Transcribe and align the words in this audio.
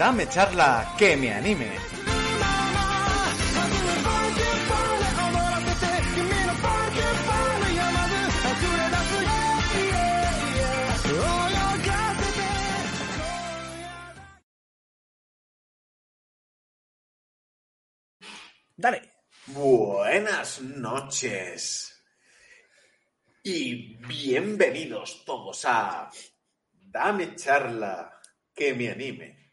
Dame 0.00 0.26
charla 0.30 0.94
que 0.96 1.14
me 1.14 1.30
anime. 1.30 1.76
Dale. 18.74 19.02
Buenas 19.48 20.62
noches. 20.62 22.02
Y 23.42 23.96
bienvenidos 23.96 25.26
todos 25.26 25.62
a 25.66 26.10
Dame 26.72 27.36
charla 27.36 28.18
que 28.54 28.72
me 28.72 28.88
anime. 28.88 29.49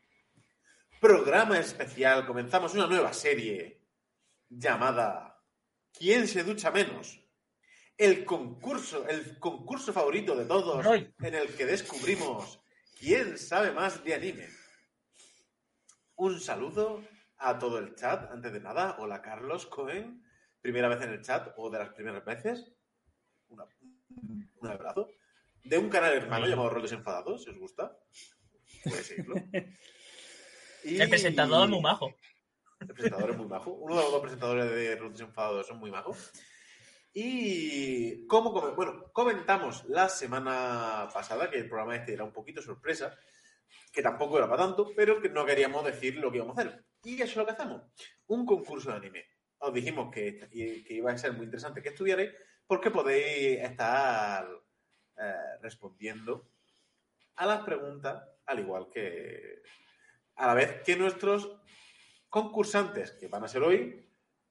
Programa 1.00 1.60
especial. 1.60 2.26
Comenzamos 2.26 2.74
una 2.74 2.88
nueva 2.88 3.14
serie 3.14 3.82
llamada 4.50 5.44
¿Quién 5.94 6.28
se 6.28 6.44
ducha 6.44 6.72
menos? 6.72 7.20
El 7.98 8.26
concurso, 8.26 9.08
el 9.08 9.40
concurso 9.40 9.92
favorito 9.92 10.36
de 10.36 10.46
todos 10.46 10.86
en 10.86 11.34
el 11.36 11.56
que 11.56 11.66
descubrimos 11.66 12.62
quién 13.00 13.38
sabe 13.38 13.72
más 13.72 14.04
de 14.04 14.14
anime. 14.14 14.48
Un 16.16 16.40
saludo 16.40 17.04
a 17.38 17.58
todo 17.58 17.80
el 17.80 17.96
chat, 17.96 18.32
antes 18.32 18.54
de 18.54 18.60
nada. 18.60 18.98
Hola 19.00 19.22
Carlos 19.22 19.66
Cohen, 19.66 20.24
primera 20.62 20.88
vez 20.88 21.02
en 21.02 21.10
el 21.14 21.22
chat 21.24 21.54
o 21.58 21.70
de 21.72 21.80
las 21.80 21.90
primeras 21.94 22.24
veces. 22.24 22.72
Una- 23.50 23.66
un 24.10 24.68
abrazo. 24.68 25.10
De 25.64 25.78
un 25.78 25.90
canal 25.90 26.14
hermano 26.14 26.46
llamado 26.48 26.70
Roles 26.70 26.92
Enfadados, 26.92 27.44
si 27.44 27.50
os 27.50 27.58
gusta. 27.58 27.98
Puedes 28.84 29.08
seguirlo. 29.08 29.36
Y- 30.88 31.02
El 31.02 31.10
presentador 31.10 31.66
es 31.66 31.70
muy 31.70 31.82
majo. 31.82 32.14
El 32.80 32.88
presentador 32.88 33.32
es 33.32 33.38
muy 33.38 33.48
majo. 33.48 33.72
Uno 33.72 33.96
de 33.96 34.02
los 34.04 34.12
dos 34.12 34.22
presentadores 34.22 34.70
de 34.72 34.96
Roles 34.96 35.20
Enfadados 35.20 35.68
son 35.68 35.78
muy 35.80 35.92
majos. 35.92 36.32
Y 37.14 38.28
como 38.28 38.52
bueno, 38.76 39.12
comentamos 39.12 39.84
la 39.86 40.08
semana 40.08 41.08
pasada 41.14 41.50
que 41.50 41.58
el 41.58 41.68
programa 41.68 41.96
este 41.96 42.14
era 42.14 42.24
un 42.24 42.32
poquito 42.32 42.62
sorpresa, 42.62 43.18
que 43.92 44.04
tampoco 44.04 44.38
era 44.38 44.48
para 44.48 44.64
tanto, 44.64 44.92
pero 44.96 45.20
que 45.20 45.30
no 45.30 45.46
queríamos 45.46 45.84
decir 45.84 46.16
lo 46.18 46.30
que 46.32 46.38
íbamos 46.38 46.58
a 46.58 46.62
hacer. 46.62 46.86
Y 47.04 47.16
eso 47.16 47.24
es 47.26 47.36
lo 47.38 47.46
que 47.46 47.52
hacemos. 47.54 47.82
Un 48.28 48.46
concurso 48.46 48.92
de 48.92 48.98
anime. 48.98 49.26
Os 49.60 49.74
dijimos 49.74 50.14
que, 50.14 50.38
que 50.48 50.94
iba 50.94 51.12
a 51.12 51.18
ser 51.18 51.34
muy 51.34 51.46
interesante 51.46 51.82
que 51.82 51.90
estuvierais 51.90 52.32
porque 52.68 52.92
podéis 52.92 53.60
estar 53.64 54.48
eh, 55.18 55.58
respondiendo 55.62 56.52
a 57.38 57.46
las 57.48 57.64
preguntas 57.64 58.24
al 58.46 58.60
igual 58.60 58.90
que 58.94 59.64
a 60.38 60.48
la 60.48 60.54
vez 60.54 60.82
que 60.84 60.96
nuestros 60.96 61.60
concursantes, 62.30 63.12
que 63.12 63.28
van 63.28 63.44
a 63.44 63.48
ser 63.48 63.64
hoy, 63.64 64.08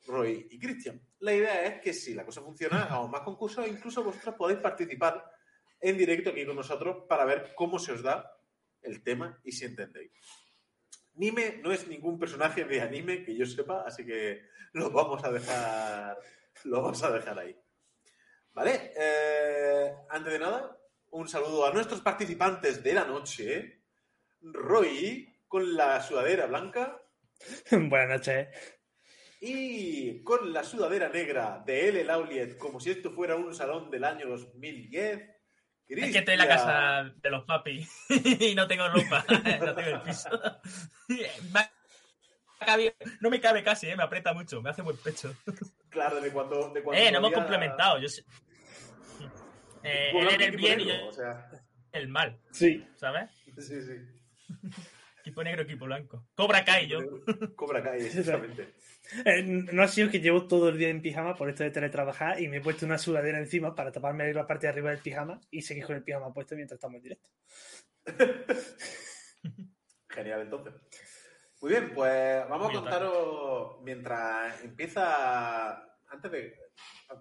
Roy 0.06 0.46
y 0.50 0.58
Cristian. 0.58 1.00
La 1.20 1.32
idea 1.32 1.66
es 1.66 1.80
que 1.80 1.92
si 1.92 2.14
la 2.14 2.24
cosa 2.24 2.42
funciona, 2.42 2.82
hagamos 2.84 3.10
más 3.10 3.22
concursos 3.22 3.64
e 3.64 3.70
incluso 3.70 4.04
vosotros 4.04 4.34
podéis 4.36 4.60
participar 4.60 5.24
en 5.80 5.96
directo 5.96 6.30
aquí 6.30 6.44
con 6.44 6.56
nosotros 6.56 7.04
para 7.08 7.24
ver 7.24 7.52
cómo 7.54 7.78
se 7.78 7.92
os 7.92 8.02
da 8.02 8.36
el 8.82 9.02
tema 9.02 9.40
y 9.44 9.52
si 9.52 9.64
entendéis. 9.64 10.12
Nime 11.14 11.60
no 11.62 11.72
es 11.72 11.88
ningún 11.88 12.18
personaje 12.18 12.64
de 12.64 12.80
anime 12.80 13.24
que 13.24 13.34
yo 13.34 13.46
sepa, 13.46 13.82
así 13.86 14.04
que 14.04 14.42
lo 14.72 14.90
vamos 14.90 15.24
a 15.24 15.32
dejar, 15.32 16.18
lo 16.64 16.82
vamos 16.82 17.02
a 17.02 17.10
dejar 17.10 17.38
ahí. 17.38 17.56
¿Vale? 18.52 18.92
Eh, 18.96 19.94
antes 20.10 20.32
de 20.32 20.38
nada, 20.38 20.78
un 21.10 21.28
saludo 21.28 21.66
a 21.66 21.72
nuestros 21.72 22.00
participantes 22.00 22.82
de 22.82 22.94
la 22.94 23.04
noche. 23.04 23.82
Roy, 24.40 25.35
con 25.48 25.74
la 25.76 26.00
sudadera 26.02 26.46
blanca. 26.46 27.00
Buenas 27.70 28.08
noches. 28.08 28.48
Y 29.40 30.22
con 30.22 30.52
la 30.52 30.64
sudadera 30.64 31.08
negra 31.08 31.62
de 31.66 31.88
L. 31.90 32.04
Lauliet, 32.04 32.56
como 32.56 32.80
si 32.80 32.90
esto 32.90 33.10
fuera 33.12 33.36
un 33.36 33.54
salón 33.54 33.90
del 33.90 34.04
año 34.04 34.26
2010. 34.28 35.20
Es 35.88 36.12
que 36.12 36.18
estoy 36.18 36.34
en 36.34 36.38
la 36.40 36.46
Cristian. 36.46 36.66
casa 36.66 37.14
de 37.22 37.30
los 37.30 37.44
papis 37.44 37.88
y 38.40 38.54
no 38.56 38.66
tengo 38.66 38.88
ropa, 38.88 39.24
no 39.60 39.74
tengo 39.74 39.90
el 39.90 40.00
piso. 40.02 40.30
No 43.20 43.30
me 43.30 43.40
cabe 43.40 43.62
casi, 43.62 43.86
¿eh? 43.88 43.94
me 43.96 44.02
aprieta 44.02 44.32
mucho, 44.32 44.60
me 44.62 44.70
hace 44.70 44.82
buen 44.82 44.96
pecho. 44.96 45.32
Claro, 45.90 46.20
de 46.20 46.32
cuando. 46.32 46.70
De 46.72 46.82
cuando 46.82 47.00
Eh, 47.00 47.12
no 47.12 47.18
hemos 47.18 47.32
complementado. 47.32 47.98
Yo 48.00 48.08
sé- 48.08 48.24
Eh, 49.84 50.10
él 50.12 50.28
era 50.28 50.44
el 50.46 50.56
bien 50.56 50.80
y 50.80 50.86
yo 50.86 51.06
O 51.06 51.12
sea, 51.12 51.48
el 51.92 52.08
mal, 52.08 52.40
Sí. 52.50 52.84
¿sabes? 52.96 53.30
sí, 53.58 53.80
sí. 53.82 53.94
Equipo 55.26 55.42
negro, 55.42 55.62
equipo 55.62 55.86
blanco. 55.86 56.28
Cobra 56.36 56.64
Kai 56.64 56.86
yo. 56.86 57.00
Cobra 57.56 57.82
Kai, 57.82 58.00
exactamente. 58.06 58.74
Eh, 59.24 59.42
no 59.42 59.82
ha 59.82 59.88
sido 59.88 60.08
que 60.08 60.20
llevo 60.20 60.46
todo 60.46 60.68
el 60.68 60.78
día 60.78 60.88
en 60.88 61.02
pijama 61.02 61.34
por 61.34 61.48
esto 61.48 61.64
de 61.64 61.72
teletrabajar 61.72 62.40
y 62.40 62.46
me 62.46 62.58
he 62.58 62.60
puesto 62.60 62.86
una 62.86 62.96
sudadera 62.96 63.38
encima 63.38 63.74
para 63.74 63.90
taparme 63.90 64.32
la 64.32 64.46
parte 64.46 64.68
de 64.68 64.70
arriba 64.70 64.90
del 64.90 65.00
pijama 65.00 65.40
y 65.50 65.62
seguir 65.62 65.84
con 65.84 65.96
el 65.96 66.04
pijama 66.04 66.32
puesto 66.32 66.54
mientras 66.54 66.76
estamos 66.76 66.98
en 66.98 67.02
directo. 67.02 67.28
Genial, 70.10 70.42
entonces. 70.42 70.74
Muy 71.60 71.72
bien, 71.72 71.92
pues 71.92 72.48
vamos 72.48 72.68
Muy 72.68 72.76
a 72.76 72.80
contaros 72.80 73.82
mientras 73.82 74.62
empieza, 74.62 75.72
antes 76.06 76.30
de, 76.30 76.56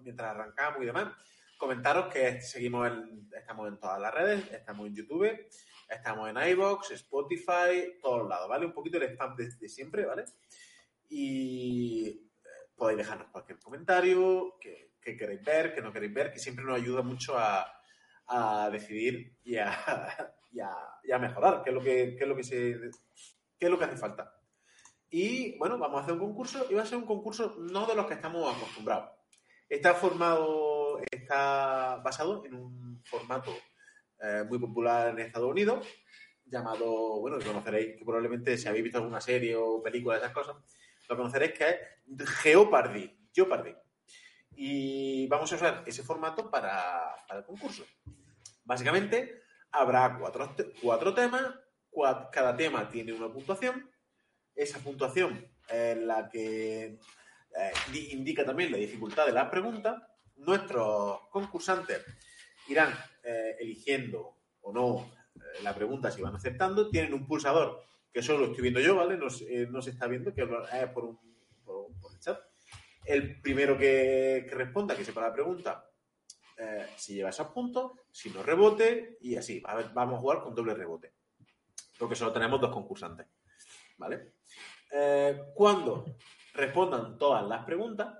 mientras 0.04 0.30
arrancamos 0.30 0.80
y 0.80 0.86
demás, 0.86 1.12
comentaros 1.58 2.12
que 2.12 2.40
seguimos 2.40 2.86
en, 2.86 3.28
estamos 3.36 3.66
en 3.66 3.80
todas 3.80 4.00
las 4.00 4.14
redes, 4.14 4.48
estamos 4.52 4.86
en 4.86 4.94
YouTube, 4.94 5.28
estamos 5.88 6.28
en 6.28 6.36
iVoox, 6.50 6.90
Spotify, 6.92 7.98
todos 8.00 8.28
lados, 8.28 8.48
¿vale? 8.48 8.66
Un 8.66 8.72
poquito 8.72 8.96
el 8.98 9.04
spam 9.04 9.36
de, 9.36 9.68
siempre, 9.68 10.04
¿vale? 10.04 10.24
Y 11.08 12.08
eh, 12.08 12.48
podéis 12.74 12.98
dejarnos 12.98 13.28
cualquier 13.30 13.58
comentario, 13.58 14.56
que, 14.60 14.92
que 15.00 15.16
queréis 15.16 15.44
ver, 15.44 15.74
que 15.74 15.80
no 15.82 15.92
queréis 15.92 16.12
ver, 16.14 16.32
que 16.32 16.38
siempre 16.38 16.64
nos 16.64 16.76
ayuda 16.76 17.02
mucho 17.02 17.36
a, 17.38 17.66
a 18.26 18.70
decidir 18.70 19.36
y 19.44 19.56
a, 19.56 20.34
y 20.52 20.60
a- 20.60 21.18
mejorar, 21.18 21.62
que 21.62 21.70
es 21.70 21.74
lo 21.74 21.80
que, 21.82 22.16
que 22.16 22.24
es 22.24 22.28
lo 22.28 22.36
que 22.36 22.44
se 22.44 22.90
qué 23.58 23.66
es 23.66 23.70
lo 23.70 23.78
que 23.78 23.84
hace 23.84 23.96
falta. 23.96 24.34
Y 25.08 25.56
bueno, 25.58 25.78
vamos 25.78 26.00
a 26.00 26.02
hacer 26.02 26.14
un 26.14 26.20
concurso 26.20 26.66
y 26.68 26.74
va 26.74 26.82
a 26.82 26.86
ser 26.86 26.98
un 26.98 27.06
concurso 27.06 27.54
no 27.58 27.86
de 27.86 27.94
los 27.94 28.06
que 28.06 28.14
estamos 28.14 28.54
acostumbrados. 28.54 29.10
Está 29.68 29.94
formado, 29.94 31.00
está 31.10 31.96
basado 32.04 32.44
en 32.44 32.54
un 32.54 33.02
formato 33.04 33.52
eh, 34.22 34.44
muy 34.48 34.58
popular 34.58 35.08
en 35.10 35.18
Estados 35.18 35.50
Unidos 35.50 35.86
llamado, 36.44 37.20
bueno, 37.20 37.38
conoceréis, 37.44 37.96
que 37.98 38.04
probablemente 38.04 38.56
si 38.56 38.68
habéis 38.68 38.84
visto 38.84 38.98
alguna 38.98 39.20
serie 39.20 39.56
o 39.56 39.82
película 39.82 40.16
esas 40.16 40.32
cosas, 40.32 40.56
lo 41.08 41.16
conoceréis 41.16 41.52
que 41.52 41.68
es 41.70 42.30
Geopardy, 42.40 43.28
Jeopardy. 43.34 43.74
Y 44.54 45.26
vamos 45.28 45.52
a 45.52 45.56
usar 45.56 45.82
ese 45.86 46.02
formato 46.02 46.50
para, 46.50 47.14
para 47.26 47.40
el 47.40 47.46
concurso. 47.46 47.84
Básicamente, 48.64 49.42
habrá 49.72 50.16
cuatro, 50.18 50.54
cuatro 50.80 51.12
temas, 51.14 51.42
cada 52.32 52.56
tema 52.56 52.88
tiene 52.88 53.12
una 53.12 53.32
puntuación. 53.32 53.90
Esa 54.54 54.78
puntuación 54.78 55.46
es 55.68 55.96
la 55.98 56.28
que 56.28 56.84
eh, 56.84 57.72
di- 57.92 58.12
indica 58.12 58.44
también 58.44 58.72
la 58.72 58.78
dificultad 58.78 59.26
de 59.26 59.32
la 59.32 59.50
pregunta. 59.50 60.08
Nuestros 60.36 61.20
concursantes 61.30 62.04
irán 62.68 62.94
eh, 63.26 63.56
eligiendo 63.60 64.36
o 64.62 64.72
no 64.72 65.10
eh, 65.34 65.62
la 65.62 65.74
pregunta 65.74 66.10
si 66.10 66.22
van 66.22 66.36
aceptando. 66.36 66.88
Tienen 66.88 67.12
un 67.12 67.26
pulsador 67.26 67.82
que 68.16 68.22
solo 68.22 68.46
estoy 68.46 68.62
viendo 68.62 68.80
yo, 68.80 68.96
¿vale? 68.96 69.18
No, 69.18 69.26
eh, 69.26 69.82
se 69.82 69.90
está 69.90 70.06
viendo, 70.06 70.32
que 70.32 70.40
es 70.40 70.88
por, 70.88 71.04
un, 71.04 71.18
por, 71.62 71.92
por 72.00 72.14
el 72.14 72.18
chat. 72.18 72.40
El 73.04 73.42
primero 73.42 73.76
que, 73.76 74.48
responda, 74.50 74.96
que 74.96 75.04
sepa 75.04 75.20
la 75.20 75.34
pregunta, 75.34 75.90
eh, 76.56 76.86
si 76.96 77.14
lleva 77.14 77.28
esos 77.28 77.48
puntos, 77.48 77.92
si 78.10 78.30
no 78.30 78.42
rebote 78.42 79.18
y 79.20 79.36
así. 79.36 79.60
Vamos 79.92 80.14
a 80.14 80.18
jugar 80.18 80.42
con 80.42 80.54
doble 80.54 80.72
rebote. 80.72 81.12
Porque 81.98 82.16
solo 82.16 82.32
tenemos 82.32 82.58
dos 82.58 82.72
concursantes. 82.72 83.26
¿Vale? 83.98 84.32
Eh, 84.90 85.52
cuando 85.54 86.16
respondan 86.54 87.18
todas 87.18 87.46
las 87.46 87.66
preguntas, 87.66 88.16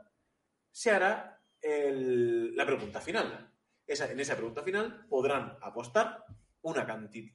se 0.71 0.91
hará 0.91 1.41
la 1.63 2.67
pregunta 2.67 3.01
final. 3.01 3.51
Esa- 3.87 4.11
en 4.11 4.19
esa 4.21 4.35
pregunta 4.37 4.63
final 4.63 5.07
podrán 5.09 5.57
apostar 5.63 6.25
una, 6.63 6.87
canti- 6.87 7.33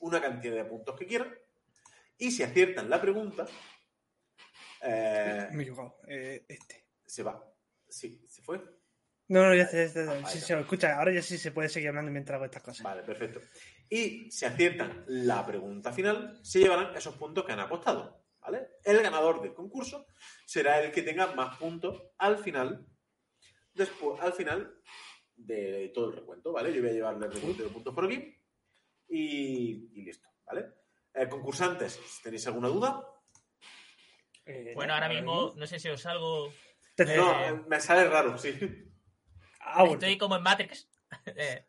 una 0.00 0.20
cantidad 0.20 0.54
de 0.56 0.64
puntos 0.64 0.96
que 0.98 1.06
quieran 1.06 1.34
y 2.18 2.30
si 2.30 2.42
aciertan 2.42 2.88
la 2.90 3.00
pregunta, 3.00 3.46
eh, 4.82 5.48
Me 5.52 5.58
he 5.62 5.66
equivocado. 5.66 5.98
Eh, 6.08 6.44
este. 6.48 6.86
se 7.04 7.22
va. 7.22 7.42
Sí, 7.88 8.24
se 8.28 8.42
fue. 8.42 8.58
No, 9.28 9.42
no, 9.44 9.54
ya 9.54 9.66
sé, 9.66 9.90
Ah, 10.08 10.28
sí, 10.28 10.40
sí, 10.40 10.52
escucha, 10.52 10.96
ahora 10.98 11.12
ya 11.12 11.20
sí 11.22 11.36
se 11.36 11.50
puede 11.50 11.68
seguir 11.68 11.88
hablando 11.88 12.12
mientras 12.12 12.36
hago 12.36 12.44
estas 12.44 12.62
cosas. 12.62 12.82
Vale, 12.84 13.02
perfecto. 13.02 13.40
Y 13.88 14.30
si 14.30 14.44
aciertan 14.44 15.04
la 15.08 15.44
pregunta 15.44 15.92
final, 15.92 16.38
se 16.44 16.60
llevarán 16.60 16.94
esos 16.94 17.16
puntos 17.16 17.44
que 17.44 17.52
han 17.52 17.60
apostado. 17.60 18.24
¿Vale? 18.40 18.68
El 18.84 19.02
ganador 19.02 19.42
del 19.42 19.52
concurso 19.54 20.06
será 20.44 20.80
el 20.80 20.92
que 20.92 21.02
tenga 21.02 21.34
más 21.34 21.56
puntos 21.58 22.00
al 22.18 22.38
final, 22.38 22.86
después, 23.74 24.20
al 24.22 24.32
final 24.34 24.80
de 25.36 25.90
todo 25.94 26.10
el 26.10 26.16
recuento, 26.16 26.52
¿vale? 26.52 26.72
Yo 26.74 26.80
voy 26.80 26.90
a 26.90 26.94
llevarle 26.94 27.26
el 27.26 27.32
recuento 27.32 27.62
de 27.62 27.68
puntos 27.68 27.94
por 27.94 28.04
aquí 28.06 28.34
y, 29.08 29.90
y 29.94 30.02
listo, 30.02 30.28
¿vale? 30.46 30.66
Eh, 31.14 31.28
concursantes, 31.28 31.92
si 31.94 32.22
tenéis 32.22 32.46
alguna 32.46 32.68
duda. 32.68 33.06
Eh, 34.44 34.72
Bueno, 34.74 34.94
ahora 34.94 35.08
mismo, 35.08 35.52
no 35.56 35.66
sé 35.66 35.78
si 35.78 35.88
os 35.88 36.00
salgo. 36.00 36.52
No, 36.98 37.44
Eh, 37.44 37.62
me 37.68 37.80
sale 37.80 38.08
raro, 38.08 38.36
sí. 38.38 38.52
Ah. 39.60 39.84
Estoy 39.84 40.16
como 40.18 40.36
en 40.36 40.42
Matrix. 40.42 40.88
Eh, 41.26 41.64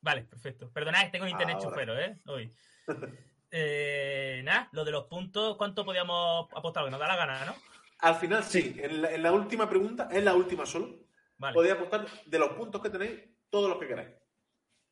vale, 0.00 0.22
perfecto. 0.24 0.70
Perdonad, 0.72 1.04
que 1.04 1.10
tengo 1.10 1.26
internet 1.28 1.56
Ahora. 1.60 1.68
chufero, 1.70 1.98
¿eh? 1.98 2.18
Hoy. 2.26 2.52
Eh, 3.50 4.42
nada, 4.44 4.68
lo 4.72 4.84
de 4.84 4.90
los 4.90 5.04
puntos, 5.04 5.56
¿cuánto 5.56 5.82
podíamos 5.82 6.48
apostar? 6.54 6.84
Que 6.84 6.90
nos 6.90 7.00
da 7.00 7.08
la 7.08 7.16
gana, 7.16 7.46
¿no? 7.46 7.54
Al 8.00 8.14
final, 8.16 8.44
sí. 8.44 8.76
En, 8.78 9.00
la, 9.00 9.10
en 9.14 9.22
la 9.22 9.32
última 9.32 9.66
pregunta, 9.66 10.06
es 10.12 10.22
la 10.22 10.34
última 10.34 10.66
solo. 10.66 11.07
Vale, 11.38 11.54
Podéis 11.54 11.74
apostar 11.74 12.06
de 12.26 12.38
los 12.38 12.50
puntos 12.54 12.82
que 12.82 12.90
tenéis, 12.90 13.20
todos 13.48 13.68
los 13.70 13.78
que 13.78 13.86
queráis. 13.88 14.10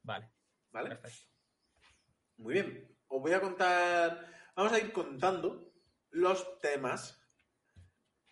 vale, 0.03 0.31
¿Vale? 0.71 0.91
perfecto. 0.91 1.27
Muy 2.39 2.53
bien. 2.55 2.97
Os 3.09 3.21
voy 3.21 3.33
a 3.33 3.41
contar. 3.41 4.33
Vamos 4.55 4.73
a 4.73 4.79
ir 4.79 4.93
contando 4.93 5.73
los 6.11 6.61
temas 6.61 7.21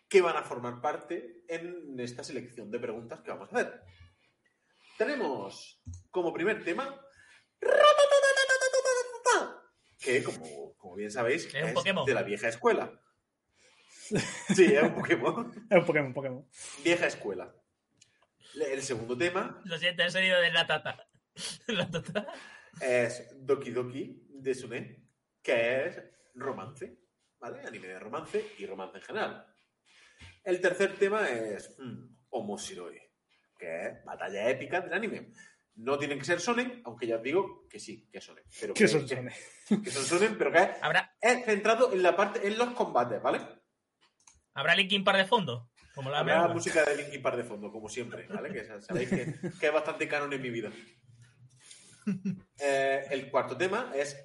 que 0.09 0.21
van 0.23 0.37
a 0.37 0.43
formar 0.45 0.81
parte 0.81 1.45
en 1.49 1.99
esta 1.99 2.23
selección 2.23 2.71
de 2.71 2.79
preguntas 2.79 3.21
que 3.21 3.31
vamos 3.31 3.49
a 3.53 3.57
hacer. 3.57 3.83
Tenemos 4.99 5.83
como 6.11 6.33
primer 6.33 6.63
tema. 6.65 7.01
Que, 9.99 10.23
como, 10.23 10.75
como 10.77 10.95
bien 10.97 11.11
sabéis, 11.11 11.53
Es 11.55 11.65
un 11.65 11.73
Pokémon. 11.75 12.05
de 12.05 12.15
la 12.15 12.23
vieja 12.23 12.49
escuela. 12.49 12.93
Sí, 14.55 14.65
es 14.67 14.83
un 14.83 14.95
Pokémon. 14.95 15.67
Es 15.71 15.79
un 15.79 15.87
Pokémon, 15.87 16.09
un 16.09 16.15
Pokémon. 16.15 16.49
Vieja 16.85 17.07
escuela. 17.07 17.55
El 18.55 18.83
segundo 18.83 19.17
tema 19.17 19.61
Lo 19.65 19.79
siento, 19.79 20.03
he 20.03 20.11
sonido 20.11 20.41
de 20.41 20.53
la 20.53 20.67
tata. 20.67 21.09
La 21.69 21.91
tata. 21.91 22.27
es 22.81 23.31
Doki 23.35 23.71
Doki 23.71 24.27
de 24.29 24.55
Sune, 24.55 25.05
que 25.43 25.87
es 25.87 26.03
romance, 26.35 26.99
¿vale? 27.39 27.61
Anime 27.67 27.89
de 27.89 27.99
romance 27.99 28.53
y 28.59 28.67
romance 28.67 28.99
en 28.99 29.03
general. 29.03 29.47
El 30.45 30.61
tercer 30.61 30.95
tema 30.97 31.29
es 31.29 31.75
hmm, 31.79 32.17
Omoshiroi, 32.31 33.01
que 33.59 33.87
es 33.87 34.05
batalla 34.05 34.49
épica 34.49 34.81
del 34.81 34.93
anime. 34.93 35.33
No 35.77 35.99
tienen 35.99 36.19
que 36.19 36.25
ser 36.25 36.41
sonen, 36.41 36.83
aunque 36.85 37.09
ya 37.09 37.17
os 37.17 37.23
digo 37.23 37.67
que 37.69 37.81
sí, 37.81 38.09
que 38.13 38.21
sonen. 38.21 38.45
Pero 38.61 38.75
¿Qué 38.75 38.85
que, 38.85 38.89
son 38.89 39.09
sones? 39.09 39.35
que 39.69 39.91
son 39.91 40.05
sonen, 40.05 40.39
pero 40.39 40.53
que 40.53 40.59
es, 40.59 40.69
¿Habrá, 40.83 41.17
es 41.21 41.45
centrado 41.45 41.93
en 41.93 42.03
la 42.03 42.15
parte, 42.15 42.47
en 42.47 42.57
los 42.57 42.71
combates, 42.75 43.21
¿vale? 43.21 43.41
¿Habrá 44.53 44.77
Linkin 44.77 45.03
Park 45.03 45.19
de 45.19 45.25
fondo? 45.25 45.69
Como 45.95 46.11
la 46.11 46.19
Habrá 46.21 46.49
música 46.49 46.85
de 46.85 46.97
Linkin 46.97 47.23
Park 47.23 47.37
de 47.37 47.45
fondo, 47.45 47.71
como 47.71 47.89
siempre, 47.89 48.27
¿vale? 48.29 48.53
Que 48.53 48.65
sa- 48.65 48.81
sabéis 48.83 49.09
que, 49.09 49.35
que 49.61 49.67
es 49.67 49.73
bastante 49.73 50.09
canon 50.09 50.33
en 50.33 50.43
mi 50.43 50.51
vida. 50.51 50.73
Eh, 52.59 53.07
el 53.11 53.31
cuarto 53.31 53.57
tema 53.57 53.93
es 53.95 54.17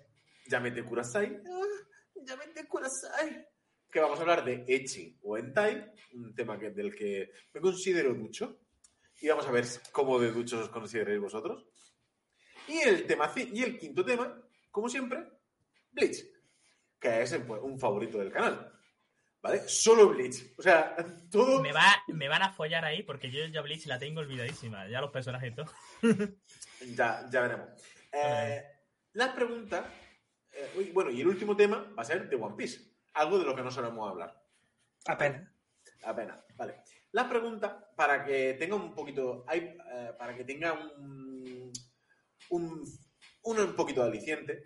Yamete 0.48 0.83
Kurasai. 0.83 1.42
Ah, 1.48 2.21
Yamete 2.25 2.68
Kurasai. 2.68 3.48
Que 3.92 4.00
vamos 4.00 4.19
a 4.19 4.21
hablar 4.21 4.44
de 4.44 4.66
Echi 4.68 5.18
o 5.24 5.38
Entai, 5.38 5.94
un 6.13 6.33
tema 6.36 6.60
que, 6.60 6.71
del 6.71 6.94
que 6.95 7.31
me 7.54 7.62
considero 7.62 8.13
ducho. 8.13 8.60
Y 9.21 9.27
vamos 9.27 9.45
a 9.48 9.51
ver 9.51 9.66
cómo 9.92 10.19
de 10.19 10.31
duchos 10.31 10.62
os 10.62 10.69
consideráis 10.69 11.19
vosotros. 11.19 11.66
Y 12.68 12.77
el, 12.80 13.06
tema, 13.06 13.31
y 13.36 13.63
el 13.63 13.77
quinto 13.80 14.06
tema, 14.06 14.42
como 14.71 14.88
siempre, 14.89 15.24
Bleach, 15.92 16.24
que 17.00 17.21
es 17.24 17.36
pues, 17.48 17.62
un 17.63 17.80
favorito 17.80 18.19
del 18.19 18.31
canal. 18.31 18.71
¿Vale? 19.41 19.68
Solo 19.68 20.09
Bleach. 20.09 20.53
O 20.57 20.62
sea, 20.62 20.95
todo. 21.31 21.62
Me, 21.62 21.71
va, 21.71 22.03
me 22.07 22.27
van 22.27 22.41
a 22.44 22.51
follar 22.51 22.83
ahí 22.83 23.03
porque 23.03 23.31
yo 23.31 23.45
ya 23.45 23.62
Bleach 23.62 23.86
la 23.86 23.97
tengo 23.97 24.19
olvidadísima. 24.19 24.88
Ya 24.89 25.00
los 25.01 25.12
personajes 25.12 25.51
y 25.51 25.56
todo. 25.56 25.71
Ya, 26.95 27.27
ya 27.30 27.41
veremos. 27.41 27.69
Eh, 28.13 28.63
las 29.13 29.33
preguntas. 29.33 29.86
eh, 30.51 30.71
uy, 30.77 30.91
bueno, 30.91 31.12
y 31.12 31.19
el 31.19 31.27
último 31.27 31.56
tema 31.56 31.91
va 31.97 32.01
a 32.03 32.06
ser 32.06 32.30
de 32.30 32.36
One 32.38 32.56
Piece. 32.56 32.80
Algo 33.13 33.38
de 33.38 33.44
lo 33.45 33.53
que 33.53 33.62
no 33.62 33.69
solemos 33.69 34.09
hablar. 34.09 34.41
Apenas. 35.06 35.50
Apenas. 36.03 36.39
Vale. 36.56 36.81
Las 37.12 37.27
preguntas, 37.27 37.74
para 37.97 38.24
que 38.24 38.53
tenga 38.53 38.75
un 38.75 38.94
poquito. 38.95 39.44
Hay, 39.47 39.75
eh, 39.94 40.13
para 40.18 40.35
que 40.35 40.45
tenga 40.45 40.74
un. 40.74 41.71
Un, 42.51 42.83
un, 43.44 43.59
un 43.59 43.75
poquito 43.75 44.01
de 44.03 44.09
aliciente. 44.09 44.63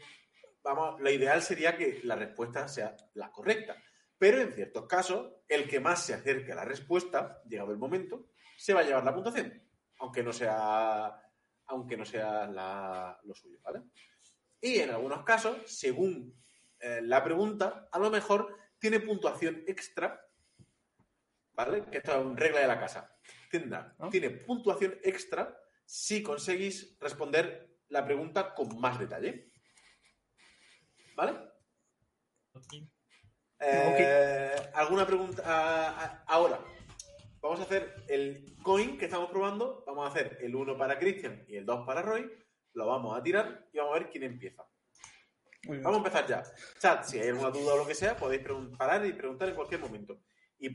Vamos, 0.63 1.01
lo 1.01 1.09
ideal 1.09 1.41
sería 1.41 1.75
que 1.75 1.99
la 2.03 2.15
respuesta 2.15 2.67
sea 2.67 2.95
la 3.15 3.31
correcta. 3.31 3.75
Pero 4.17 4.39
en 4.41 4.53
ciertos 4.53 4.87
casos, 4.87 5.33
el 5.47 5.67
que 5.67 5.79
más 5.79 6.05
se 6.05 6.13
acerque 6.13 6.51
a 6.51 6.55
la 6.55 6.65
respuesta, 6.65 7.41
llegado 7.45 7.71
el 7.71 7.77
momento, 7.77 8.27
se 8.57 8.73
va 8.73 8.81
a 8.81 8.83
llevar 8.83 9.03
la 9.03 9.13
puntuación. 9.13 9.61
Aunque 9.99 10.23
no 10.23 10.33
sea 10.33 11.19
aunque 11.65 11.95
no 11.95 12.05
sea 12.05 12.45
la- 12.45 13.17
lo 13.23 13.33
suyo, 13.33 13.57
¿vale? 13.63 13.83
Y 14.59 14.79
en 14.79 14.89
algunos 14.91 15.23
casos, 15.23 15.57
según 15.65 16.35
eh, 16.79 16.99
la 17.01 17.23
pregunta, 17.23 17.87
a 17.89 17.97
lo 17.99 18.11
mejor 18.11 18.57
tiene 18.77 18.99
puntuación 18.99 19.63
extra, 19.65 20.27
¿vale? 21.53 21.85
Que 21.89 21.97
esto 21.99 22.11
es 22.19 22.25
una 22.25 22.35
regla 22.37 22.59
de 22.59 22.67
la 22.67 22.79
casa. 22.79 23.15
Tendrá, 23.49 23.95
¿Ah? 23.97 24.09
Tiene 24.11 24.29
puntuación 24.31 24.99
extra 25.03 25.57
si 25.85 26.21
conseguís 26.21 26.97
responder 26.99 27.77
la 27.87 28.03
pregunta 28.03 28.53
con 28.53 28.77
más 28.79 28.99
detalle. 28.99 29.49
¿Vale? 31.15 31.39
Eh, 33.65 34.55
¿Alguna 34.73 35.05
pregunta? 35.05 35.43
Ah, 35.45 35.95
ah, 35.97 36.23
ahora, 36.27 36.59
vamos 37.41 37.59
a 37.59 37.63
hacer 37.63 38.03
el 38.07 38.55
coin 38.61 38.97
que 38.97 39.05
estamos 39.05 39.29
probando. 39.29 39.83
Vamos 39.85 40.05
a 40.05 40.09
hacer 40.11 40.37
el 40.41 40.55
1 40.55 40.77
para 40.77 40.99
Christian 40.99 41.45
y 41.47 41.55
el 41.55 41.65
2 41.65 41.85
para 41.85 42.01
Roy. 42.01 42.29
Lo 42.73 42.87
vamos 42.87 43.17
a 43.17 43.23
tirar 43.23 43.67
y 43.71 43.77
vamos 43.77 43.95
a 43.95 43.99
ver 43.99 44.09
quién 44.09 44.23
empieza. 44.23 44.65
Vamos 45.67 45.93
a 45.93 45.97
empezar 45.97 46.27
ya. 46.27 46.43
Chat, 46.77 47.05
si 47.05 47.19
hay 47.19 47.29
alguna 47.29 47.51
duda 47.51 47.75
o 47.75 47.77
lo 47.77 47.87
que 47.87 47.95
sea, 47.95 48.17
podéis 48.17 48.43
parar 48.77 49.05
y 49.05 49.13
preguntar 49.13 49.47
en 49.47 49.55
cualquier 49.55 49.79
momento. 49.79 50.19
Y, 50.59 50.69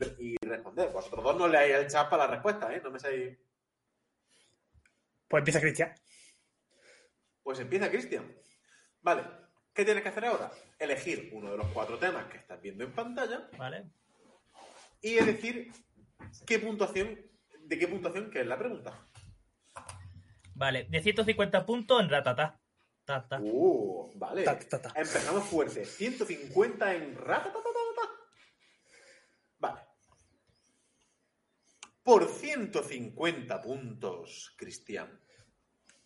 responder. 0.45 0.89
Vosotros 0.91 1.23
dos 1.23 1.37
no 1.37 1.47
leáis 1.47 1.75
el 1.75 1.87
chat 1.87 2.09
para 2.09 2.25
la 2.25 2.31
respuesta, 2.31 2.73
¿eh? 2.73 2.81
No 2.83 2.91
me 2.91 2.99
sabéis. 2.99 3.37
Pues 5.27 5.41
empieza 5.41 5.61
Cristian. 5.61 5.93
Pues 7.43 7.59
empieza 7.59 7.89
Cristian. 7.89 8.35
Vale. 9.01 9.38
¿Qué 9.79 9.85
tienes 9.85 10.03
que 10.03 10.09
hacer 10.09 10.25
ahora? 10.25 10.51
Elegir 10.77 11.29
uno 11.31 11.51
de 11.51 11.57
los 11.57 11.67
cuatro 11.69 11.97
temas 11.97 12.25
que 12.25 12.35
estás 12.35 12.61
viendo 12.61 12.83
en 12.83 12.91
pantalla 12.91 13.47
¿Vale? 13.57 13.85
y 15.01 15.13
decir 15.15 15.71
qué 16.45 16.59
puntuación, 16.59 17.17
de 17.61 17.79
qué 17.79 17.87
puntuación 17.87 18.29
que 18.29 18.41
es 18.41 18.45
la 18.45 18.57
pregunta. 18.57 19.07
Vale, 20.53 20.83
de 20.89 21.01
150 21.01 21.65
puntos 21.65 22.01
en 22.01 22.09
Ratata. 22.09 22.59
Ta, 23.05 23.25
ta. 23.25 23.39
Uh, 23.39 24.11
vale. 24.15 24.43
Ta, 24.43 24.59
ta, 24.59 24.81
ta. 24.81 24.89
Empezamos 24.89 25.45
fuerte. 25.45 25.85
150 25.85 26.95
en 26.95 27.15
ratatatatata. 27.15 28.11
Vale. 29.59 29.79
Por 32.03 32.27
150 32.27 33.61
puntos, 33.61 34.53
Cristian. 34.57 35.21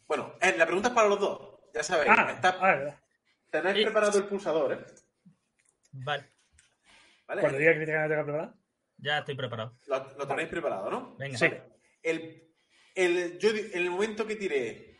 Bueno, 0.05 0.35
eh, 0.39 0.53
la 0.59 0.67
pregunta 0.67 0.89
es 0.89 0.93
para 0.93 1.09
los 1.09 1.19
dos. 1.19 1.59
Ya 1.73 1.81
sabéis. 1.81 2.11
Ah, 2.15 2.33
está- 2.35 2.99
tenéis 3.61 3.77
Sí. 3.77 3.83
preparado 3.83 4.17
el 4.17 4.25
pulsador, 4.25 4.73
¿eh? 4.73 4.85
Vale, 5.91 6.25
¿Vale? 7.27 7.41
Cuando 7.41 7.59
diga 7.59 7.73
que 7.73 7.79
no 7.79 7.85
tenga 7.85 8.23
preparado. 8.23 8.57
ya 8.97 9.19
estoy 9.19 9.35
preparado. 9.35 9.77
Lo, 9.87 10.17
lo 10.17 10.27
tenéis 10.27 10.49
preparado, 10.49 10.89
¿no? 10.89 11.15
Venga. 11.17 11.37
Sí. 11.37 11.45
El, 12.01 12.51
el, 12.95 13.37
yo, 13.37 13.49
el 13.51 13.89
momento 13.91 14.25
que 14.25 14.35
tiré, 14.35 14.99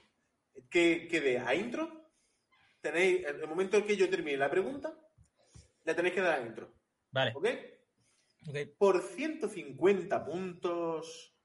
que, 0.70 1.08
que 1.10 1.20
dé 1.22 1.40
a 1.40 1.56
intro, 1.56 2.12
tenéis, 2.82 3.26
en 3.26 3.42
el 3.42 3.48
momento 3.48 3.78
en 3.78 3.86
que 3.88 3.98
yo 3.98 4.10
termine 4.10 4.38
la 4.38 4.50
pregunta, 4.52 4.96
le 5.84 5.94
tenéis 5.96 6.14
que 6.14 6.22
dar 6.22 6.40
a 6.40 6.46
intro. 6.46 6.74
Vale, 7.12 7.32
¿Ok? 7.36 7.48
ok. 8.50 8.58
Por 8.78 9.02
150 9.02 10.26
puntos, 10.26 11.36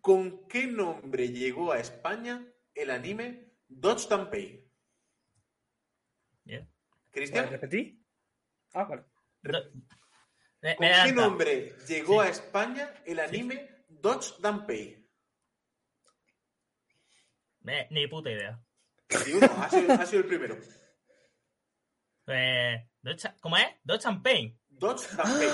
¿con 0.00 0.46
qué 0.48 0.66
nombre 0.66 1.28
llegó 1.28 1.72
a 1.72 1.78
España 1.78 2.46
el 2.74 2.90
anime 2.90 3.52
Dodge 3.68 4.08
Pay? 4.30 4.65
Bien. 6.46 6.64
¿Puedes 6.64 7.30
Cristian, 7.30 7.50
repetir? 7.50 8.00
Ah, 8.72 8.84
vale. 8.84 9.02
Me, 10.62 10.76
¿con 10.76 10.86
me 10.86 10.92
qué 11.04 11.12
nombre 11.12 11.76
llegó 11.88 12.22
Sí. 12.22 12.28
a 12.28 12.30
España 12.30 12.94
el 13.04 13.20
anime 13.20 13.68
Dodge 13.88 14.34
Pay? 14.66 15.04
Me- 17.60 17.88
ni 17.90 18.06
puta 18.06 18.30
idea. 18.30 18.60
Uno, 19.34 19.46
ha 19.58 19.68
sido, 19.70 19.92
ha 19.92 20.06
sido 20.06 20.22
el 20.22 20.28
primero. 20.28 20.56
Eh, 22.28 22.88
¿Cómo 23.40 23.56
es? 23.56 23.66
Dodge 23.82 24.02
Champagne. 24.02 24.56
Dodge 24.68 25.06
Pay. 25.16 25.48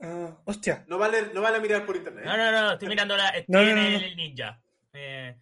Ah, 0.00 0.40
hostia. 0.44 0.84
No 0.86 0.98
vale, 0.98 1.32
no 1.34 1.42
vale 1.42 1.58
mirar 1.60 1.84
por 1.84 1.96
internet. 1.96 2.24
¿eh? 2.24 2.28
No, 2.28 2.36
no, 2.36 2.52
no, 2.52 2.72
estoy 2.72 2.88
mirando 2.88 3.16
la. 3.16 3.30
Estoy 3.30 3.52
No, 3.52 3.62
no, 3.62 3.70
en 3.70 3.78
el 4.04 4.16
ninja. 4.16 4.62
Eh, 4.92 5.36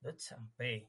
Dodge 0.00 0.16
Champagne. 0.18 0.88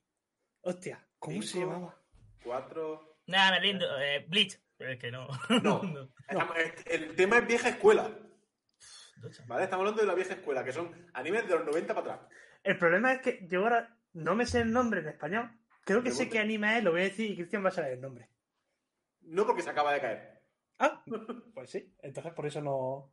Hostia. 0.62 1.06
¿Cómo 1.20 1.42
se 1.42 1.60
llamaba? 1.60 2.02
Cuatro. 2.44 3.13
Nada, 3.34 3.52
me 3.52 3.60
rindo. 3.60 4.00
Eh, 4.00 4.26
Bleach. 4.30 4.60
Es 4.78 5.00
que 5.00 5.12
no. 5.12 5.28
No. 5.64 5.82
Estamos- 6.28 6.56
el 6.86 7.16
tema 7.16 7.38
es 7.40 7.48
vieja 7.48 7.70
escuela. 7.70 8.10
¿Vale? 9.48 9.64
Estamos 9.64 9.82
hablando 9.84 10.02
de 10.02 10.08
la 10.08 10.14
vieja 10.16 10.34
escuela, 10.34 10.64
que 10.64 10.74
son 10.74 11.10
animes 11.14 11.48
de 11.48 11.56
los 11.56 11.66
90 11.66 11.96
para 11.96 12.14
atrás. 12.16 12.30
El 12.64 12.78
problema 12.78 13.14
es 13.14 13.22
que 13.22 13.40
yo 13.48 13.62
ahora 13.62 13.98
no 14.14 14.36
me 14.36 14.46
sé 14.46 14.60
el 14.62 14.72
nombre 14.72 15.00
en 15.00 15.08
español. 15.08 15.50
Creo 15.86 16.04
que 16.04 16.12
sé 16.12 16.30
qué 16.30 16.40
anime 16.40 16.78
es, 16.78 16.84
lo 16.84 16.92
voy 16.92 17.02
a 17.02 17.06
decir 17.06 17.32
y 17.32 17.36
Cristian 17.36 17.64
va 17.64 17.70
a 17.70 17.72
saber 17.72 17.94
el 17.94 18.02
nombre. 18.02 18.30
No 19.22 19.46
porque 19.46 19.62
se 19.62 19.70
acaba 19.70 19.94
de 19.94 20.02
caer. 20.02 20.42
Ah, 20.80 21.04
pues 21.54 21.70
sí. 21.72 21.94
Entonces 22.02 22.34
por 22.34 22.46
eso 22.46 22.62
no. 22.62 23.10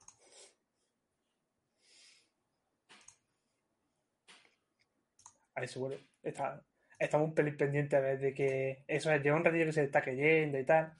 A 5.55 5.61
ver 5.61 5.69
si 5.69 5.79
vuelve. 5.79 6.01
Está, 6.23 6.63
estamos 7.01 7.29
un 7.29 7.35
pelín 7.35 7.57
pendiente 7.57 7.97
a 7.97 8.01
ver 8.01 8.21
de 8.21 8.35
que. 8.35 8.85
Eso 8.87 9.11
es, 9.11 9.23
lleva 9.23 9.37
un 9.37 9.45
ratillo 9.45 9.67
que 9.67 9.73
se 9.73 9.85
está 9.85 10.03
cayendo 10.03 10.59
y 10.59 10.65
tal. 10.65 10.95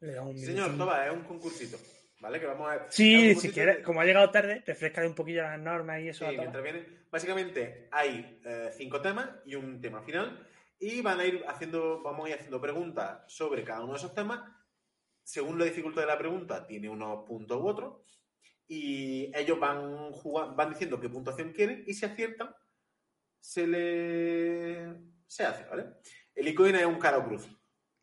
Le 0.00 0.20
un 0.20 0.38
Señor, 0.38 0.76
toma, 0.76 1.06
es 1.06 1.12
un 1.12 1.24
concursito. 1.24 1.78
¿Vale? 2.20 2.40
Que 2.40 2.46
vamos 2.46 2.70
a 2.70 2.90
Sí, 2.90 3.34
si 3.34 3.50
quieres, 3.50 3.84
como 3.84 4.00
ha 4.00 4.04
llegado 4.04 4.30
tarde, 4.30 4.62
refresca 4.66 5.06
un 5.06 5.14
poquillo 5.14 5.42
las 5.42 5.58
normas 5.58 6.00
y 6.00 6.08
eso. 6.08 6.28
Sí, 6.28 6.36
mientras 6.36 6.62
viene. 6.62 6.86
Básicamente 7.10 7.88
hay 7.90 8.40
eh, 8.44 8.70
cinco 8.76 9.00
temas 9.00 9.28
y 9.44 9.54
un 9.54 9.80
tema 9.80 10.02
final. 10.02 10.46
Y 10.78 11.00
van 11.00 11.20
a 11.20 11.24
ir 11.24 11.44
haciendo, 11.46 12.02
vamos 12.02 12.26
a 12.26 12.28
ir 12.30 12.34
haciendo 12.34 12.60
preguntas 12.60 13.22
sobre 13.28 13.62
cada 13.64 13.82
uno 13.82 13.92
de 13.92 13.98
esos 13.98 14.14
temas. 14.14 14.40
Según 15.22 15.58
la 15.58 15.64
dificultad 15.64 16.02
de 16.02 16.08
la 16.08 16.18
pregunta, 16.18 16.66
tiene 16.66 16.88
unos 16.88 17.24
puntos 17.26 17.60
u 17.60 17.66
otros. 17.66 17.94
Y 18.66 19.30
ellos 19.36 19.58
van 19.58 20.10
jugando, 20.12 20.54
van 20.54 20.70
diciendo 20.70 21.00
qué 21.00 21.08
puntuación 21.08 21.52
quieren. 21.52 21.84
Y 21.86 21.94
si 21.94 22.04
aciertan, 22.04 22.54
se 23.44 23.66
le. 23.66 24.94
se 25.26 25.44
hace, 25.44 25.64
¿vale? 25.66 25.84
El 26.34 26.48
icono 26.48 26.78
es 26.78 26.86
un 26.86 26.98
cara 26.98 27.18
o 27.18 27.24
cruz. 27.24 27.46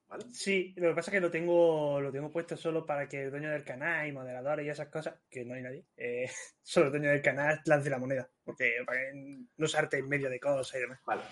¿Vale? 0.07 0.25
Sí, 0.31 0.73
lo 0.77 0.89
que 0.89 0.95
pasa 0.95 1.09
es 1.09 1.15
que 1.15 1.21
lo 1.21 1.31
tengo, 1.31 1.99
lo 1.99 2.11
tengo 2.11 2.29
puesto 2.29 2.55
solo 2.55 2.85
para 2.85 3.07
que 3.07 3.23
el 3.23 3.31
dueño 3.31 3.49
del 3.49 3.63
canal 3.63 4.07
y 4.07 4.11
moderadores 4.11 4.65
y 4.65 4.69
esas 4.69 4.89
cosas, 4.89 5.15
que 5.29 5.43
no 5.43 5.55
hay 5.55 5.63
nadie, 5.63 5.85
eh, 5.97 6.29
solo 6.61 6.87
el 6.87 6.91
dueño 6.91 7.09
del 7.09 7.21
canal 7.21 7.59
lance 7.65 7.89
la 7.89 7.97
moneda, 7.97 8.29
porque 8.43 8.83
para 8.85 8.99
no 9.57 9.67
se 9.67 9.77
arte 9.77 9.97
en 9.97 10.09
medio 10.09 10.29
de 10.29 10.39
cosas 10.39 10.77
y 10.77 10.81
demás. 10.81 10.99
Vale. 11.05 11.23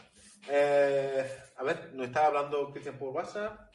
Eh, 0.50 1.24
a 1.58 1.64
ver, 1.64 1.94
nos 1.94 2.08
estaba 2.08 2.28
hablando 2.28 2.72
Cristian 2.72 2.98
por 2.98 3.10
WhatsApp. 3.10 3.70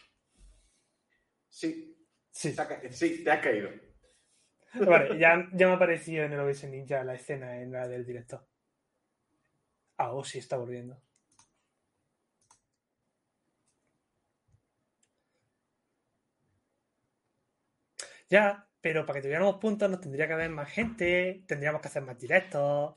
Sí, 1.49 1.95
Sí, 2.33 2.53
sí, 2.91 3.23
te 3.23 3.31
has 3.31 3.41
caído. 3.41 3.71
vale, 4.75 5.17
ya, 5.17 5.49
ya 5.53 5.67
me 5.67 5.73
ha 5.75 5.77
aparecido 5.77 6.25
en 6.25 6.33
el 6.33 6.41
OBS 6.41 6.65
Ninja 6.65 7.05
la 7.05 7.15
escena 7.15 7.63
en 7.63 7.71
la 7.71 7.87
del 7.87 8.05
director. 8.05 8.45
Ah, 9.99 10.13
oh, 10.13 10.23
está 10.25 10.57
volviendo. 10.57 11.01
Ya, 18.29 18.67
pero 18.81 19.05
para 19.07 19.19
que 19.19 19.23
tuviéramos 19.25 19.57
puntos 19.57 19.91
nos 19.91 20.01
tendría 20.01 20.27
que 20.27 20.33
haber 20.33 20.51
más 20.51 20.71
gente, 20.71 21.45
tendríamos 21.47 21.81
que 21.81 21.89
hacer 21.89 22.03
más 22.03 22.19
directos, 22.19 22.95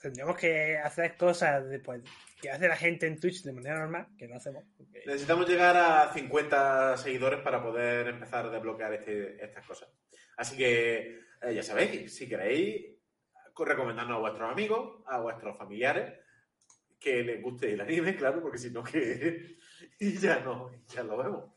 tendríamos 0.00 0.36
que 0.36 0.78
hacer 0.78 1.16
cosas 1.16 1.68
después 1.68 2.02
que 2.40 2.50
hace 2.50 2.68
la 2.68 2.76
gente 2.76 3.06
en 3.06 3.18
Twitch 3.18 3.42
de 3.42 3.52
manera 3.52 3.78
normal, 3.80 4.06
que 4.16 4.28
no 4.28 4.36
hacemos. 4.36 4.64
Necesitamos 5.06 5.48
llegar 5.48 5.76
a 5.76 6.12
50 6.12 6.96
seguidores 6.96 7.40
para 7.40 7.62
poder 7.62 8.06
empezar 8.08 8.46
a 8.46 8.50
desbloquear 8.50 8.92
este- 8.94 9.44
estas 9.44 9.66
cosas. 9.66 9.88
Así 10.36 10.56
que 10.56 11.18
eh, 11.42 11.54
ya 11.54 11.62
sabéis, 11.62 12.14
si 12.14 12.28
queréis, 12.28 12.96
co- 13.52 13.64
recomendadnos 13.64 14.16
a 14.16 14.20
vuestros 14.20 14.50
amigos, 14.52 15.02
a 15.06 15.18
vuestros 15.20 15.56
familiares, 15.58 16.14
que 16.98 17.22
les 17.22 17.42
guste 17.42 17.72
el 17.72 17.80
anime, 17.80 18.16
claro, 18.16 18.42
porque 18.42 18.58
si 18.58 18.70
no 18.70 18.82
que 18.82 19.56
y 20.00 20.18
ya 20.18 20.40
no, 20.40 20.70
ya 20.86 21.02
lo 21.02 21.16
vemos. 21.16 21.54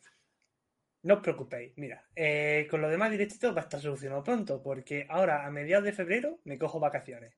No 1.03 1.15
os 1.15 1.21
preocupéis, 1.21 1.73
mira, 1.77 2.07
eh, 2.15 2.67
con 2.69 2.79
lo 2.81 2.89
demás 2.89 3.09
directitos 3.09 3.55
va 3.55 3.61
a 3.61 3.63
estar 3.63 3.81
solucionado 3.81 4.23
pronto, 4.23 4.61
porque 4.61 5.07
ahora 5.09 5.45
a 5.45 5.49
mediados 5.49 5.83
de 5.83 5.93
febrero 5.93 6.39
me 6.43 6.59
cojo 6.59 6.79
vacaciones. 6.79 7.33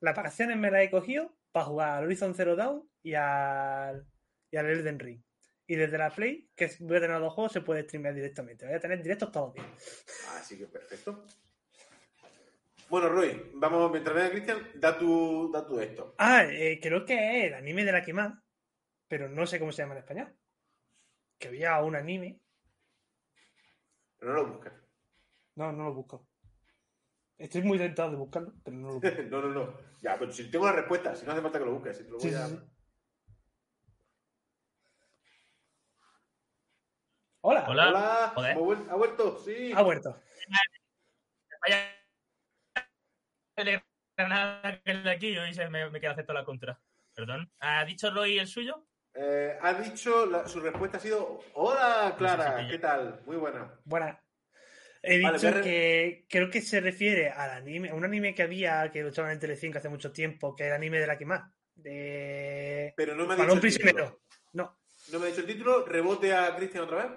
Las 0.00 0.16
vacaciones 0.16 0.56
me 0.56 0.70
las 0.70 0.82
he 0.82 0.90
cogido 0.90 1.36
para 1.52 1.66
jugar 1.66 1.90
al 1.90 2.04
Horizon 2.04 2.34
Zero 2.34 2.56
Dawn 2.56 2.88
y 3.02 3.14
al, 3.14 4.06
y 4.50 4.56
al 4.56 4.66
Elden 4.66 4.98
Ring. 4.98 5.22
Y 5.66 5.76
desde 5.76 5.98
la 5.98 6.10
Play, 6.10 6.50
que 6.54 6.70
voy 6.80 6.96
a 6.96 7.00
tener 7.00 7.20
los 7.20 7.32
juegos, 7.32 7.52
se 7.52 7.60
puede 7.60 7.84
streamear 7.84 8.14
directamente. 8.14 8.66
Voy 8.66 8.74
a 8.74 8.80
tener 8.80 9.02
directos 9.02 9.30
todos 9.32 9.46
los 9.48 9.54
días. 9.54 10.04
Así 10.38 10.58
que 10.58 10.66
perfecto. 10.66 11.24
Bueno, 12.88 13.08
Rui, 13.08 13.50
vamos, 13.54 13.90
mientras 13.90 14.14
venga 14.14 14.30
Cristian, 14.30 14.58
da 14.76 14.96
tu, 14.98 15.50
da 15.52 15.66
tu 15.66 15.80
esto. 15.80 16.14
Ah, 16.18 16.44
eh, 16.44 16.78
creo 16.80 17.04
que 17.04 17.14
es 17.14 17.44
el 17.46 17.54
anime 17.54 17.84
de 17.84 17.92
la 17.92 18.02
quemada, 18.04 18.42
pero 19.08 19.28
no 19.28 19.46
sé 19.46 19.58
cómo 19.58 19.72
se 19.72 19.82
llama 19.82 19.94
en 19.94 20.00
español. 20.00 20.36
Que 21.38 21.48
había 21.48 21.80
un 21.82 21.96
anime. 21.96 22.40
Pero 24.18 24.32
no 24.32 24.42
lo 24.42 24.48
busques. 24.52 24.72
No, 25.56 25.72
no 25.72 25.84
lo 25.84 25.94
busco. 25.94 26.28
Estoy 27.36 27.62
muy 27.62 27.78
tentado 27.78 28.10
de 28.10 28.16
buscarlo, 28.16 28.52
pero 28.62 28.76
no 28.76 28.88
lo 28.88 28.94
busco. 29.00 29.08
no, 29.30 29.42
no, 29.42 29.48
no. 29.48 29.78
Ya, 30.00 30.16
pero 30.18 30.30
si 30.30 30.50
tengo 30.50 30.66
la 30.66 30.72
respuesta, 30.72 31.16
si 31.16 31.26
no 31.26 31.32
hace 31.32 31.42
falta 31.42 31.58
que 31.58 31.64
lo 31.64 31.72
busques. 31.72 31.96
Si 31.96 32.04
te 32.04 32.10
lo 32.10 32.18
voy 32.18 32.28
sí, 32.30 32.34
a... 32.34 32.46
sí. 32.46 32.60
Hola. 37.40 37.66
Hola. 37.68 37.88
Hola, 37.88 38.32
Joder. 38.34 38.50
¿hemos 38.52 38.64
vuel- 38.64 38.90
¿ha 38.90 38.94
vuelto? 38.94 39.38
Sí. 39.38 39.72
Ha 39.74 39.82
vuelto. 39.82 40.18
Vaya. 41.66 42.03
Granada 44.16 44.80
que 44.84 44.92
es 44.92 45.04
de 45.04 45.10
aquí 45.10 45.28
y 45.28 45.38
hoy 45.38 45.54
se 45.54 45.68
me, 45.68 45.88
me 45.90 46.00
queda 46.00 46.12
acepto 46.12 46.32
la 46.32 46.44
contra. 46.44 46.80
Perdón. 47.14 47.50
¿Ha 47.60 47.84
dicho 47.84 48.10
Roy 48.10 48.38
el 48.38 48.46
suyo? 48.48 48.86
Eh, 49.14 49.56
ha 49.60 49.74
dicho, 49.74 50.26
la- 50.26 50.46
su 50.48 50.60
respuesta 50.60 50.96
ha 50.98 51.00
sido, 51.00 51.40
hola 51.54 52.14
Clara, 52.18 52.66
¿qué 52.68 52.78
tal? 52.78 53.20
Muy 53.26 53.36
buena. 53.36 53.78
Buena. 53.84 54.20
He 55.02 55.20
Vale, 55.20 55.38
dicho 55.38 55.60
que 55.62 56.26
creo 56.28 56.50
que 56.50 56.62
se 56.62 56.80
refiere 56.80 57.28
al 57.28 57.50
anime, 57.50 57.90
a 57.90 57.94
un 57.94 58.04
anime 58.04 58.34
que 58.34 58.42
había 58.42 58.90
que 58.90 59.02
lo 59.02 59.10
echaban 59.10 59.32
en 59.32 59.38
Telecinco 59.38 59.78
hace 59.78 59.88
mucho 59.90 60.10
tiempo, 60.12 60.56
que 60.56 60.64
era 60.64 60.74
el 60.76 60.80
anime 60.82 60.98
de 60.98 61.06
la 61.06 61.18
quemada. 61.18 61.52
De 61.74 62.94
Pero 62.96 63.14
no 63.14 63.26
me 63.26 63.34
ha 63.34 63.36
Balón 63.36 63.60
dicho 63.60 63.66
el 63.66 63.72
título. 63.74 63.92
prisionero. 63.92 64.20
No. 64.54 64.78
No 65.12 65.18
me 65.18 65.26
ha 65.26 65.28
dicho 65.28 65.40
el 65.42 65.46
título, 65.46 65.84
rebote 65.84 66.32
a 66.34 66.56
Cristian 66.56 66.84
otra 66.84 67.04
vez. 67.04 67.12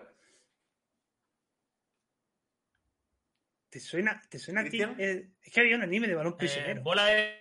¿Te 3.78 3.82
suena, 3.82 4.20
te 4.28 4.40
suena 4.40 4.62
a 4.62 4.64
ti? 4.64 4.70
¿Cristian? 4.72 4.96
Eh, 4.98 5.30
es 5.40 5.54
que 5.54 5.60
había 5.60 5.76
un 5.76 5.84
anime 5.84 6.08
de 6.08 6.16
balón 6.16 6.34
Eh, 6.34 6.38
prisionero. 6.38 6.82
¿Bola 6.82 7.06
de 7.06 7.38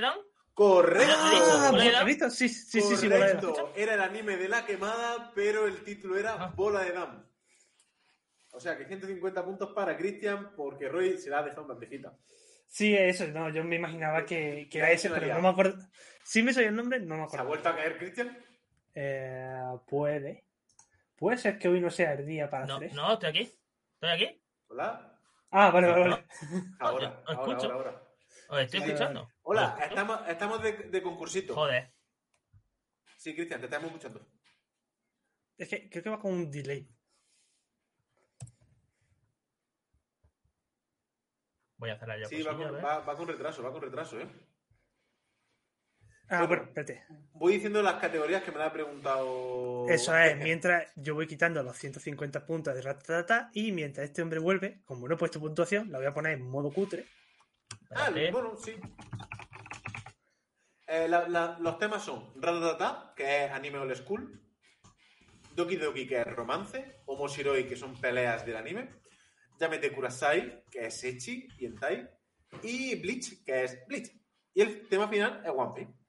Down? 0.00 0.18
Correcto. 0.54 1.12
ah, 1.16 1.68
¿Bola 1.72 1.82
de 1.82 1.88
¿has 1.88 1.94
Dawn? 1.94 2.06
visto? 2.06 2.30
Sí, 2.30 2.48
sí, 2.48 2.80
sí, 2.80 2.96
sí, 2.96 3.08
bola 3.08 3.26
de 3.26 3.32
Correcto. 3.32 3.52
Dawn. 3.56 3.72
Era 3.74 3.94
el 3.94 4.00
anime 4.00 4.36
de 4.36 4.48
la 4.48 4.64
quemada, 4.64 5.32
pero 5.34 5.66
el 5.66 5.82
título 5.82 6.16
era 6.16 6.34
Ah. 6.34 6.52
Bola 6.54 6.82
de 6.84 6.92
Dam. 6.92 7.26
O 8.52 8.60
sea 8.60 8.78
que 8.78 8.84
150 8.86 9.44
puntos 9.44 9.72
para 9.72 9.96
Cristian 9.96 10.52
porque 10.54 10.88
Roy 10.88 11.18
se 11.18 11.30
la 11.30 11.40
ha 11.40 11.42
dejado 11.42 11.62
en 11.62 11.68
bandejita. 11.68 12.16
Sí, 12.68 12.94
eso, 12.96 13.26
no, 13.26 13.48
yo 13.50 13.64
me 13.64 13.74
imaginaba 13.74 14.24
que, 14.24 14.68
que 14.70 14.78
era 14.78 14.92
ese, 14.92 15.10
pero 15.10 15.34
no 15.34 15.40
me 15.42 15.48
acuerdo. 15.48 15.84
Sí 16.22 16.44
me 16.44 16.52
soy 16.52 16.66
el 16.66 16.76
nombre, 16.76 17.00
no 17.00 17.16
me 17.16 17.28
¿Se 17.28 17.36
ha 17.36 17.40
acuerdo. 17.40 17.48
vuelto 17.48 17.68
a 17.70 17.74
caer 17.76 17.98
Cristian? 17.98 18.38
Eh, 18.94 19.64
puede. 19.88 20.44
Puede 21.16 21.38
ser 21.38 21.58
que 21.58 21.66
hoy 21.66 21.80
no 21.80 21.90
sea 21.90 22.12
el 22.12 22.24
día 22.24 22.48
para 22.48 22.66
No, 22.66 22.76
hacer 22.76 22.86
eso. 22.86 22.94
no, 22.96 23.12
estoy 23.14 23.28
aquí. 23.30 23.52
¿Estoy 23.94 24.10
aquí? 24.10 24.40
Hola. 24.68 25.19
Ah, 25.50 25.70
vale, 25.70 25.88
vale, 25.88 26.08
vale. 26.08 26.26
Ahora, 26.80 27.22
ahora, 27.26 27.40
escucho. 27.40 27.72
ahora, 27.72 27.90
ahora. 27.90 28.02
¿Os 28.48 28.58
estoy 28.60 28.80
Sí, 28.80 28.86
escuchando? 28.86 29.28
Hola, 29.42 29.78
estamos, 29.82 30.28
estamos 30.28 30.62
de, 30.62 30.72
de 30.72 31.02
concursito. 31.02 31.54
Joder. 31.54 31.92
Sí, 33.16 33.34
Cristian, 33.34 33.60
te 33.60 33.66
estamos 33.66 33.86
escuchando. 33.88 34.26
Es 35.58 35.68
que 35.68 35.90
creo 35.90 36.02
que 36.02 36.10
va 36.10 36.20
con 36.20 36.32
un 36.32 36.50
delay. 36.50 36.88
Voy 41.76 41.90
a 41.90 41.94
hacerla 41.94 42.18
yo. 42.18 42.28
Sí, 42.28 42.42
va 42.42 42.56
con, 42.56 42.74
va 42.76 43.16
con 43.16 43.28
retraso, 43.28 43.62
va 43.62 43.72
con 43.72 43.82
retraso, 43.82 44.20
¿eh? 44.20 44.28
Ah, 46.32 46.46
Bueno. 46.46 46.62
espérate. 46.62 47.04
Voy 47.34 47.54
diciendo 47.54 47.82
las 47.82 47.94
categorías 47.94 48.42
que 48.42 48.52
me 48.52 48.58
la 48.58 48.66
ha 48.66 48.72
preguntado. 48.72 49.86
Eso 49.88 50.16
es, 50.16 50.36
mientras 50.36 50.86
yo 50.94 51.14
voy 51.14 51.26
quitando 51.26 51.62
los 51.62 51.76
150 51.76 52.46
puntos 52.46 52.74
de 52.74 52.82
Ratatata 52.82 53.50
y 53.52 53.72
mientras 53.72 54.04
este 54.06 54.22
hombre 54.22 54.38
vuelve, 54.38 54.80
como 54.84 55.08
no 55.08 55.14
he 55.14 55.18
puesto 55.18 55.40
puntuación, 55.40 55.90
la 55.90 55.98
voy 55.98 56.06
a 56.06 56.14
poner 56.14 56.32
en 56.34 56.42
modo 56.48 56.70
cutre. 56.72 57.06
Ah, 57.90 58.10
bueno, 58.30 58.56
sí. 58.56 58.76
Eh, 60.86 61.06
la- 61.08 61.28
la- 61.28 61.56
los 61.60 61.78
temas 61.78 62.04
son 62.04 62.32
Ratatata, 62.40 63.12
que 63.16 63.44
es 63.46 63.50
anime 63.52 63.78
old 63.78 63.94
school, 63.96 64.40
Doki 65.54 65.76
Doki, 65.76 66.06
que 66.06 66.20
es 66.20 66.26
romance, 66.26 67.00
Omoshiroi, 67.06 67.66
que 67.66 67.76
son 67.76 68.00
peleas 68.00 68.44
del 68.46 68.56
anime, 68.56 68.88
Yamete 69.58 69.92
Kurasai, 69.92 70.64
que 70.70 70.86
es 70.86 71.04
Echi 71.04 71.48
y 71.58 71.66
Entai, 71.66 72.08
y 72.62 72.94
Bleach, 73.00 73.44
que 73.44 73.64
es 73.64 73.78
Bleach. 73.86 74.10
Y 74.54 74.62
el 74.62 74.88
tema 74.88 75.08
final 75.08 75.42
es 75.44 75.50
One 75.54 75.72
Piece. 75.74 75.99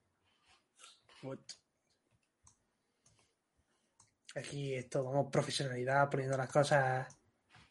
Aquí 4.34 4.74
esto, 4.74 5.04
vamos, 5.04 5.28
profesionalidad, 5.30 6.08
poniendo 6.10 6.36
las 6.36 6.50
cosas. 6.50 7.06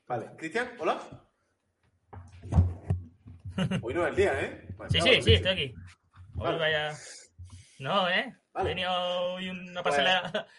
Vale, 0.08 0.32
Cristian, 0.38 0.72
hola. 0.80 1.02
Hoy 3.82 3.94
no 3.94 4.04
es 4.06 4.10
el 4.10 4.16
día, 4.16 4.42
¿eh? 4.42 4.68
Sí, 4.90 5.02
sí, 5.02 5.22
sí, 5.22 5.34
estoy 5.34 5.52
aquí. 5.52 5.74
Hoy 6.36 6.44
Vale. 6.46 6.58
vaya. 6.60 6.98
No, 7.80 8.10
¿eh? 8.10 8.38
Vale. 8.54 8.70
He 8.70 8.74
tenido 8.74 8.92
hoy 9.34 9.50
una 9.50 9.84
Pues- 9.84 9.96
pasada. 9.96 10.48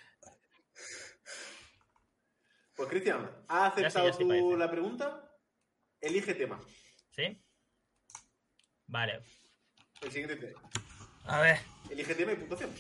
Pues 2.75 2.89
Cristian, 2.89 3.31
¿has 3.49 3.75
Ya 3.77 3.81
sí, 3.83 3.85
aceptado 3.99 4.07
ya 4.09 4.13
sí 4.15 4.25
tú 4.27 4.57
la 4.57 4.69
pregunta? 4.71 5.31
Elige 6.01 6.35
tema. 6.35 6.59
¿Sí? 7.11 7.41
Vale. 8.87 9.23
El 10.01 10.11
siguiente 10.11 10.37
tema. 10.37 10.59
A 11.27 11.41
ver. 11.41 11.59
Elige 11.91 12.15
tema 12.15 12.33
y 12.33 12.37
puntuación. 12.37 12.71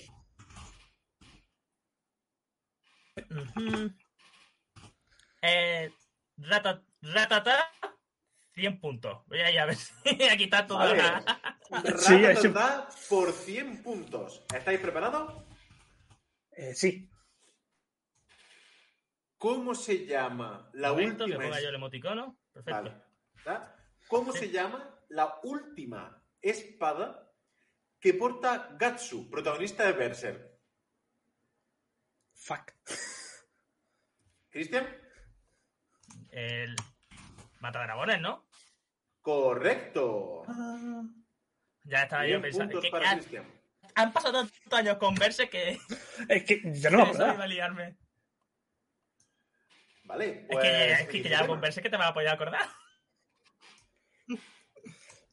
Ujú. 3.30 3.92
Eh, 5.42 5.92
rata, 6.38 6.82
ratata, 7.02 7.68
100 8.54 8.80
puntos. 8.80 9.26
Voy 9.26 9.40
a 9.40 9.50
ir 9.50 9.58
a 9.58 9.66
ver 9.66 9.76
si 10.04 10.22
aquí 10.30 10.44
está 10.44 10.66
toda 10.66 10.86
Vale. 10.86 10.98
la... 11.02 11.58
Sí, 11.98 12.16
Rata 12.16 12.32
ese- 12.32 12.48
Tata 12.50 12.88
por 13.08 13.32
100 13.32 13.82
puntos. 13.82 14.44
¿Estáis 14.54 14.78
preparados? 14.80 15.42
Eh, 16.50 16.74
sí. 16.74 17.08
¿Cómo 19.38 19.74
se 19.74 20.04
llama 20.06 20.68
la 20.74 20.90
Momento, 20.90 21.24
que 21.24 21.32
última 21.32 21.44
ponga 21.44 21.56
es- 21.56 21.62
yo 21.62 21.68
el 21.70 21.74
emoticono. 21.76 22.38
Perfecto. 22.52 22.92
Vale. 23.46 23.66
¿Cómo 24.06 24.32
Sí. 24.32 24.38
se 24.40 24.50
llama 24.50 24.98
la 25.08 25.38
última 25.44 26.22
espada 26.42 27.31
que 28.02 28.14
porta 28.14 28.74
Gatsu, 28.78 29.30
protagonista 29.30 29.84
de 29.86 29.92
Berserk? 29.92 30.50
Fuck. 32.34 32.72
¿Cristian? 34.50 34.86
El 36.30 36.74
Matadragones, 37.60 38.20
¿no? 38.20 38.44
Correcto. 39.20 40.42
Ah, 40.48 41.02
Ya 41.84 42.02
estaba 42.02 42.24
yo 42.26 42.40
100 42.40 42.42
pensando. 42.42 42.72
puntos 42.72 42.84
que 42.84 42.90
para 42.90 43.10
han, 43.10 43.18
Cristian. 43.18 43.62
han 43.94 44.12
pasado 44.12 44.32
tantos 44.48 44.72
años 44.78 44.96
con 44.98 45.14
verse 45.14 45.48
que 45.48 45.78
Es 46.28 46.42
que 46.44 46.60
ya 46.74 46.90
no 46.90 47.06
me 47.06 47.10
eso 47.12 47.32
iba 47.32 47.44
a 47.44 47.46
liarme. 47.46 47.96
Vale, 50.04 50.40
Es 50.40 50.46
pues... 50.50 50.62
que, 50.64 50.92
es 50.92 51.08
que 51.08 51.22
ya 51.22 51.46
con 51.46 51.60
verse 51.60 51.80
que 51.80 51.88
te 51.88 51.96
vas 51.96 52.10
a 52.10 52.14
poder 52.14 52.28
acordar. 52.30 52.68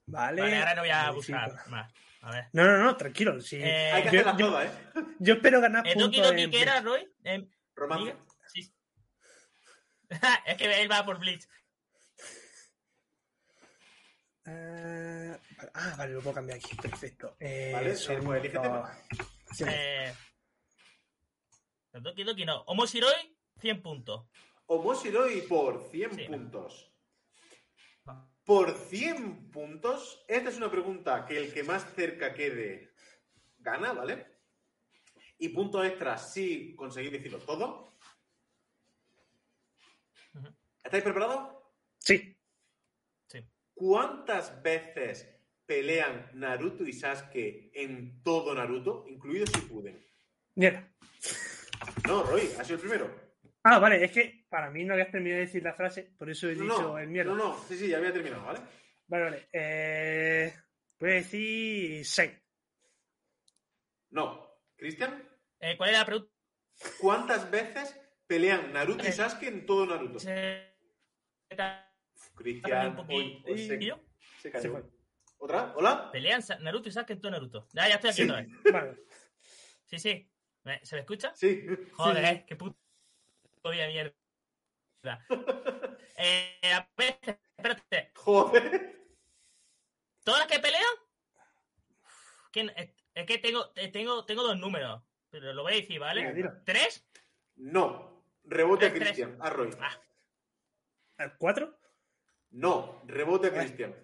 Vale. 0.05 0.41
Vale, 0.41 0.57
ahora 0.59 0.75
no 0.75 0.81
voy 0.81 0.89
a 0.91 1.11
buscar 1.11 1.67
más. 1.69 1.91
A 2.21 2.31
ver. 2.31 2.45
No, 2.53 2.65
no, 2.65 2.77
no, 2.79 2.97
tranquilo. 2.97 3.39
Sí. 3.41 3.57
Eh, 3.61 3.91
Hay 3.91 4.03
que 4.03 4.11
yo- 4.11 4.19
hacerlas 4.19 4.37
yo- 4.37 4.47
todas, 4.47 4.65
¿eh? 4.67 4.79
Yo 5.19 5.33
espero 5.35 5.61
ganar 5.61 5.87
¿El 5.87 5.97
Doki 5.97 6.17
puntos 6.17 6.31
Doki 6.31 6.43
en 6.43 6.51
que 6.51 6.61
era. 6.61 6.81
Roy? 6.81 7.07
Em, 7.23 7.49
Romance. 7.75 8.05
diga. 8.05 8.25
Sí. 8.53 8.73
es 10.45 10.57
que 10.57 10.81
él 10.81 10.91
va 10.91 11.05
por 11.05 11.17
Bleach. 11.19 11.47
Eh, 14.45 15.37
ah, 15.75 15.95
vale, 15.97 16.13
lo 16.13 16.21
puedo 16.21 16.35
cambiar 16.35 16.57
aquí. 16.57 16.75
Perfecto. 16.75 17.35
Eh, 17.39 17.71
Vale, 17.73 17.89
pues 17.91 18.09
elige 18.09 18.53
dos- 18.53 18.61
tema. 18.63 18.97
Sí. 19.53 19.63
Eh, 19.67 20.13
el 21.93 22.03
Doki 22.03 22.23
Doki 22.23 22.45
no. 22.45 22.61
Omoshiroi, 22.63 23.37
100 23.61 23.81
puntos. 23.81 24.27
Omoshiroi 24.67 25.41
por 25.47 25.89
100 25.91 26.15
Sí. 26.15 26.23
puntos. 26.25 26.88
Por 28.49 28.75
100 28.75 29.51
puntos, 29.51 30.25
esta 30.27 30.49
es 30.49 30.57
una 30.57 30.71
pregunta 30.71 31.23
que 31.27 31.37
el 31.37 31.53
que 31.53 31.61
más 31.61 31.85
cerca 31.93 32.33
quede 32.33 32.95
gana, 33.59 33.93
¿vale? 33.93 34.25
Y 35.37 35.49
puntos 35.49 35.85
extras 35.85 36.33
si 36.33 36.73
conseguís 36.75 37.11
decirlo 37.11 37.37
todo. 37.37 37.93
¿Estáis 40.83 41.03
preparados? 41.03 41.57
Sí. 41.99 42.35
Sí. 43.27 43.45
¿Cuántas 43.75 44.63
veces 44.63 45.29
pelean 45.67 46.31
Naruto 46.33 46.85
y 46.85 46.93
Sasuke 46.93 47.69
en 47.75 48.23
todo 48.23 48.55
Naruto, 48.55 49.05
incluido 49.07 49.45
Shippuden? 49.45 50.03
Mierda. 50.55 50.91
No, 52.07 52.23
Roy, 52.23 52.49
ha 52.57 52.63
sido 52.63 52.77
el 52.77 52.81
primero. 52.81 53.28
Ah, 53.63 53.77
vale, 53.79 54.03
es 54.03 54.11
que 54.11 54.45
para 54.49 54.69
mí 54.69 54.85
no 54.85 54.93
habías 54.93 55.11
terminado 55.11 55.39
de 55.41 55.45
decir 55.45 55.61
la 55.63 55.73
frase, 55.73 56.13
por 56.17 56.29
eso 56.29 56.49
he 56.49 56.55
No, 56.55 56.63
dicho 56.63 56.81
no, 56.81 56.99
el 56.99 57.07
mierda. 57.09 57.31
no, 57.31 57.37
no, 57.37 57.63
sí, 57.67 57.77
sí, 57.77 57.89
ya 57.89 57.97
había 57.97 58.13
terminado, 58.13 58.45
¿vale? 58.45 58.59
Vale, 59.07 59.23
vale. 59.25 59.49
Eh, 59.51 60.53
voy 60.99 61.09
a 61.11 61.13
decir 61.15 62.05
6. 62.05 62.31
No. 64.11 64.47
¿Cristian? 64.75 65.27
Eh, 65.59 65.75
¿Cuál 65.77 65.89
era 65.89 65.99
la 65.99 66.05
pregunta? 66.05 66.31
¿Cuántas 66.99 67.51
veces 67.51 67.99
pelean 68.25 68.71
Naruto 68.71 69.03
y 69.03 69.07
Eh. 69.07 69.11
Sasuke 69.11 69.47
en 69.47 69.65
todo 69.65 69.85
Naruto? 69.85 70.19
Se- 70.19 70.69
Cristian, 72.35 72.97
hoy- 73.09 73.43
hoy 73.45 73.67
se, 73.67 73.75
¿Y 73.75 73.85
yo? 73.87 73.99
se 74.41 74.51
cayó. 74.51 74.61
Se 74.63 74.69
fue. 74.69 74.83
¿Otra? 75.39 75.73
¿Hola? 75.75 76.09
Pelean 76.11 76.41
Naruto 76.61 76.87
y 76.87 76.91
Sasuke 76.93 77.11
en 77.13 77.21
todo 77.21 77.31
Naruto. 77.31 77.67
Ya, 77.73 77.89
ya 77.89 77.95
estoy 77.95 78.09
aquí 78.11 78.21
Sí. 78.23 78.29
otra 78.29 78.41
vez. 78.41 78.49
Vale. 78.71 78.97
Sí, 79.85 79.99
sí. 79.99 80.31
¿Me- 80.63 80.85
¿Se 80.85 80.95
me 80.95 81.01
escucha? 81.01 81.33
Sí. 81.35 81.65
Joder, 81.93 82.25
Sí, 82.25 82.35
sí. 82.37 82.43
qué 82.47 82.55
puto 82.55 82.77
de 83.63 83.87
mierda. 83.87 85.25
Eh, 86.17 86.59
a 86.73 86.89
espérate. 87.57 88.11
Joder. 88.15 88.99
¿Todas 90.23 90.39
las 90.41 90.47
que 90.49 90.59
pelean? 90.59 90.83
¿Quién? 92.51 92.69
Es, 92.75 92.91
es 93.13 93.25
que 93.25 93.37
tengo, 93.37 93.69
tengo, 93.71 94.25
tengo 94.25 94.43
dos 94.43 94.57
números. 94.57 95.01
Pero 95.29 95.53
lo 95.53 95.63
voy 95.63 95.73
a 95.73 95.75
decir, 95.77 95.99
¿vale? 95.99 96.51
¿Tres? 96.65 97.07
No. 97.55 98.25
Rebote 98.43 98.87
a. 98.87 98.93
Cristian. 98.93 99.37
A 99.41 99.49
Roy. 99.49 99.69
Ah. 99.79 101.29
¿Cuatro? 101.37 101.77
No. 102.51 103.01
Rebote 103.05 103.47
a 103.47 103.53
Cristian. 103.53 103.95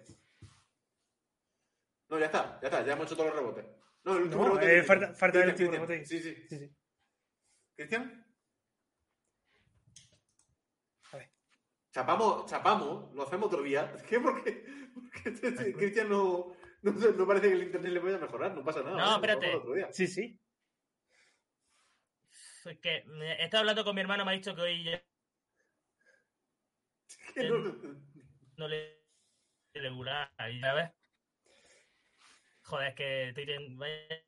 No, 2.08 2.18
ya 2.18 2.26
está. 2.26 2.60
Ya 2.60 2.68
está. 2.68 2.84
Ya 2.84 2.92
hemos 2.92 3.06
hecho 3.06 3.16
todos 3.16 3.30
los 3.30 3.36
rebotes. 3.38 3.64
No, 4.04 4.16
el 4.16 4.22
último 4.22 4.42
No, 4.44 4.48
rebote. 4.54 4.78
eh, 4.78 4.82
falta- 4.84 5.14
falta 5.14 5.38
el 5.38 5.44
Cristian, 5.46 5.68
último 5.70 5.86
Cristian. 5.86 6.22
rebote. 6.22 6.38
Sí, 6.38 6.46
sí. 6.48 6.48
Sí, 6.48 6.58
sí. 6.66 6.76
¿Cristian? 7.74 8.22
A 11.12 11.16
ver. 11.16 11.30
Chapamos, 11.96 12.44
chapamos, 12.44 13.14
lo 13.14 13.22
hacemos 13.22 13.46
otro 13.46 13.62
día. 13.62 13.90
¿Qué? 14.06 14.20
Porque, 14.20 14.66
porque 14.92 15.30
este- 15.30 15.48
este 15.48 15.72
Cristian 15.72 16.10
no, 16.10 16.54
no, 16.82 16.92
no 16.92 17.26
parece 17.26 17.48
que 17.48 17.54
el 17.54 17.62
internet 17.62 17.90
le 17.90 18.00
vaya 18.00 18.16
a 18.16 18.20
mejorar, 18.20 18.54
no 18.54 18.62
pasa 18.62 18.82
nada. 18.82 18.98
No, 18.98 19.14
espérate. 19.14 19.46
hacemos 19.46 19.62
otro 19.62 19.74
día. 19.74 19.88
Sí, 19.92 20.06
sí. 20.06 20.38
Es 22.66 22.78
que 22.80 22.96
eh, 22.96 23.36
he 23.38 23.44
estado 23.44 23.60
hablando 23.62 23.82
con 23.82 23.94
mi 23.94 24.02
hermano, 24.02 24.26
me 24.26 24.32
ha 24.32 24.34
dicho 24.34 24.54
que 24.54 24.60
hoy 24.60 24.84
ya 24.84 25.02
Que 27.34 27.48
no- 27.48 27.56
no 28.58 28.68
le 28.68 29.02
regular. 29.72 30.30
Ver. 30.36 30.92
Joder, 32.64 32.88
es 32.88 32.94
que 32.94 33.28
estoy 33.30 33.46
teniendo. 33.46 33.78
Vaya 33.78 34.22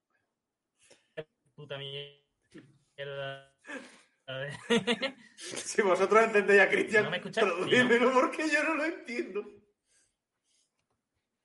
puta 1.55 1.77
mierda. 1.77 3.55
A 4.29 4.33
ver. 4.39 4.53
Si 5.39 5.81
vosotros 5.83 6.25
entendéis 6.25 6.61
a 6.61 6.69
Cristian, 6.69 7.05
¿No 7.05 7.11
me 7.11 7.21
porque 7.21 8.49
yo 8.51 8.63
no 8.65 8.75
lo 8.75 8.85
entiendo. 8.85 9.45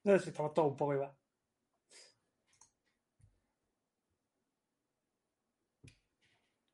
No 0.04 0.18
sé, 0.18 0.30
estamos 0.32 0.52
todos 0.56 0.72
un 0.72 0.78
poco 0.78 0.94
igual. 0.96 1.16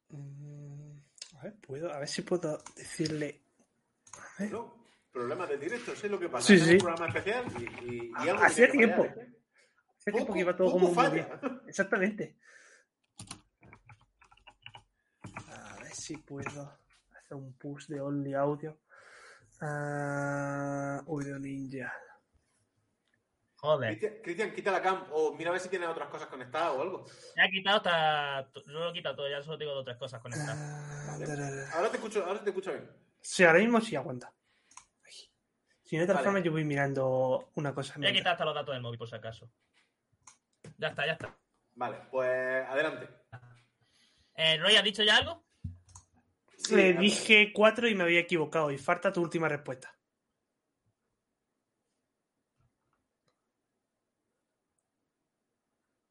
Mm, 0.10 0.98
A 1.40 1.44
ver, 1.44 1.56
puedo, 1.60 1.92
a 1.94 2.00
ver 2.00 2.08
si 2.08 2.22
puedo 2.22 2.58
decirle. 2.76 3.42
A 4.14 4.44
ver. 4.44 4.52
No, 4.52 4.86
problemas 5.12 5.50
de 5.50 5.58
directo, 5.58 5.96
sé 5.96 6.10
lo 6.10 6.20
que 6.20 6.30
pasa. 6.30 6.48
Sí, 6.48 6.60
sí. 6.60 6.74
un 6.74 6.78
programa 6.80 7.08
especial 7.08 7.46
y, 7.60 7.64
y, 7.86 8.12
y 8.26 8.30
algo 8.30 8.44
Hacía 8.44 8.70
tiempo. 8.72 9.04
fallar, 9.06 9.20
¿eh? 9.20 9.36
Tiempo 10.12 10.34
que 10.34 10.40
iba 10.40 10.56
todo 10.56 10.72
como 10.72 10.94
falla. 10.94 11.40
Exactamente. 11.68 12.38
A 15.48 15.76
ver 15.90 15.96
si 15.96 16.18
puedo 16.18 16.80
hacer 17.18 17.36
un 17.38 17.54
push 17.58 17.88
de 17.88 18.00
Only 18.02 18.34
Audio. 18.34 18.78
Ah, 19.62 21.02
Audio 21.08 21.38
Ninja. 21.40 21.92
Joder. 23.58 24.22
Cristian, 24.24 24.54
quita 24.54 24.72
la 24.72 24.82
cam 24.82 25.06
o 25.12 25.34
mira 25.34 25.50
a 25.50 25.54
ver 25.54 25.60
si 25.60 25.68
tiene 25.68 25.86
otras 25.86 26.08
cosas 26.08 26.30
conectadas 26.30 26.72
o 26.78 26.82
algo. 26.82 27.06
Ya 27.36 27.44
he 27.44 27.52
quitado 27.52 27.78
hasta. 27.78 28.50
Yo 28.66 28.72
lo 28.72 28.90
he 28.90 28.94
quitado 28.94 29.18
todo, 29.18 29.30
ya 29.30 29.42
solo 29.42 29.58
tengo 29.58 29.74
dos 29.74 29.82
o 29.82 29.86
tres 29.86 29.98
cosas 29.98 30.22
conectadas. 30.22 30.58
Ah, 30.58 31.08
Vale. 31.12 31.26
da, 31.28 31.36
da, 31.36 31.52
da. 31.52 31.72
Ahora 31.74 31.90
te 31.92 31.98
escucho, 31.98 32.24
ahora 32.26 32.42
te 32.42 32.50
escucho 32.52 32.72
bien. 32.72 32.90
Sí, 33.22 33.44
ahora 33.44 33.60
mismo 33.60 33.82
sí 33.82 33.96
aguanta. 33.98 34.34
Si 35.84 35.96
no, 35.98 36.02
de 36.02 36.06
todas 36.08 36.18
Vale. 36.18 36.26
formas, 36.26 36.44
yo 36.44 36.52
voy 36.52 36.64
mirando 36.64 37.50
una 37.56 37.74
cosa. 37.74 37.96
He 37.96 38.00
mientras. 38.00 38.22
quitado 38.22 38.34
hasta 38.34 38.46
los 38.46 38.56
datos 38.56 38.74
del 38.76 38.82
móvil, 38.82 38.98
por 39.00 39.10
si 39.10 39.16
acaso. 39.16 39.52
Ya 40.78 40.90
está, 40.90 41.06
ya 41.06 41.14
está. 41.14 41.36
Vale, 41.74 41.98
pues 42.12 42.66
adelante. 42.70 43.10
Eh, 44.36 44.58
Roy, 44.58 44.76
¿has 44.78 44.84
dicho 44.84 45.04
ya 45.04 45.18
algo? 45.18 45.44
Sí, 46.70 46.76
Le 46.76 46.94
dije 46.94 47.52
cuatro 47.54 47.88
y 47.88 47.96
me 47.96 48.04
había 48.04 48.20
equivocado. 48.20 48.72
Y 48.72 48.78
falta 48.78 49.12
tu 49.12 49.22
última 49.22 49.48
respuesta. 49.50 49.94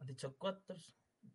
Has 0.00 0.06
dicho 0.06 0.34
cuatro. 0.38 0.76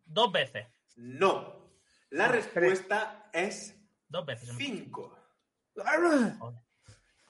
Dos 0.04 0.32
veces. 0.32 0.66
No. 0.96 1.70
La 2.10 2.26
Ah, 2.26 2.32
respuesta 2.32 3.28
es 3.32 3.76
Dos 4.08 4.24
veces. 4.26 4.50
cinco. 4.56 5.18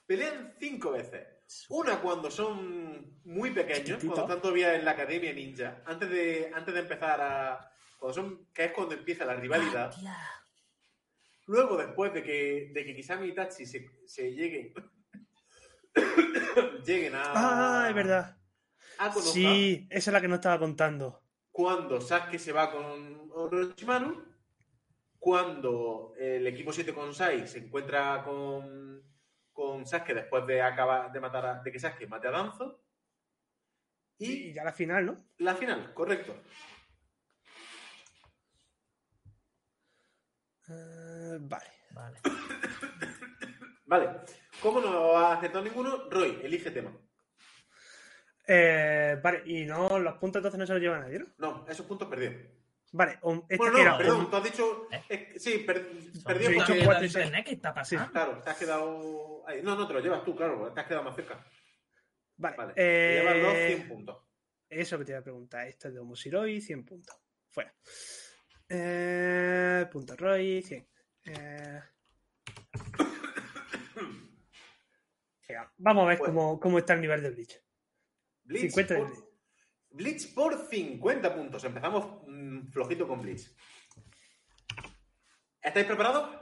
Pelean 0.05 0.53
cinco 0.59 0.91
veces. 0.91 1.25
Una 1.69 1.99
cuando 1.99 2.29
son 2.29 3.19
muy 3.23 3.51
pequeños, 3.51 3.79
Chiquitito. 3.85 4.13
cuando 4.13 4.21
están 4.33 4.41
todavía 4.41 4.75
en 4.75 4.85
la 4.85 4.91
academia 4.91 5.33
ninja, 5.33 5.81
antes 5.85 6.09
de, 6.09 6.51
antes 6.53 6.73
de 6.73 6.79
empezar 6.81 7.21
a. 7.21 7.71
Cuando 7.97 8.13
son, 8.13 8.45
que 8.53 8.65
es 8.65 8.71
cuando 8.71 8.93
empieza 8.93 9.25
la 9.25 9.35
rivalidad. 9.35 9.95
Tía. 9.95 10.17
Luego, 11.47 11.77
después 11.77 12.13
de 12.13 12.23
que, 12.23 12.71
de 12.73 12.85
que 12.85 12.95
Kisame 12.95 13.27
y 13.27 13.29
Itachi 13.29 13.65
se, 13.65 13.87
se 14.05 14.31
lleguen. 14.33 14.73
lleguen 16.85 17.15
a. 17.15 17.21
Ah, 17.35 17.85
es 17.89 17.95
verdad. 17.95 18.37
A 18.97 19.11
Konoha, 19.11 19.31
Sí, 19.31 19.87
esa 19.89 20.09
es 20.09 20.13
la 20.13 20.21
que 20.21 20.27
no 20.27 20.35
estaba 20.35 20.59
contando. 20.59 21.21
Cuando 21.51 22.01
Sasuke 22.01 22.39
se 22.39 22.51
va 22.51 22.71
con 22.71 23.29
Orochimaru. 23.31 24.23
cuando 25.19 26.13
el 26.17 26.45
equipo 26.47 26.71
7 26.71 26.93
con 26.93 27.13
Sai 27.13 27.47
se 27.47 27.59
encuentra 27.59 28.23
con, 28.23 29.01
con 29.51 29.85
Sasuke 29.85 30.13
después 30.13 30.45
de 30.47 30.61
acabar 30.61 31.11
de 31.11 31.19
matar 31.19 31.45
a, 31.45 31.61
de 31.61 31.71
que 31.71 31.79
Sasuke 31.79 32.07
mate 32.07 32.27
a 32.27 32.31
Danzo. 32.31 32.81
Y 34.17 34.49
Y 34.49 34.53
ya 34.53 34.63
la 34.63 34.71
final, 34.73 35.05
¿no? 35.05 35.25
la 35.39 35.55
final, 35.55 35.93
correcto. 35.93 36.35
Eh, 40.69 41.37
vale. 41.41 41.65
Vale. 41.91 42.19
Vale. 43.87 44.09
¿Cómo 44.61 44.81
no 44.81 45.15
ha 45.15 45.33
acertado 45.35 45.63
ninguno? 45.63 46.09
Roy, 46.09 46.39
elige 46.43 46.71
tema. 46.71 46.91
Eh, 48.47 49.19
vale, 49.21 49.43
y 49.45 49.63
no, 49.65 49.99
los 49.99 50.15
puntos 50.17 50.39
entonces 50.39 50.59
no 50.59 50.65
se 50.65 50.73
los 50.73 50.81
lleva 50.81 50.97
nadie, 50.99 51.19
¿no? 51.19 51.27
No, 51.37 51.65
esos 51.69 51.85
puntos 51.85 52.07
perdidos. 52.07 52.35
Vale, 52.91 53.19
um, 53.21 53.43
esta 53.47 53.57
Bueno, 53.57 53.73
no, 53.73 53.79
era 53.83 53.97
perdón, 53.97 54.29
tú 54.29 54.35
has 54.37 54.43
dicho. 54.43 54.87
¿Eh? 55.09 55.33
sí, 55.37 55.59
per- 55.59 55.87
putas 55.87 56.39
dicho 56.39 56.73
cuatro 56.83 57.05
y 57.05 57.09
seis. 57.09 57.31
¿Qué 57.45 57.51
está 57.53 57.73
pasando? 57.75 58.11
Claro, 58.11 58.41
te 58.43 58.49
has 58.49 58.57
quedado. 58.57 59.43
ahí. 59.47 59.61
No, 59.61 59.75
no, 59.75 59.85
te 59.87 59.93
lo 59.93 59.99
llevas 59.99 60.23
tú, 60.23 60.35
claro, 60.35 60.71
te 60.73 60.79
has 60.81 60.87
quedado 60.87 61.03
más 61.03 61.15
cerca. 61.15 61.45
Vale, 62.37 62.57
Vale. 62.57 62.73
eh, 62.75 63.21
Te 63.23 63.33
llevas 63.35 63.37
los 63.53 63.67
100 63.77 63.87
puntos. 63.87 64.17
Eso 64.67 64.97
que 64.97 65.05
te 65.05 65.11
iba 65.11 65.19
a 65.19 65.23
preguntar. 65.23 65.67
Esto 65.67 65.89
es 65.89 65.93
de 65.93 65.99
Homosiroi, 65.99 66.59
100 66.59 66.85
puntos. 66.85 67.15
Fuera. 67.49 67.73
Eh, 68.77 69.87
punto 69.91 70.15
Roy, 70.15 70.61
100. 70.61 70.87
Eh... 71.25 71.81
Venga, 75.47 75.73
vamos 75.77 76.03
a 76.03 76.07
ver 76.07 76.19
cómo, 76.19 76.59
cómo 76.59 76.77
está 76.79 76.93
el 76.93 77.01
nivel 77.01 77.23
de 77.23 77.29
Bleach. 77.29 77.63
Blitz 78.43 78.73
50 78.73 78.93
de 78.93 78.99
por, 78.99 79.13
por 80.33 80.67
50 80.69 81.35
puntos. 81.35 81.63
Empezamos 81.63 82.23
mm, 82.27 82.67
flojito 82.67 83.07
con 83.07 83.21
Blitz. 83.21 83.55
¿Estáis 85.61 85.85
preparados? 85.85 86.37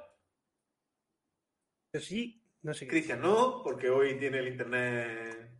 Yo 1.93 1.99
sí, 1.99 2.43
no 2.63 2.73
sé. 2.73 2.87
Cristian 2.87 3.21
no, 3.21 3.61
porque 3.63 3.89
hoy 3.89 4.17
tiene 4.17 4.39
el 4.39 4.47
internet. 4.47 5.51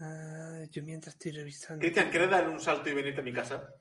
Ah, 0.00 0.64
yo 0.70 0.82
mientras 0.82 1.14
estoy 1.14 1.30
revisando. 1.32 1.80
Cristian, 1.80 2.10
¿quieres 2.10 2.30
dar 2.30 2.48
un 2.48 2.58
salto 2.58 2.90
y 2.90 2.94
venirte 2.94 3.20
a 3.20 3.24
mi 3.24 3.32
casa? 3.32 3.72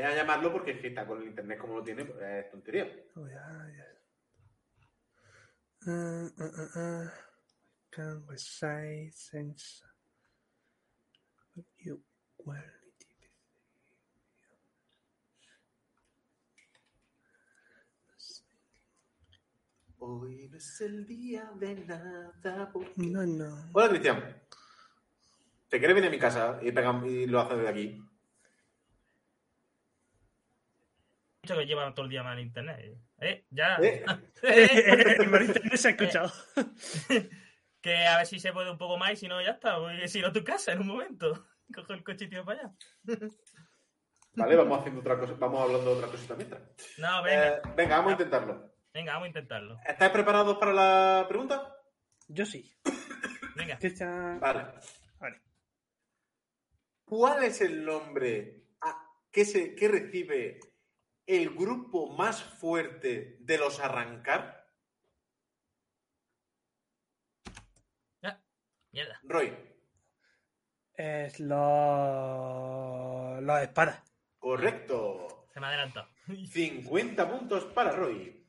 Es 0.00 0.06
a 0.06 0.14
llamarlo 0.14 0.50
porque 0.52 0.70
es 0.72 0.80
que 0.80 0.88
está 0.88 1.06
con 1.06 1.20
el 1.20 1.28
internet 1.28 1.58
como 1.58 1.76
lo 1.76 1.84
tiene, 1.84 2.04
pues, 2.06 2.22
es 2.22 2.50
tontería. 2.50 2.88
Oh. 3.16 3.26
Ah, 5.86 6.28
ah, 6.38 6.68
ah. 6.76 7.12
Can 7.90 8.24
we 8.28 8.38
say 8.38 9.10
things? 9.30 9.84
You 11.78 12.02
quality. 12.36 13.30
Hoy 19.98 20.48
no 20.50 20.56
es 20.56 20.80
el 20.80 21.06
día 21.06 21.50
de 21.58 21.74
nada. 21.84 22.70
porque- 22.72 22.92
No, 22.96 23.26
no. 23.26 23.68
Hola, 23.72 23.88
Cristian. 23.88 24.18
¿Te 25.68 25.78
quieres 25.78 25.94
venir 25.94 26.08
a 26.08 26.10
mi 26.12 26.18
casa 26.18 26.58
y, 26.62 26.70
pegam- 26.72 27.06
y 27.06 27.26
lo 27.26 27.40
haces 27.40 27.58
desde 27.58 27.68
aquí? 27.70 28.02
Que 31.58 31.66
llevan 31.66 31.94
todo 31.94 32.04
el 32.06 32.10
día 32.10 32.22
mal 32.22 32.38
en 32.38 32.46
internet. 32.46 32.98
¿Eh? 33.18 33.44
Ya. 33.50 33.76
¿Eh? 33.82 34.04
el 35.18 35.28
mal 35.28 35.42
internet 35.44 35.76
se 35.76 35.88
ha 35.88 35.90
escuchado. 35.92 36.32
que 37.80 38.06
a 38.06 38.18
ver 38.18 38.26
si 38.26 38.38
se 38.38 38.52
puede 38.52 38.70
un 38.70 38.78
poco 38.78 38.98
más 38.98 39.12
y 39.12 39.16
si 39.16 39.28
no, 39.28 39.40
ya 39.42 39.52
está. 39.52 39.78
Voy 39.78 39.94
a 40.00 40.04
ir 40.06 40.24
a 40.24 40.32
tu 40.32 40.44
casa 40.44 40.72
en 40.72 40.80
un 40.80 40.88
momento. 40.88 41.46
Cojo 41.74 41.92
el 41.92 42.02
coche 42.04 42.24
y 42.24 42.28
tiro 42.28 42.44
para 42.44 42.60
allá. 42.60 42.72
Vale, 44.34 44.56
vamos 44.56 44.78
haciendo 44.80 45.00
otra 45.00 45.18
cosa, 45.18 45.34
vamos 45.38 45.60
hablando 45.60 45.90
de 45.90 45.96
otra 45.98 46.10
cosita 46.10 46.34
mientras. 46.34 46.62
No, 46.98 47.22
venga. 47.22 47.48
Eh, 47.48 47.60
venga, 47.76 47.96
vamos 47.96 48.10
a 48.10 48.12
intentarlo. 48.12 48.72
Venga, 48.92 49.12
vamos 49.12 49.26
a 49.26 49.28
intentarlo. 49.28 49.78
¿Estáis 49.86 50.10
preparados 50.12 50.56
para 50.58 50.72
la 50.72 51.26
pregunta? 51.28 51.76
Yo 52.28 52.44
sí. 52.46 52.72
Venga. 53.56 53.78
Vale. 54.40 54.66
Vale. 55.18 55.40
¿Cuál 57.04 57.44
es 57.44 57.60
el 57.60 57.84
nombre 57.84 58.62
a- 58.80 59.04
que, 59.30 59.44
se, 59.44 59.74
que 59.74 59.88
recibe 59.88 60.60
el 61.36 61.50
grupo 61.50 62.10
más 62.10 62.42
fuerte 62.42 63.36
de 63.40 63.58
los 63.58 63.78
arrancar? 63.78 64.60
Mierda. 68.92 69.20
Roy, 69.22 69.56
Es 70.94 71.38
los. 71.38 71.58
Los 73.40 73.62
espadas. 73.62 74.02
correcto. 74.40 75.46
Se 75.54 75.60
me 75.60 75.66
ha 75.66 75.68
adelantado. 75.68 76.08
50 76.26 77.30
puntos 77.30 77.64
para 77.66 77.92
Roy. 77.92 78.44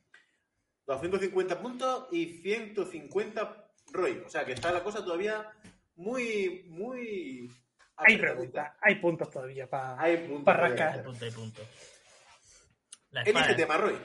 250 0.88 1.62
puntos 1.62 2.08
y 2.12 2.42
150 2.42 3.72
Roy. 3.94 4.24
O 4.26 4.30
sea 4.30 4.44
que 4.44 4.54
está 4.54 4.72
la 4.72 4.84
cosa 4.84 5.06
todavía 5.06 5.52
muy, 5.96 6.66
muy... 6.70 7.48
Hay 7.98 8.18
preguntas, 8.18 8.74
hay 8.82 8.96
puntos 8.96 9.30
todavía 9.30 9.70
para. 9.70 10.02
Hay 10.02 10.18
puntos. 10.28 10.44
Para 10.44 10.58
todavía. 10.60 10.86
rascar. 10.86 11.00
Hay 11.00 11.06
punto, 11.06 11.26
hay 11.26 11.32
punto. 11.32 11.62
La 13.12 13.22
Elige 13.22 13.40
espada. 13.40 13.56
tema, 13.56 13.78
Roy. 13.78 13.98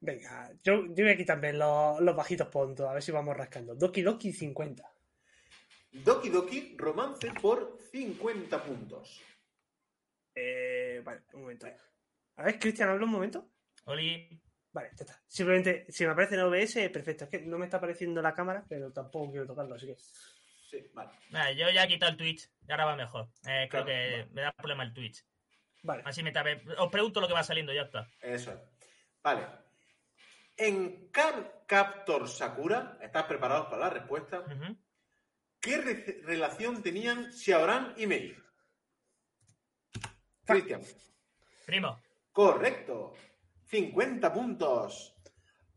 Venga, 0.00 0.52
yo, 0.62 0.86
yo 0.86 1.04
voy 1.04 1.10
a 1.10 1.16
quitarme 1.16 1.52
los, 1.52 2.00
los 2.00 2.16
bajitos 2.16 2.48
puntos, 2.48 2.88
a 2.88 2.94
ver 2.94 3.02
si 3.02 3.12
vamos 3.12 3.36
rascando. 3.36 3.74
Doki 3.74 4.02
Doki 4.02 4.32
50. 4.32 4.82
Doki 5.92 6.28
Doki, 6.30 6.74
romance 6.78 7.32
por 7.40 7.78
50 7.92 8.64
puntos. 8.64 9.20
Eh, 10.34 11.02
vale, 11.04 11.22
un 11.34 11.42
momento. 11.42 11.66
A 12.36 12.44
ver, 12.44 12.58
Cristian, 12.58 12.88
habla 12.88 13.04
un 13.04 13.10
momento. 13.12 13.50
Oli. 13.84 14.40
Vale, 14.72 14.90
ya 14.96 15.04
está. 15.04 15.22
Simplemente, 15.26 15.86
si 15.88 16.04
me 16.04 16.12
aparece 16.12 16.36
en 16.36 16.42
OBS, 16.42 16.90
perfecto. 16.90 17.24
Es 17.24 17.30
que 17.30 17.40
no 17.40 17.58
me 17.58 17.66
está 17.66 17.76
apareciendo 17.76 18.22
la 18.22 18.32
cámara, 18.32 18.64
pero 18.68 18.92
tampoco 18.92 19.30
quiero 19.30 19.46
tocarlo, 19.46 19.74
así 19.74 19.86
que. 19.86 19.96
Sí, 20.70 20.88
vale. 20.94 21.10
Nada, 21.30 21.50
yo 21.52 21.68
ya 21.70 21.84
he 21.84 21.88
quitado 21.88 22.12
el 22.12 22.16
Twitch. 22.16 22.48
Y 22.68 22.70
ahora 22.70 22.84
va 22.84 22.96
mejor. 22.96 23.28
Eh, 23.44 23.66
creo 23.68 23.84
Claro, 23.84 23.86
que 23.86 24.10
vale. 24.10 24.26
me 24.32 24.42
da 24.42 24.52
problema 24.52 24.84
el 24.84 24.92
Twitch. 24.94 25.24
Vale. 25.82 26.02
Así 26.04 26.22
me 26.22 26.30
tape. 26.30 26.62
Os 26.78 26.90
pregunto 26.90 27.20
lo 27.20 27.26
que 27.26 27.34
va 27.34 27.42
saliendo, 27.42 27.72
ya 27.72 27.82
está. 27.82 28.08
Eso 28.20 28.52
es. 28.52 28.58
Vale. 29.22 29.46
En 30.56 31.08
Card 31.10 31.64
Captor 31.66 32.28
Sakura, 32.28 32.98
¿estás 33.00 33.24
preparados 33.24 33.66
para 33.66 33.78
la 33.86 33.90
respuesta? 33.90 34.44
¿Qué 35.60 35.76
re- 35.78 36.20
relación 36.22 36.82
tenían 36.82 37.32
Xiaoran 37.32 37.94
y 37.96 38.06
Mei? 38.06 38.36
Cristian. 40.44 40.82
Primo. 41.66 42.00
Correcto. 42.32 43.14
50 43.66 44.32
puntos 44.32 45.14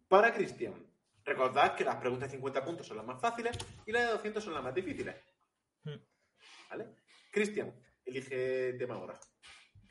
para 0.08 0.34
Cristian. 0.34 0.74
Recordad 1.26 1.76
que 1.76 1.86
las 1.86 1.96
preguntas 1.98 2.30
de 2.30 2.38
50 2.38 2.66
puntos 2.66 2.88
son 2.88 2.98
las 2.98 3.06
más 3.06 3.22
fáciles 3.22 3.58
y 3.86 3.92
las 3.92 4.04
de 4.04 4.12
200 4.14 4.44
son 4.44 4.54
las 4.54 4.64
más 4.64 4.76
difíciles. 4.76 5.16
Mm. 5.84 5.96
¿Vale? 6.70 6.96
Cristian, 7.32 7.74
elige 8.06 8.74
tema 8.74 8.96
ahora. 8.96 9.20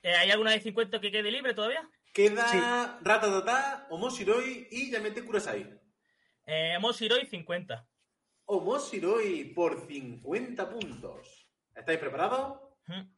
Eh, 0.03 0.15
¿Hay 0.15 0.31
alguna 0.31 0.51
de 0.51 0.61
50 0.61 1.01
que 1.01 1.11
quede 1.11 1.31
libre 1.31 1.55
todavía? 1.55 1.89
Queda 2.13 2.47
Sí. 2.49 2.59
Ratatata, 3.03 3.87
Omoshiroi 3.91 4.69
y 4.71 4.91
Yamete 4.91 5.25
Kurasai. 5.25 5.81
Eh, 6.45 6.79
Moshiroi 6.79 7.25
50. 7.27 7.89
Omoshiroi 8.45 9.55
por 9.55 9.87
50 9.87 10.69
puntos. 10.69 11.49
¿Estáis 11.75 11.99
preparados? 11.99 12.61
Ujú. 12.89 13.09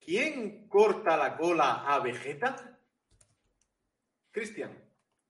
¿Quién 0.00 0.68
corta 0.68 1.18
la 1.18 1.36
cola 1.36 1.84
a 1.86 1.98
Vegeta? 1.98 2.80
Cristian. 4.30 4.72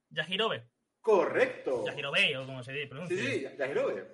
Yajirobe. 0.09 0.69
Correcto. 1.01 1.85
Yajirobe, 1.85 2.37
o 2.37 2.45
como 2.45 2.63
se 2.63 2.71
dice. 2.73 2.83
Sí, 2.83 2.89
pronuncia. 2.89 3.17
sí, 3.17 3.41
ya, 3.41 3.55
ya 3.55 3.67
lo 3.67 3.87
veo. 3.87 4.07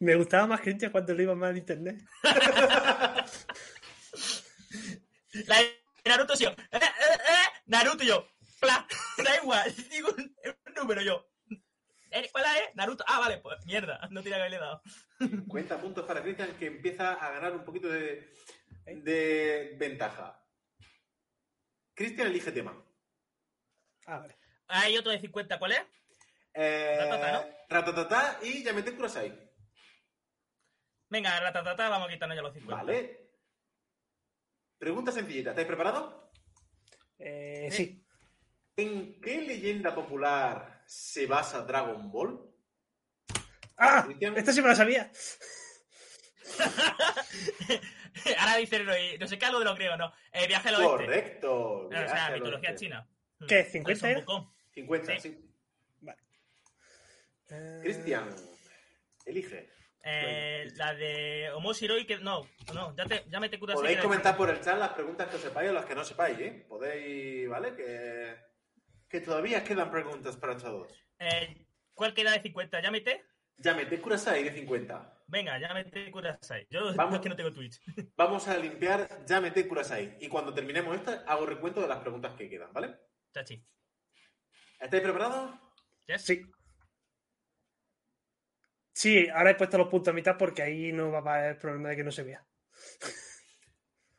Me 0.00 0.14
gustaba 0.16 0.46
más 0.46 0.60
Cristian 0.60 0.90
cuando 0.92 1.14
le 1.14 1.22
iba 1.22 1.34
mal 1.34 1.50
en 1.52 1.56
internet. 1.58 2.02
La 5.46 5.58
de 5.58 5.82
Naruto, 6.04 6.36
sí. 6.36 6.44
yo. 6.44 6.50
Eh, 6.50 6.56
eh, 6.72 6.80
eh, 6.80 7.48
Naruto, 7.66 8.04
yo. 8.04 8.28
Pla. 8.60 8.86
Da 9.16 9.36
igual. 9.42 9.74
Digo 9.90 10.08
un, 10.16 10.36
un 10.66 10.74
número 10.74 11.02
yo. 11.02 11.26
Eh, 12.10 12.28
¿Cuál 12.30 12.44
es? 12.44 12.74
Naruto. 12.74 13.04
Ah, 13.08 13.20
vale, 13.20 13.38
pues 13.38 13.64
mierda. 13.66 13.98
No 14.10 14.22
tiene 14.22 14.36
que 14.36 14.40
haberle 14.42 14.58
dado. 14.58 14.82
50 15.18 15.80
puntos 15.80 16.04
para 16.04 16.22
Cristian 16.22 16.56
que 16.58 16.66
empieza 16.66 17.14
a 17.14 17.30
ganar 17.32 17.52
un 17.52 17.64
poquito 17.64 17.88
de, 17.88 18.32
de 18.84 19.76
ventaja. 19.78 20.40
Cristian 21.94 22.28
elige 22.28 22.52
tema. 22.52 22.80
Ah, 24.06 24.18
vale. 24.18 24.36
Hay 24.68 24.96
otro 24.96 25.12
de 25.12 25.20
50, 25.20 25.58
¿cuál 25.58 25.72
es? 25.72 25.82
Eh, 26.54 26.96
Ratatá, 26.98 27.32
¿no? 27.32 27.44
Ratatata 27.68 28.38
y 28.42 28.62
Yamete 28.62 28.94
Kurasai. 28.94 29.50
Venga, 31.08 31.40
la 31.40 31.52
tatata, 31.52 31.88
vamos 31.88 32.08
a 32.08 32.12
quitarnos 32.12 32.36
ya 32.36 32.42
los 32.42 32.54
50. 32.54 32.76
Vale. 32.82 33.30
Pregunta 34.78 35.12
sencillita. 35.12 35.50
¿Estáis 35.50 35.66
preparados? 35.66 36.14
Eh, 37.18 37.68
sí. 37.70 38.04
¿En 38.76 39.20
qué 39.20 39.40
leyenda 39.42 39.94
popular 39.94 40.82
se 40.86 41.26
basa 41.26 41.62
Dragon 41.62 42.10
Ball? 42.10 42.50
¡Ah! 43.76 44.06
Esta 44.36 44.52
sí 44.52 44.60
me 44.62 44.68
la 44.68 44.74
sabía. 44.74 45.10
Ahora 48.38 48.56
dicen, 48.56 48.86
no, 48.86 48.92
no 49.20 49.26
sé 49.26 49.38
qué, 49.38 49.46
algo 49.46 49.58
de 49.58 49.64
los 49.64 49.74
griegos, 49.76 49.98
¿no? 49.98 50.12
Eh, 50.32 50.46
viaje 50.46 50.68
al 50.68 50.76
oeste. 50.76 50.88
Correcto. 50.88 51.88
No, 51.90 52.04
o 52.04 52.08
sea, 52.08 52.30
mitología 52.30 52.70
oeste. 52.70 52.84
china. 52.86 53.08
¿Qué, 53.48 53.64
Mm. 53.64 53.72
50 53.72 54.00
Son 54.00 54.10
era? 54.10 54.24
Wukong. 54.82 55.04
50, 55.06 55.20
Sí. 55.20 55.20
sí. 55.20 55.50
Eh, 57.50 57.78
Cristian, 57.82 58.34
elige. 59.26 59.70
Eh, 60.02 60.68
la 60.76 60.94
de 60.94 61.50
Omoshiroi, 61.52 62.06
que 62.06 62.18
no, 62.18 62.46
no, 62.74 62.94
ya, 62.96 63.04
te, 63.06 63.24
ya 63.28 63.38
me 63.40 63.48
te 63.48 63.58
curas. 63.58 63.76
Podéis 63.76 64.00
comentar 64.00 64.36
por 64.36 64.50
el 64.50 64.60
chat 64.60 64.78
las 64.78 64.92
preguntas 64.92 65.28
que 65.28 65.38
sepáis 65.38 65.70
o 65.70 65.72
las 65.72 65.84
que 65.86 65.94
no 65.94 66.04
sepáis, 66.04 66.38
¿eh? 66.40 66.64
Podéis, 66.68 67.48
¿vale? 67.48 67.74
Que, 67.74 68.34
que 69.08 69.20
todavía 69.20 69.62
quedan 69.64 69.90
preguntas 69.90 70.36
para 70.36 70.56
todos. 70.56 70.92
Eh, 71.18 71.66
¿Cuál 71.94 72.12
queda 72.14 72.32
de 72.32 72.40
50? 72.42 72.80
¿Ya 72.82 72.90
mete? 72.90 73.24
Llámete 73.58 74.00
Kurasai 74.00 74.42
de 74.42 74.52
50. 74.52 75.22
Venga, 75.26 75.58
ya 75.58 75.72
mete 75.72 76.10
Kurasai. 76.10 76.66
Yo 76.70 76.94
Vamos. 76.94 77.14
es 77.14 77.20
que 77.20 77.28
no 77.28 77.36
tengo 77.36 77.52
Twitch. 77.52 77.80
Vamos 78.16 78.48
a 78.48 78.56
limpiar 78.58 79.24
Llámete 79.26 79.66
Kurasai. 79.68 80.16
Y 80.20 80.28
cuando 80.28 80.52
terminemos 80.52 80.96
esta, 80.96 81.24
hago 81.26 81.46
recuento 81.46 81.80
de 81.80 81.88
las 81.88 81.98
preguntas 81.98 82.34
que 82.36 82.48
quedan, 82.50 82.72
¿vale? 82.72 82.94
Chachi. 83.32 83.64
¿Estáis 84.84 85.02
preparados? 85.02 85.50
¿Yes? 86.06 86.22
Sí. 86.22 86.42
Sí, 88.92 89.28
ahora 89.28 89.50
he 89.50 89.54
puesto 89.56 89.78
los 89.78 89.88
puntos 89.88 90.12
a 90.12 90.14
mitad 90.14 90.36
porque 90.38 90.62
ahí 90.62 90.92
no 90.92 91.10
va 91.10 91.18
a 91.18 91.38
haber 91.38 91.58
problema 91.58 91.88
de 91.90 91.96
que 91.96 92.04
no 92.04 92.12
se 92.12 92.22
vea. 92.22 92.46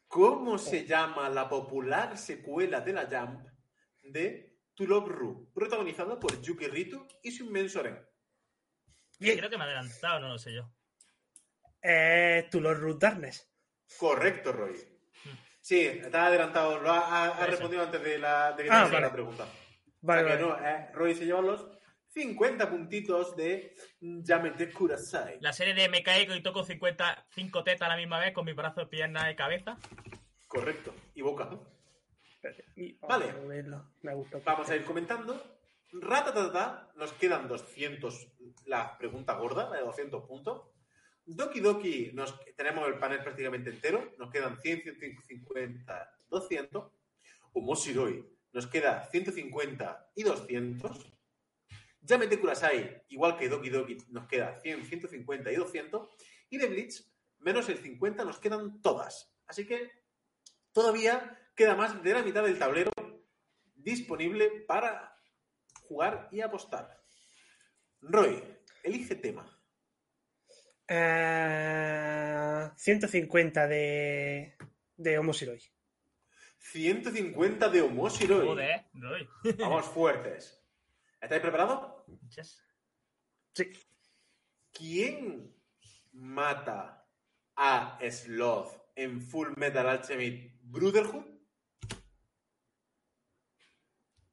¿Cómo 0.08 0.58
se 0.58 0.86
llama 0.86 1.30
la 1.30 1.48
popular 1.48 2.18
secuela 2.18 2.82
de 2.82 2.94
la 2.94 3.06
Jump 3.06 3.48
de 4.02 4.58
To 4.76 4.86
Love 4.86 5.08
Ru, 5.10 5.52
protagonizada 5.54 6.20
por 6.20 6.42
Yuki 6.42 6.68
Rito 6.68 7.08
y 7.24 7.32
su 7.32 7.46
inmenso? 7.46 7.82
Bien. 9.20 9.38
Creo 9.38 9.50
que 9.50 9.58
me 9.58 9.64
ha 9.64 9.68
adelantado, 9.68 10.20
no 10.20 10.28
lo 10.30 10.38
sé 10.38 10.54
yo. 10.54 10.70
Eh, 11.82 12.50
Lord 12.52 12.80
Root 12.80 13.00
Darkness. 13.02 13.50
Correcto, 13.98 14.52
Roy. 14.52 14.76
Sí, 15.62 15.80
está 15.82 16.28
adelantado. 16.28 16.80
Lo 16.80 16.90
ha, 16.92 17.00
ha- 17.00 17.26
ha 17.38 17.42
Eso. 17.44 17.52
respondido 17.52 17.84
antes 17.84 18.04
de, 18.04 18.18
la, 18.20 18.52
de 18.54 18.64
que 18.64 18.70
Ah, 18.72 18.86
te 18.86 18.92
vale. 18.94 19.06
la 19.08 19.12
pregunta. 19.14 19.48
Vale, 20.06 20.22
O 20.24 20.28
sea 20.28 20.36
vale. 20.36 20.48
no, 20.62 20.68
eh, 20.68 20.90
Roy 20.94 21.16
se 21.16 21.26
lleva 21.26 21.42
los 21.42 21.66
50 22.14 22.70
puntitos 22.70 23.36
de 23.36 23.76
Yamete 24.00 24.72
Kurasai. 24.72 25.38
La 25.42 25.52
serie 25.52 25.74
de 25.74 25.90
me 25.90 26.04
caigo 26.04 26.34
y 26.36 26.42
toco 26.44 26.64
50, 26.64 27.26
5 27.32 27.64
tetas 27.64 27.88
a 27.88 27.90
la 27.90 27.98
misma 27.98 28.20
vez 28.20 28.34
con 28.34 28.46
mis 28.46 28.56
brazos, 28.56 28.88
piernas 28.88 29.32
y 29.32 29.36
cabeza. 29.36 29.78
Correcto. 30.48 30.94
Y 31.16 31.22
boca. 31.22 31.50
Y- 32.76 32.94
Vale. 33.02 33.34
Me 34.04 34.14
gustó. 34.14 34.40
Vamos 34.46 34.70
a 34.70 34.76
ir 34.76 34.86
comentando. 34.86 35.42
Ratatata, 35.92 36.92
nos 36.96 37.14
quedan 37.14 37.48
200, 37.48 38.28
la 38.66 38.98
pregunta 38.98 39.34
gorda, 39.34 39.70
la 39.70 39.78
de 39.78 39.84
200 39.84 40.28
puntos. 40.28 40.62
Doki 41.26 41.60
Doki, 41.60 42.12
nos, 42.14 42.40
tenemos 42.56 42.88
el 42.88 43.00
panel 43.00 43.24
prácticamente 43.24 43.70
entero, 43.72 44.14
nos 44.20 44.30
quedan 44.32 44.60
100, 44.62 44.84
150, 45.00 46.12
200. 46.30 46.92
Omoshiroi, 47.54 48.24
nos 48.56 48.68
queda 48.68 49.06
150 49.12 50.12
y 50.16 50.24
200. 50.24 51.14
Yamete 52.00 52.40
Kurasai, 52.40 53.04
igual 53.10 53.38
que 53.38 53.50
Doki 53.50 53.70
Doki, 53.70 53.98
nos 54.10 54.28
queda 54.28 54.58
100, 54.62 54.86
150 54.86 55.52
y 55.52 55.56
200. 55.56 56.10
Y 56.50 56.58
de 56.58 56.68
Bleach, 56.68 57.04
menos 57.40 57.68
el 57.68 57.80
50, 57.80 58.24
nos 58.24 58.40
quedan 58.40 58.82
todas. 58.82 59.36
Así 59.46 59.68
que 59.68 59.92
todavía 60.72 61.38
queda 61.54 61.76
más 61.76 62.02
de 62.02 62.14
la 62.14 62.24
mitad 62.24 62.44
del 62.44 62.58
tablero 62.58 62.92
disponible 63.76 64.50
para 64.66 65.14
jugar 65.90 66.30
y 66.32 66.40
apostar. 66.40 67.04
Roy, 68.00 68.42
elige 68.84 69.16
tema. 69.16 69.52
Eh, 70.88 72.70
150 72.78 73.68
de, 73.68 74.56
de 74.96 75.18
Homo 75.18 75.34
Shiroi. 75.34 75.75
150 76.72 77.70
de 77.70 77.82
Omoshiroi. 77.82 78.48
Joder, 78.48 78.86
Roy. 78.94 79.30
Vamos 79.60 79.86
fuertes. 79.86 80.62
¿Estáis 81.22 81.42
preparados? 81.42 82.04
Yes. 82.36 82.62
Sí. 83.54 83.72
¿Quién 84.72 85.56
mata 86.14 87.08
a 87.56 88.00
Sloth 88.10 88.74
en 88.96 89.22
Full 89.22 89.50
Metal 89.56 89.88
Alchemist 89.88 90.54
Brotherhood? 90.64 91.26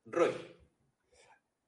Roy. 0.07 0.33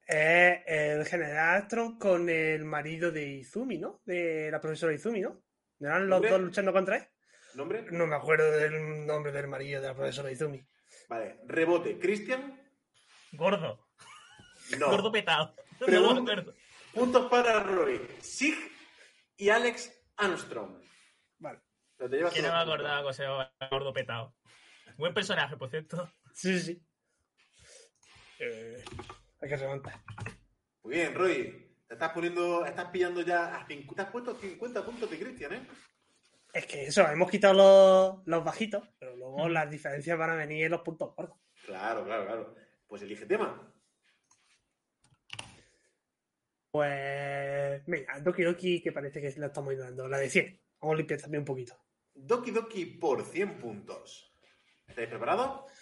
Es 0.06 0.60
el 0.66 1.04
general 1.06 1.68
Tron 1.68 1.98
con 1.98 2.28
el 2.28 2.64
marido 2.64 3.10
de 3.12 3.26
Izumi, 3.26 3.78
¿no? 3.78 4.00
De 4.04 4.50
la 4.50 4.60
profesora 4.60 4.92
Izumi, 4.92 5.20
¿no? 5.20 5.42
¿No 5.78 5.88
eran 5.88 6.08
los 6.08 6.16
Hombre. 6.16 6.30
dos 6.30 6.40
luchando 6.40 6.72
contra 6.72 6.96
él? 6.96 7.08
¿Nombre? 7.54 7.86
No 7.90 8.06
me 8.06 8.16
acuerdo 8.16 8.50
del 8.50 9.06
nombre 9.06 9.32
del 9.32 9.48
marido 9.48 9.80
de 9.80 9.88
la 9.88 9.94
profesora 9.94 10.30
Izumi. 10.30 10.66
Vale. 11.08 11.40
Rebote. 11.46 11.98
¿Cristian? 11.98 12.60
Gordo. 13.32 13.88
No. 14.78 14.90
Gordo 14.90 15.12
petado. 15.12 15.54
Pregunta. 15.78 16.36
No. 16.36 16.52
Puntos 16.92 17.30
para 17.30 17.60
Roy. 17.60 18.00
Sig 18.20 18.54
y 19.36 19.48
Alex 19.48 19.92
Armstrong. 20.16 20.82
Vale. 21.38 21.60
Pero 21.96 22.10
te 22.10 22.16
llevas 22.16 22.34
Que 22.34 22.42
no 22.42 22.48
me 22.48 22.58
acordaba 22.58 23.08
que 23.08 23.14
se 23.14 23.22
llamaba 23.22 23.52
gordo 23.70 23.92
petado. 23.92 24.34
Buen 24.96 25.14
personaje, 25.14 25.56
por 25.56 25.70
cierto. 25.70 26.10
Sí, 26.32 26.58
sí, 26.58 26.74
sí. 26.74 26.86
Eh, 28.38 28.84
hay 29.40 29.48
que 29.48 29.56
remontar. 29.56 30.02
Muy 30.82 30.94
bien, 30.94 31.14
Roy. 31.14 31.64
Te 31.86 31.94
estás 31.94 32.12
poniendo, 32.12 32.64
estás 32.64 32.86
pillando 32.90 33.20
ya 33.22 33.60
a 33.60 33.66
te 33.66 34.02
has 34.02 34.10
puesto 34.10 34.34
50 34.34 34.84
puntos 34.84 35.10
de 35.10 35.18
Cristian, 35.18 35.52
¿eh? 35.52 35.68
Es 36.54 36.66
que 36.66 36.84
eso, 36.84 37.02
hemos 37.08 37.28
quitado 37.28 37.54
los, 37.54 38.26
los 38.26 38.44
bajitos, 38.44 38.88
pero 38.96 39.16
luego 39.16 39.48
las 39.48 39.68
diferencias 39.68 40.16
van 40.16 40.30
a 40.30 40.36
venir 40.36 40.64
en 40.64 40.70
los 40.70 40.82
puntos 40.82 41.12
gordos. 41.16 41.36
Claro, 41.66 42.04
claro, 42.04 42.24
claro. 42.24 42.54
Pues 42.86 43.02
elige 43.02 43.26
tema. 43.26 43.74
Pues, 46.70 47.82
mira, 47.88 48.20
Doki 48.20 48.44
Doki, 48.44 48.80
que 48.80 48.92
parece 48.92 49.20
que 49.20 49.40
la 49.40 49.46
estamos 49.46 49.72
ignorando, 49.72 50.08
la 50.08 50.18
de 50.18 50.30
100. 50.30 50.60
Vamos 50.80 50.94
a 50.94 50.98
limpiar 50.98 51.20
también 51.20 51.40
un 51.40 51.46
poquito. 51.46 51.76
Doki 52.14 52.52
Doki 52.52 52.86
por 52.86 53.24
100 53.24 53.58
puntos. 53.58 54.32
¿Estáis 54.86 55.08
preparados? 55.08 55.72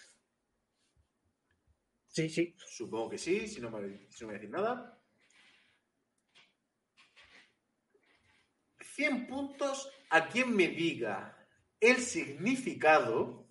Sí, 2.07 2.29
sí. 2.29 2.55
Supongo 2.57 3.11
que 3.11 3.17
sí, 3.19 3.47
si 3.47 3.61
no 3.61 3.69
me, 3.69 4.07
si 4.09 4.23
no 4.23 4.27
me 4.27 4.33
decís 4.33 4.49
nada. 4.49 5.02
100 8.95 9.27
puntos 9.27 9.89
a 10.09 10.27
quien 10.27 10.55
me 10.55 10.67
diga 10.67 11.37
el 11.79 11.97
significado 11.97 13.47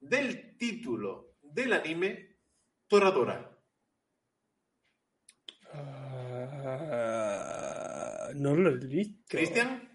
del 0.00 0.56
título 0.56 1.36
del 1.42 1.72
anime 1.72 2.38
Toradora. 2.88 3.46
Ah, 6.62 8.28
no 8.34 8.54
lo 8.56 8.70
he 8.70 8.76
visto. 8.86 9.24
¿Cristian? 9.28 9.88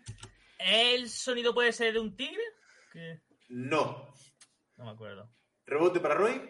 ¿El 0.59 1.09
sonido 1.09 1.53
puede 1.53 1.71
ser 1.73 1.93
de 1.93 1.99
un 1.99 2.15
tigre? 2.15 2.41
No. 3.49 4.13
No 4.77 4.85
me 4.85 4.91
acuerdo. 4.91 5.31
¿Rebote 5.65 5.99
para 5.99 6.15
Roy? 6.15 6.41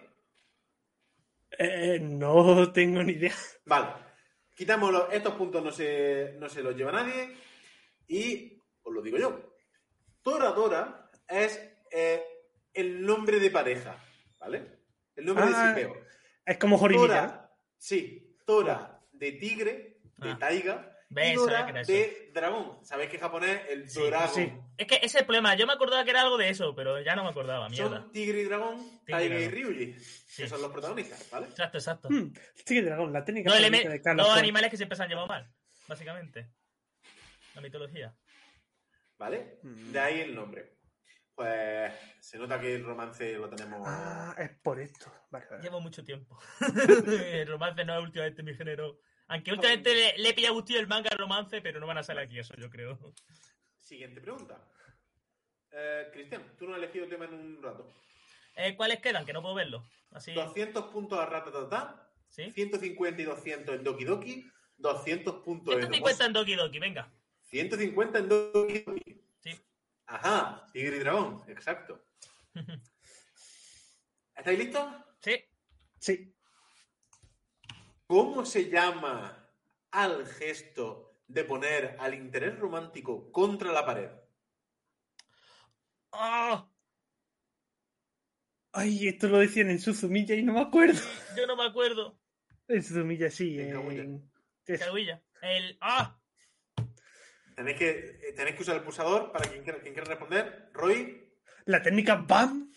Eh, 1.58 2.00
no 2.02 2.72
tengo 2.72 3.02
ni 3.04 3.14
idea. 3.14 3.34
Vale. 3.66 3.88
Quitamos 4.54 4.92
los- 4.92 5.12
estos 5.14 5.34
puntos, 5.36 5.64
no 5.64 5.72
se, 5.72 6.36
no 6.40 6.48
se 6.50 6.62
los 6.64 6.76
lleva 6.76 6.92
nadie. 6.92 7.36
Y 8.08 8.62
os 8.84 8.94
lo 8.94 9.02
digo 9.02 9.18
yo. 9.18 9.52
Toradora 10.22 11.10
es 11.28 11.60
eh, 11.92 12.24
el 12.74 13.06
nombre 13.06 13.40
de 13.40 13.52
pareja, 13.52 13.98
¿vale? 14.40 14.80
El 15.16 15.26
nombre 15.26 15.46
Ah, 15.48 15.74
de 15.74 15.82
Sipeo. 15.82 16.02
Es 16.46 16.58
como 16.58 16.78
¿no? 16.78 16.94
Tora, 16.96 17.52
sí, 17.78 18.36
Tora 18.46 19.00
de 19.12 19.32
tigre, 19.34 19.98
de 20.18 20.32
Ah. 20.32 20.38
taiga, 20.40 20.92
Ves, 21.10 21.38
y 21.38 21.92
de 21.92 22.32
dragón. 22.34 22.84
¿Sabéis 22.84 23.10
que 23.10 23.16
en 23.18 23.22
japonés 23.22 23.62
el 23.70 23.90
Sí, 23.90 24.00
Doragon 24.02 24.34
sí. 24.36 24.52
Es 24.78 24.88
que 24.88 24.96
ese 24.96 25.06
es 25.06 25.16
el 25.16 25.26
problema. 25.26 25.56
Yo 25.56 25.66
me 25.68 25.74
acordaba 25.74 26.04
que 26.04 26.10
era 26.10 26.22
algo 26.22 26.38
de 26.38 26.50
eso, 26.50 26.76
pero 26.76 27.00
ya 27.02 27.16
no 27.16 27.24
me 27.24 27.30
acordaba. 27.30 27.70
Mierda. 27.70 28.02
son 28.02 28.12
tigre 28.12 28.42
y 28.42 28.44
dragón, 28.46 28.78
Tigre 28.78 29.00
y 29.06 29.12
taiga 29.12 29.36
y 29.36 29.48
dragón. 29.48 29.54
Ryuji, 29.54 30.00
Sí. 30.00 30.42
que 30.44 30.50
son 30.50 30.62
los 30.62 30.72
protagonistas, 30.72 31.30
¿vale? 31.32 31.46
Exacto, 31.48 31.78
exacto. 31.78 32.10
Hmm, 32.10 32.34
Tigre 32.66 32.86
Dragón, 32.88 33.14
la 33.14 33.24
técnica 33.24 33.52
eleme- 33.58 33.88
de 33.88 34.02
Carlos 34.02 34.26
dos 34.26 34.34
Ford. 34.34 34.44
animales 34.44 34.72
que 34.72 34.78
siempre 34.78 34.96
se 34.98 35.04
han 35.04 35.10
llevado 35.10 35.28
mal, 35.28 35.50
básicamente. 35.88 36.50
La 37.56 37.62
mitología. 37.62 38.16
¿Vale? 39.18 39.60
Mm. 39.64 39.92
De 39.92 40.00
ahí 40.00 40.22
el 40.22 40.36
nombre. 40.36 40.76
Pues 41.34 41.92
se 42.20 42.38
nota 42.38 42.60
que 42.60 42.76
el 42.76 42.84
romance 42.86 43.34
lo 43.34 43.50
tenemos. 43.50 43.82
Ah, 43.86 44.36
es 44.38 44.52
por 44.62 44.80
esto. 44.80 45.12
Vale, 45.30 45.46
vale. 45.50 45.64
Llevo 45.64 45.82
mucho 45.82 46.04
tiempo. 46.04 46.40
el 47.10 47.48
romance 47.48 47.84
no 47.84 47.98
es 47.98 48.04
últimamente 48.04 48.44
mi 48.44 48.54
género. 48.54 49.00
Aunque 49.28 49.52
últimamente 49.52 49.94
le, 49.94 50.18
le 50.18 50.30
he 50.30 50.34
pillado 50.34 50.54
gustillo 50.54 50.80
el 50.80 50.88
manga 50.88 51.10
al 51.12 51.18
romance, 51.18 51.62
pero 51.62 51.80
no 51.80 51.88
van 51.88 51.98
a 51.98 52.04
salir 52.04 52.24
aquí 52.24 52.40
eso, 52.40 52.54
yo 52.58 52.70
creo. 52.70 52.98
Siguiente 53.80 54.22
pregunta. 54.22 54.64
Eh, 55.72 56.10
Cristian, 56.14 56.56
tú 56.58 56.68
no 56.68 56.74
has 56.74 56.78
elegido 56.78 57.08
tema 57.08 57.26
en 57.26 57.34
un 57.34 57.62
rato. 57.62 57.86
Eh, 58.56 58.76
¿Cuáles 58.76 59.02
quedan? 59.02 59.26
Que 59.26 59.34
no 59.34 59.42
puedo 59.42 59.56
verlo. 59.56 59.84
Así, 60.12 60.34
200 60.34 60.86
puntos 60.86 61.20
a 61.20 61.26
Ratatata, 61.26 62.10
¿sí? 62.30 62.50
150 62.52 63.22
y 63.22 63.26
200 63.26 63.76
en 63.76 63.84
Doki 63.84 64.06
Doki, 64.06 64.50
200 64.78 65.44
puntos 65.44 65.74
en 65.74 65.82
150 65.82 66.26
en 66.26 66.34
Doki 66.34 66.56
Doki, 66.56 66.80
venga. 66.80 67.12
150 67.56 68.20
en 68.20 68.28
Doki. 68.28 68.86
Sí. 69.40 69.52
Ajá, 70.08 70.68
Tigre 70.74 70.98
y 70.98 71.00
Dragón, 71.00 71.42
exacto. 71.48 72.06
¿Estáis 74.36 74.60
listos? 74.60 74.94
Sí. 75.22 75.42
Sí. 75.98 76.36
¿Cómo 78.08 78.46
se 78.46 78.70
llama 78.70 79.50
al 79.92 80.28
gesto 80.28 81.22
de 81.28 81.46
poner 81.46 81.96
al 81.98 82.14
interés 82.14 82.60
romántico 82.60 83.32
contra 83.32 83.72
la 83.72 83.86
pared? 83.86 84.10
¡Ah! 86.12 86.70
Ay, 88.74 89.08
esto 89.08 89.30
lo 89.30 89.40
decían 89.40 89.70
en 89.70 89.80
Suzumilla 89.80 90.36
y 90.36 90.44
no 90.44 90.52
me 90.52 90.62
acuerdo. 90.62 91.00
Yo 91.38 91.48
no 91.48 91.56
me 91.56 91.64
acuerdo. 91.64 92.20
En 92.68 92.84
Suzumilla 92.84 93.32
sí. 93.32 93.58
En 93.62 93.72
Kaguya. 93.72 94.02
En... 94.04 94.30
eso. 94.66 94.86
Caruilla. 94.86 95.24
El. 95.42 95.78
¡Ah! 95.80 96.20
Tenéis 97.56 97.78
que, 97.78 97.90
eh, 97.90 98.34
tenéis 98.36 98.56
que 98.56 98.62
usar 98.64 98.76
el 98.76 98.84
pulsador 98.84 99.32
para 99.32 99.50
quien 99.50 99.64
quiera, 99.64 99.80
quien 99.80 99.94
quiera 99.94 100.10
responder. 100.10 100.70
Roy, 100.74 101.32
La 101.66 101.82
técnica 101.82 102.16
BAM. 102.16 102.72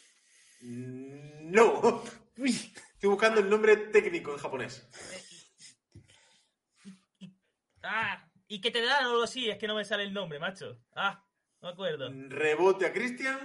no. 0.62 2.02
Uy, 2.38 2.50
Estoy 2.50 3.10
buscando 3.10 3.40
el 3.40 3.48
nombre 3.50 3.76
técnico 3.76 4.32
en 4.32 4.38
japonés. 4.38 4.88
¡Ah! 7.82 8.24
¿Y 8.46 8.60
que 8.60 8.70
te 8.70 8.80
dan 8.82 9.06
o 9.06 9.10
algo 9.10 9.22
así? 9.22 9.48
Es 9.50 9.58
que 9.58 9.66
no 9.66 9.74
me 9.74 9.84
sale 9.84 10.02
el 10.04 10.12
nombre, 10.12 10.38
macho. 10.38 10.80
¡Ah! 10.94 11.24
No 11.60 11.68
me 11.68 11.72
acuerdo. 11.72 12.10
Rebote 12.28 12.86
a 12.86 12.92
Christian. 12.92 13.38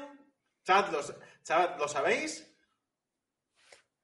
Chat, 0.64 0.92
¿lo, 0.92 1.02
chat, 1.44 1.78
¿lo 1.78 1.88
sabéis? 1.88 2.53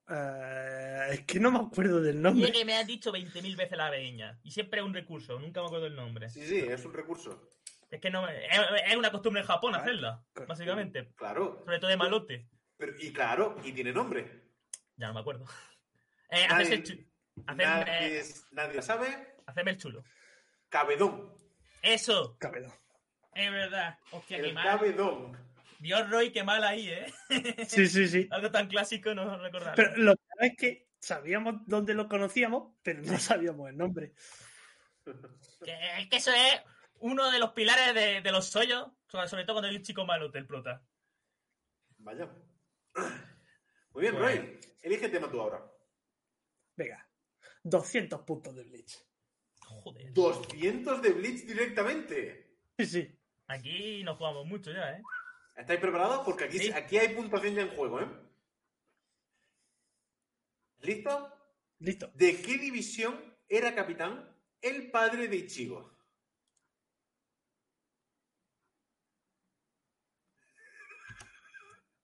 Eh, 0.09 1.07
es 1.11 1.21
que 1.25 1.39
no 1.39 1.51
me 1.51 1.59
acuerdo 1.59 2.01
del 2.01 2.17
Y 2.17 2.19
nombre. 2.19 2.51
que 2.51 2.65
me 2.65 2.75
has 2.77 2.87
dicho 2.87 3.11
20.000 3.11 3.55
veces 3.55 3.77
la 3.77 3.89
veña. 3.89 4.39
Y 4.43 4.51
siempre 4.51 4.79
es 4.79 4.85
un 4.85 4.93
recurso, 4.93 5.39
nunca 5.39 5.61
me 5.61 5.67
acuerdo 5.67 5.87
el 5.87 5.95
nombre. 5.95 6.29
Sí, 6.29 6.45
sí, 6.45 6.57
es 6.59 6.83
un 6.85 6.93
recurso. 6.93 7.51
Es 7.89 7.99
que 7.99 8.09
no 8.11 8.21
me- 8.23 8.45
es, 8.45 8.59
es 8.87 8.95
una 8.95 9.11
costumbre 9.11 9.41
en 9.41 9.47
Japón 9.47 9.75
hacerla, 9.75 10.23
básicamente. 10.47 11.11
Claro. 11.15 11.61
Sobre 11.65 11.79
todo 11.79 11.89
de 11.89 11.97
malote. 11.97 12.47
Pero, 12.77 12.93
y 12.99 13.11
claro, 13.11 13.55
y 13.63 13.71
tiene 13.71 13.91
nombre. 13.91 14.43
Ya 14.95 15.07
no 15.07 15.13
me 15.15 15.19
acuerdo. 15.21 15.45
Eh, 16.29 16.45
Nadie- 16.47 16.73
el 16.75 16.83
chu- 16.83 17.07
hacerme, 17.47 17.63
Nadie, 17.65 18.19
eh, 18.19 18.25
nadie 18.51 18.75
lo 18.75 18.81
sabe. 18.81 19.35
hacerme 19.47 19.71
el 19.71 19.77
chulo. 19.77 20.03
Cabedón. 20.69 21.33
Eso, 21.81 22.37
Cabello. 22.37 22.71
es 23.33 23.51
verdad. 23.51 23.97
Hostia, 24.11 24.37
qué 24.37 24.47
El 24.49 24.53
mal. 24.53 24.65
cabedón. 24.65 25.48
Dios, 25.79 26.09
Roy, 26.09 26.31
qué 26.31 26.43
mal 26.43 26.63
ahí, 26.63 26.89
¿eh? 26.89 27.13
Sí, 27.67 27.87
sí, 27.87 28.07
sí. 28.07 28.27
Algo 28.31 28.51
tan 28.51 28.67
clásico 28.67 29.13
no 29.15 29.37
recordar. 29.37 29.75
Pero 29.75 29.95
lo 29.97 30.15
que 30.15 30.45
es 30.45 30.57
que 30.57 30.89
sabíamos 30.99 31.55
dónde 31.65 31.93
lo 31.93 32.09
conocíamos, 32.09 32.73
pero 32.83 33.01
no 33.01 33.17
sabíamos 33.17 33.69
el 33.69 33.77
nombre. 33.77 34.13
Que, 35.63 36.07
que 36.09 36.17
eso 36.17 36.31
es 36.31 36.61
uno 36.99 37.31
de 37.31 37.39
los 37.39 37.53
pilares 37.53 37.95
de, 37.95 38.21
de 38.21 38.31
los 38.31 38.47
sollos, 38.47 38.87
sobre, 39.07 39.27
sobre 39.29 39.43
todo 39.45 39.55
cuando 39.55 39.69
hay 39.69 39.77
un 39.77 39.83
chico 39.83 40.05
malote, 40.05 40.37
el 40.37 40.45
prota. 40.45 40.83
Vaya. 41.97 42.29
Muy 43.91 44.01
bien, 44.01 44.13
Bueno. 44.13 44.19
Roy. 44.19 44.59
Elige 44.81 45.09
tema 45.09 45.29
tú 45.29 45.41
ahora. 45.41 45.61
Venga, 46.75 47.09
200 47.63 48.21
puntos 48.21 48.55
de 48.55 48.63
Bleach. 48.63 48.97
Joder. 49.61 50.13
200 50.13 51.01
de 51.01 51.09
Blitz 51.11 51.45
directamente. 51.45 52.57
Sí, 52.77 52.85
sí. 52.85 53.19
Aquí 53.47 54.03
nos 54.03 54.17
jugamos 54.17 54.45
mucho 54.45 54.71
ya, 54.71 54.91
¿eh? 54.91 55.01
¿Estáis 55.59 55.79
preparados? 55.81 56.23
Porque 56.25 56.45
aquí, 56.45 56.57
Sí. 56.57 56.71
aquí 56.71 56.97
hay 56.97 57.13
puntuación 57.15 57.53
ya 57.53 57.61
en 57.63 57.75
juego, 57.75 57.99
¿eh? 57.99 58.07
¿Listo? 60.79 61.13
Listo. 61.79 62.09
¿De 62.15 62.41
qué 62.41 62.57
división 62.57 63.13
era 63.49 63.75
capitán 63.75 64.33
el 64.61 64.89
padre 64.89 65.27
de 65.27 65.35
Ichigo? 65.35 65.91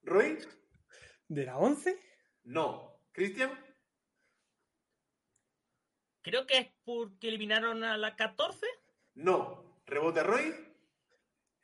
¿Roy? 0.04 0.38
¿De 1.28 1.46
la 1.46 1.58
11? 1.58 2.00
No. 2.44 3.00
¿Cristian? 3.12 3.52
Creo 6.22 6.46
que 6.46 6.58
es 6.58 6.68
porque 6.84 7.30
eliminaron 7.30 7.84
a 7.84 7.98
la 7.98 8.15
14. 8.15 8.65
No. 9.15 9.63
¿Rebote 9.86 10.24
Roy? 10.24 10.54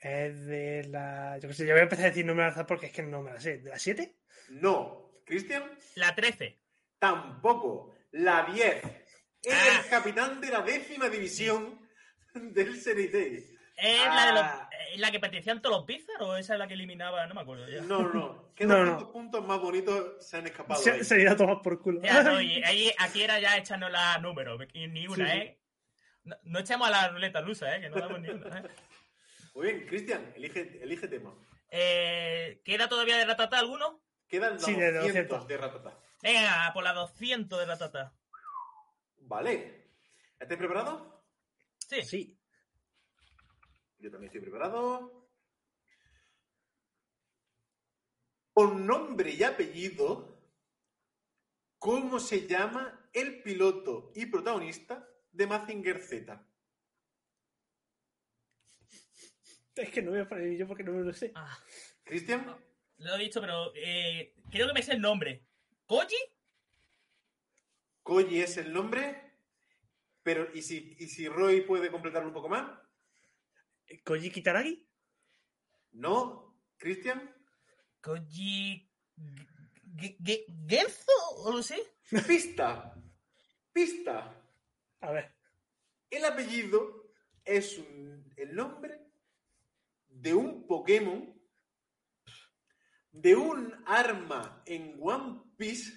Es 0.02 0.46
de 0.48 0.84
la. 0.90 1.38
Yo 1.40 1.48
qué 1.48 1.54
sé, 1.54 1.66
yo 1.66 1.74
voy 1.74 1.82
a 1.82 1.84
empezar 1.84 2.06
a 2.06 2.10
decir 2.10 2.26
número 2.26 2.46
al 2.48 2.52
azar 2.54 2.66
porque 2.66 2.88
es 2.88 2.92
que 2.92 3.04
no 3.04 3.22
me 3.22 3.32
la 3.34 3.40
sé. 3.40 3.60
¿De 3.60 3.70
la 3.70 3.78
7? 3.80 4.16
No. 4.50 5.12
¿Cristian? 5.26 5.64
La 5.96 6.16
13. 6.16 6.60
Tampoco. 6.98 7.94
La 8.12 8.44
10. 8.52 8.84
Era 9.44 9.58
Ah. 9.58 9.82
el 9.84 9.90
capitán 9.90 10.42
de 10.42 10.50
la 10.50 10.62
décima 10.62 11.08
división 11.10 11.80
del 12.34 12.80
Serie 12.80 13.10
¿Es 13.78 14.06
la, 14.06 14.26
de 14.28 14.32
los, 14.34 14.42
Ah. 14.44 14.70
eh, 14.72 14.98
la 14.98 15.12
que 15.12 15.20
pertenecían 15.20 15.62
todos 15.62 15.78
los 15.78 15.86
Blizzard 15.86 16.22
o 16.22 16.36
esa 16.38 16.54
es 16.54 16.60
la 16.60 16.68
que 16.68 16.74
eliminaba? 16.76 17.26
No 17.28 17.34
me 17.36 17.42
acuerdo 17.42 17.68
ya. 17.70 17.82
No, 17.82 18.02
no, 18.02 18.14
no. 18.14 18.54
¿Qué 18.56 18.66
No, 18.66 18.76
200 18.78 19.04
no. 19.04 19.12
puntos 19.12 19.48
más 19.48 19.60
bonitos 19.60 20.28
se 20.28 20.38
han 20.38 20.46
escapado 20.48 20.82
Se, 20.82 20.92
ahí? 20.92 21.04
se 21.04 21.22
irá 21.22 21.32
a 21.32 21.38
tomar 21.38 21.62
por 21.62 21.80
culo. 21.82 22.02
Ya, 22.04 22.22
no, 22.24 22.40
y 22.42 22.64
ahí, 22.64 22.92
aquí 23.00 23.24
era 23.24 23.40
ya 23.40 23.58
echarnos 23.58 23.92
la 23.92 24.18
número, 24.20 24.58
y 24.74 24.88
ni 24.88 25.08
una, 25.08 25.26
Sí, 25.26 25.32
sí. 25.32 25.38
¿eh? 25.38 25.60
No, 26.24 26.36
no 26.44 26.60
echamos 26.60 26.88
a 26.88 26.92
la 26.92 27.08
ruleta 27.10 27.42
rusa, 27.42 27.76
¿eh? 27.76 27.82
Que 27.82 27.90
no 27.90 27.96
damos 27.98 28.20
ni 28.20 28.30
una, 28.30 28.60
¿eh? 28.60 28.64
Muy 29.54 29.68
bien, 29.74 29.88
Cristian, 29.88 30.32
elige, 30.36 30.82
elige 30.82 31.08
tema. 31.08 31.34
Eh, 31.70 32.62
¿Queda 32.64 32.88
todavía 32.88 33.18
de 33.18 33.26
Ratata 33.26 33.60
alguno? 33.60 34.02
Quedan 34.28 34.60
Sí, 34.60 34.74
de 34.76 34.92
200 34.94 35.06
200. 35.40 35.48
de 35.48 35.58
Ratata. 35.58 36.00
Venga, 36.24 36.72
por 36.74 36.84
la 36.84 36.94
200 36.94 37.60
de 37.60 37.66
Ratata. 37.66 38.14
Vale. 39.18 39.90
¿Estáis 40.40 40.58
preparados? 40.58 41.02
Sí. 41.88 42.02
Sí. 42.04 42.40
Yo 44.00 44.10
también 44.10 44.28
estoy 44.30 44.42
preparado. 44.42 45.30
Con 48.54 48.86
nombre 48.86 49.32
y 49.32 49.44
apellido, 49.44 50.38
¿cómo 51.78 52.20
se 52.20 52.48
llama 52.48 53.10
el 53.14 53.42
piloto 53.44 54.12
y 54.16 54.26
protagonista 54.26 55.08
de 55.32 55.48
Mazinger 55.48 56.02
Z? 56.02 56.46
Es 59.82 59.90
que 59.90 60.02
no 60.02 60.12
voy 60.12 60.20
a 60.20 60.30
poner 60.30 60.56
yo 60.58 60.68
porque 60.68 60.84
no 60.84 60.92
me 60.94 61.04
lo 61.04 61.14
sé. 61.14 61.32
Ah, 61.36 61.58
¿Cristian? 62.04 62.46
lo 62.98 63.16
he 63.16 63.20
dicho, 63.20 63.42
pero 63.42 63.72
eh, 63.76 64.36
creo 64.52 64.68
que 64.68 64.74
me 64.74 64.84
sé 64.84 64.94
el 64.94 65.02
nombre. 65.02 65.44
¿Koji? 65.88 66.16
Koji 68.04 68.42
es 68.42 68.58
el 68.58 68.72
nombre, 68.74 69.40
pero 70.24 70.48
¿y 70.54 70.62
si, 70.62 70.96
y 71.00 71.08
si 71.08 71.28
Roy 71.28 71.62
puede 71.62 71.90
completarlo 71.90 72.28
un 72.28 72.34
poco 72.34 72.50
más? 72.50 72.80
¿Koji 74.06 74.30
Kitaragi? 74.32 74.88
¿No? 75.92 76.56
¿Cristian? 76.78 77.36
Koji... 78.02 78.90
Ge- 79.98 80.18
Ge- 80.24 80.46
¿Genzo? 80.68 81.12
¿O 81.38 81.52
lo 81.52 81.62
sé? 81.64 81.78
Pista. 82.28 82.96
Pista. 83.74 84.42
A 85.02 85.12
ver. 85.12 85.36
El 86.10 86.26
apellido 86.26 87.12
es 87.46 87.78
un- 87.78 88.32
el 88.38 88.56
nombre 88.56 89.11
de 90.12 90.34
un 90.34 90.68
Pokémon, 90.68 91.34
de 93.12 93.36
un 93.36 93.84
arma 93.86 94.64
en 94.66 94.98
One 95.02 95.42
Piece 95.58 95.92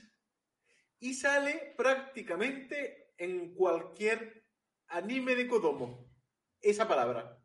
y 0.98 1.14
sale 1.14 1.74
prácticamente 1.76 3.12
en 3.18 3.54
cualquier 3.54 4.46
anime 4.88 5.34
de 5.34 5.46
Kodomo. 5.46 6.10
Esa 6.60 6.88
palabra. 6.88 7.38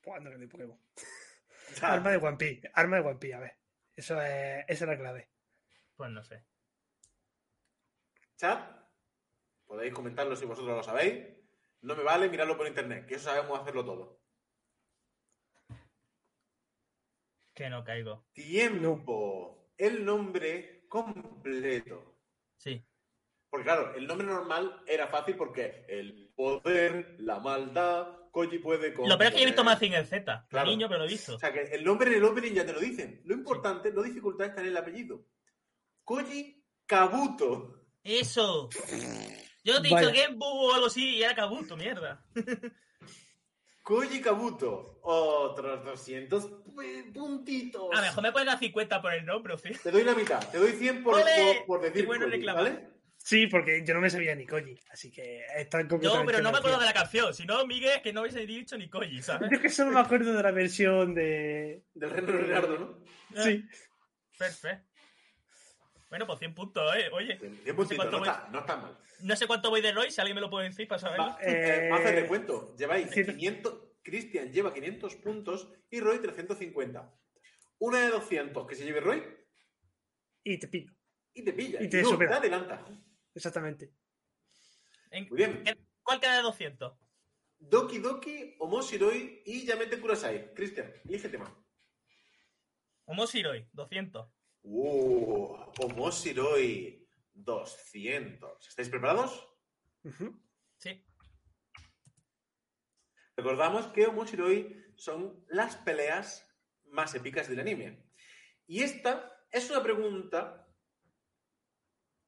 Pues 0.00 0.16
anda 0.16 0.30
que 0.38 0.46
Pokémon. 0.48 0.80
Arma 1.82 2.10
de 2.10 2.16
One 2.16 2.36
Piece. 2.36 2.70
Arma 2.74 2.96
de 2.96 3.08
One 3.08 3.18
Piece, 3.18 3.34
a 3.34 3.40
ver. 3.40 3.58
Eso 3.94 4.20
es, 4.20 4.64
esa 4.68 4.84
es 4.84 4.88
la 4.88 4.96
clave. 4.96 5.30
Pues 5.96 6.10
no 6.10 6.22
sé. 6.22 6.46
Chat, 8.36 8.70
podéis 9.66 9.92
comentarlo 9.92 10.34
si 10.36 10.46
vosotros 10.46 10.76
lo 10.76 10.82
sabéis. 10.82 11.39
No 11.82 11.96
me 11.96 12.02
vale 12.02 12.28
mirarlo 12.28 12.56
por 12.56 12.66
internet, 12.66 13.06
que 13.06 13.14
eso 13.14 13.30
sabemos 13.30 13.58
hacerlo 13.58 13.84
todo. 13.84 14.20
Que 17.54 17.68
no 17.70 17.84
caigo. 17.84 18.26
Tiempo. 18.32 19.72
El 19.76 20.04
nombre 20.04 20.86
completo. 20.88 22.16
Sí. 22.56 22.84
Porque 23.48 23.64
claro, 23.64 23.94
el 23.94 24.06
nombre 24.06 24.26
normal 24.26 24.82
era 24.86 25.08
fácil 25.08 25.36
porque 25.36 25.84
el 25.88 26.32
poder, 26.36 27.16
la 27.18 27.40
maldad, 27.40 28.20
Koji 28.30 28.58
puede 28.58 28.94
con. 28.94 29.08
Lo 29.08 29.18
peor 29.18 29.28
es 29.28 29.34
que 29.34 29.40
yo 29.40 29.42
he 29.44 29.50
visto 29.50 29.64
Mazinger 29.64 30.06
Z. 30.06 30.46
Claro. 30.48 30.70
Niño, 30.70 30.88
pero 30.88 31.00
lo 31.00 31.06
he 31.06 31.08
visto. 31.08 31.34
O 31.34 31.38
sea 31.38 31.52
que 31.52 31.62
el 31.62 31.82
nombre 31.82 32.10
en 32.10 32.18
el 32.18 32.24
opening 32.24 32.52
ya 32.52 32.64
te 32.64 32.72
lo 32.72 32.80
dicen. 32.80 33.22
Lo 33.24 33.34
importante, 33.34 33.90
lo 33.92 34.02
dificultad 34.02 34.48
está 34.48 34.60
en 34.60 34.68
el 34.68 34.76
apellido. 34.76 35.26
Koji 36.04 36.64
Kabuto. 36.86 37.86
Eso. 38.02 38.68
Yo 39.62 39.80
te 39.82 39.88
he 39.88 39.96
dicho 39.96 40.12
Genbu 40.12 40.44
o 40.46 40.74
algo 40.74 40.86
así 40.86 41.16
y 41.16 41.22
era 41.22 41.34
Kabuto, 41.34 41.76
mierda. 41.76 42.24
Koji 43.82 44.20
Kabuto. 44.20 45.00
Otros 45.02 45.84
200 45.84 46.64
pu- 46.64 47.12
puntitos. 47.12 47.90
A 47.92 47.96
lo 47.96 48.02
mejor 48.02 48.22
me 48.22 48.32
pueden 48.32 48.46
dar 48.46 48.58
50 48.58 49.02
por 49.02 49.12
el 49.14 49.24
nombre, 49.24 49.54
¿o 49.54 49.58
sí? 49.58 49.70
Te 49.82 49.90
doy 49.90 50.04
la 50.04 50.14
mitad. 50.14 50.38
Te 50.50 50.58
doy 50.58 50.72
100 50.72 51.02
por, 51.02 51.14
por, 51.14 51.66
por 51.66 51.80
decir 51.80 52.02
Qué 52.02 52.06
bueno 52.06 52.26
Koji. 52.26 52.44
¿vale? 52.44 52.90
Sí, 53.16 53.46
porque 53.48 53.82
yo 53.84 53.92
no 53.92 54.00
me 54.00 54.08
sabía 54.08 54.34
ni 54.34 54.46
Koji, 54.46 54.78
así 54.90 55.10
que 55.10 55.42
está 55.56 55.82
No, 55.82 56.24
pero 56.24 56.40
no 56.40 56.52
me 56.52 56.58
acuerdo 56.58 56.78
de 56.78 56.86
la 56.86 56.92
canción. 56.94 57.34
Si 57.34 57.44
no, 57.44 57.66
Miguel, 57.66 58.00
que 58.02 58.12
no 58.12 58.22
hubiese 58.22 58.46
dicho 58.46 58.78
ni 58.78 58.88
Koji, 58.88 59.22
¿sabes? 59.22 59.50
Yo 59.50 59.56
es 59.56 59.62
que 59.62 59.68
solo 59.68 59.90
me 59.90 60.00
acuerdo 60.00 60.32
de 60.32 60.42
la 60.42 60.52
versión 60.52 61.14
de... 61.14 61.84
Del 61.92 62.10
reino 62.10 62.32
de 62.32 62.38
Ricardo, 62.38 62.78
¿no? 62.78 63.42
Sí. 63.42 63.64
Perfecto. 64.38 64.88
Bueno, 66.10 66.26
pues 66.26 66.38
100 66.40 66.54
puntos, 66.54 66.94
¿eh? 66.96 67.08
Oye, 67.12 67.36
Bien 67.36 67.76
puntito, 67.76 67.96
cuánto 67.96 68.12
no 68.12 68.18
voy. 68.18 68.28
está, 68.28 68.48
no 68.50 68.58
está 68.60 68.76
mal. 68.76 68.98
no 69.20 69.36
sé 69.36 69.46
cuánto 69.46 69.70
voy 69.70 69.80
de 69.80 69.92
Roy, 69.92 70.10
si 70.10 70.20
alguien 70.20 70.34
me 70.34 70.40
lo 70.40 70.50
puede 70.50 70.68
decir 70.68 70.86
para 70.88 70.98
saberlo. 70.98 71.26
Va, 71.26 71.38
Eh, 71.40 71.88
vamos 71.90 72.04
a 72.04 72.08
hacerle 72.08 72.28
cuento. 72.28 72.74
Lleváis 72.76 73.10
ciento- 73.10 73.32
500. 73.32 73.86
Cristian 74.02 74.50
lleva 74.52 74.72
500 74.74 75.14
puntos 75.16 75.68
y 75.90 76.00
Roy 76.00 76.18
350. 76.20 77.14
Una 77.78 78.00
de 78.00 78.08
200 78.08 78.66
que 78.66 78.74
se 78.74 78.84
lleve 78.84 79.00
Roy 79.00 79.22
Y 80.42 80.58
te 80.58 80.68
pillo, 80.68 80.92
y 81.34 81.44
te 81.44 81.52
pilla. 81.52 81.82
Y 81.82 81.88
te 81.88 82.02
no, 82.02 82.08
supera. 82.10 82.32
te 82.32 82.36
adelanta. 82.38 82.84
exactamente. 83.34 83.92
En- 85.10 85.28
Muy 85.28 85.36
bien. 85.36 85.62
¿Cuál 86.02 86.18
queda 86.20 86.36
de 86.36 86.42
200? 86.42 86.92
Doki 87.58 87.98
Doki, 87.98 88.56
Omoshiroi 88.58 89.42
y 89.44 89.66
Yamete 89.66 90.00
Kurasai. 90.00 90.54
Cristian, 90.54 90.92
elige 91.04 91.28
tema. 91.28 91.54
Homoshiroi, 93.04 93.68
200. 93.72 94.26
Uh, 94.62 95.56
Omoshiroi 95.82 97.08
200. 97.34 98.68
¿Estáis 98.68 98.88
preparados? 98.88 99.48
Sí. 100.78 101.04
Recordamos 103.36 103.86
que 103.88 104.06
Omoshiroi 104.06 104.92
son 104.96 105.44
las 105.48 105.76
peleas 105.76 106.46
más 106.84 107.14
épicas 107.14 107.48
del 107.48 107.60
anime. 107.60 108.04
Y 108.66 108.82
esta 108.82 109.32
es 109.50 109.70
una 109.70 109.82
pregunta 109.82 110.68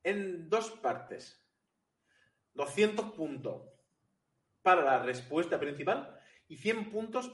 en 0.02 0.48
dos 0.48 0.70
partes. 0.70 1.38
200 2.54 3.12
puntos 3.12 3.68
para 4.62 4.82
la 4.82 5.02
respuesta 5.02 5.58
principal 5.58 6.18
y 6.48 6.56
100 6.56 6.90
puntos 6.90 7.32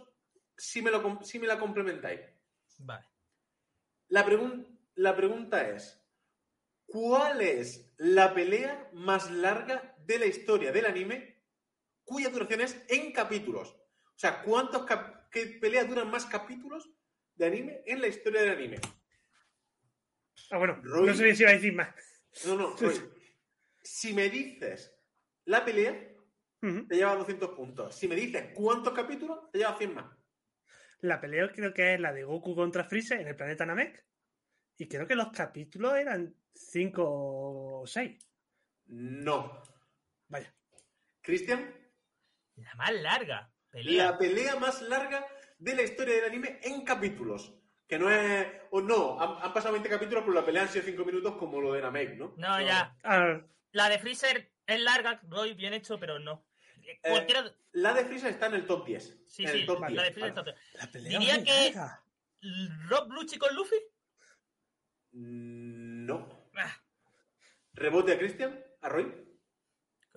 si 0.56 0.82
me, 0.82 0.90
lo 0.90 1.22
si 1.22 1.38
me 1.38 1.46
la 1.46 1.58
complementáis. 1.58 2.20
Vale. 2.78 3.06
La, 4.08 4.24
pregun- 4.24 4.77
la 4.98 5.14
pregunta 5.14 5.68
es, 5.70 6.04
¿cuál 6.86 7.40
es 7.40 7.92
la 7.98 8.34
pelea 8.34 8.90
más 8.92 9.30
larga 9.30 9.94
de 10.04 10.18
la 10.18 10.26
historia 10.26 10.72
del 10.72 10.86
anime 10.86 11.40
cuya 12.04 12.30
duración 12.30 12.62
es 12.62 12.82
en 12.88 13.12
capítulos? 13.12 13.70
O 13.70 14.18
sea, 14.18 14.42
¿cuántos 14.42 14.84
cap- 14.86 15.28
qué 15.30 15.46
peleas 15.60 15.88
duran 15.88 16.10
más 16.10 16.26
capítulos 16.26 16.90
de 17.36 17.46
anime 17.46 17.82
en 17.86 18.00
la 18.00 18.08
historia 18.08 18.40
del 18.40 18.50
anime? 18.50 18.78
Ah, 20.50 20.58
bueno, 20.58 20.80
Roy- 20.82 21.06
no 21.06 21.14
sabía 21.14 21.34
si 21.34 21.42
iba 21.42 21.50
a 21.50 21.54
decir 21.54 21.72
más. 21.74 21.94
No, 22.44 22.56
no, 22.56 22.76
Roy, 22.76 23.00
si 23.82 24.12
me 24.14 24.28
dices 24.28 24.94
la 25.44 25.64
pelea, 25.64 25.92
te 26.88 26.96
lleva 26.96 27.14
200 27.14 27.50
puntos. 27.50 27.94
Si 27.94 28.08
me 28.08 28.16
dices 28.16 28.50
cuántos 28.54 28.92
capítulos, 28.94 29.48
te 29.52 29.58
lleva 29.58 29.78
100 29.78 29.94
más. 29.94 30.12
La 31.00 31.20
pelea 31.20 31.48
creo 31.52 31.72
que 31.72 31.94
es 31.94 32.00
la 32.00 32.12
de 32.12 32.24
Goku 32.24 32.56
contra 32.56 32.82
Freezer 32.82 33.20
en 33.20 33.28
el 33.28 33.36
planeta 33.36 33.64
Namek. 33.64 34.04
Y 34.78 34.86
creo 34.88 35.06
que 35.06 35.14
los 35.16 35.30
capítulos 35.30 35.94
eran 35.96 36.34
5 36.54 37.02
o 37.04 37.86
6. 37.86 38.16
No. 38.86 39.62
Vaya. 40.28 40.54
Cristian, 41.20 41.74
La 42.56 42.74
más 42.76 42.92
larga. 42.92 43.50
Pelea. 43.70 44.12
la 44.12 44.18
pelea 44.18 44.56
más 44.56 44.80
larga 44.82 45.26
de 45.58 45.74
la 45.76 45.82
historia 45.82 46.14
del 46.14 46.24
anime 46.24 46.60
en 46.62 46.82
capítulos. 46.84 47.54
Que 47.86 47.98
no 47.98 48.10
es. 48.10 48.46
O 48.70 48.80
no, 48.80 49.20
han, 49.20 49.42
han 49.44 49.52
pasado 49.52 49.72
20 49.72 49.88
capítulos, 49.88 50.22
pero 50.24 50.34
la 50.34 50.44
pelea 50.44 50.62
han 50.62 50.68
sido 50.68 50.84
5 50.84 51.04
minutos 51.04 51.36
como 51.36 51.60
lo 51.60 51.72
de 51.72 51.82
Namek, 51.82 52.16
¿no? 52.16 52.34
No, 52.36 52.60
ya. 52.60 52.96
Ah, 53.02 53.40
La 53.72 53.88
de 53.88 53.98
Freezer 53.98 54.52
es 54.66 54.80
larga, 54.80 55.20
Roy, 55.28 55.54
bien 55.54 55.72
hecho, 55.74 55.98
pero 55.98 56.18
no. 56.18 56.44
Eh, 56.82 56.98
Cualquiera. 57.02 57.52
La 57.72 57.92
de 57.94 58.04
Freezer 58.04 58.30
está 58.30 58.46
en 58.46 58.54
el 58.54 58.66
top 58.66 58.86
10. 58.86 59.18
Sí, 59.26 59.44
en 59.44 59.50
sí, 59.50 59.58
el 59.60 59.66
top 59.66 59.80
la 59.80 59.88
10, 59.88 60.02
de 60.02 60.12
Freezer 60.12 60.28
está. 60.38 60.44
la 60.74 60.92
pelea 60.92 61.18
Diría 61.18 61.34
muy 61.36 61.44
que- 61.44 61.72
larga. 61.74 62.04
¿Rob 62.88 63.10
Lucci 63.12 63.38
con 63.38 63.54
Luffy? 63.54 63.76
No. 65.18 66.48
¿Rebote 67.72 68.12
a 68.12 68.18
Cristian? 68.18 68.64
¿A 68.82 68.88
Roy? 68.88 69.04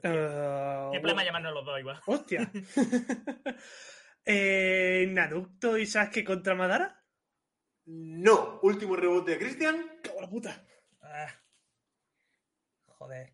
Eh, 0.03 0.89
qué 0.91 0.99
problema 0.99 1.23
llamarnos 1.23 1.53
los 1.53 1.65
dos 1.65 1.79
igual. 1.79 1.99
Hostia. 2.05 2.51
eh, 4.25 5.07
¿Naruto 5.09 5.77
y 5.77 5.85
Sasuke 5.85 6.23
contra 6.23 6.55
Madara? 6.55 7.03
No. 7.85 8.59
Último 8.61 8.95
rebote 8.95 9.35
a 9.35 9.37
Cristian. 9.39 9.99
¡Cago 10.03 10.21
la 10.21 10.29
puta! 10.29 10.65
Ah. 11.01 11.27
Joder. 12.85 13.33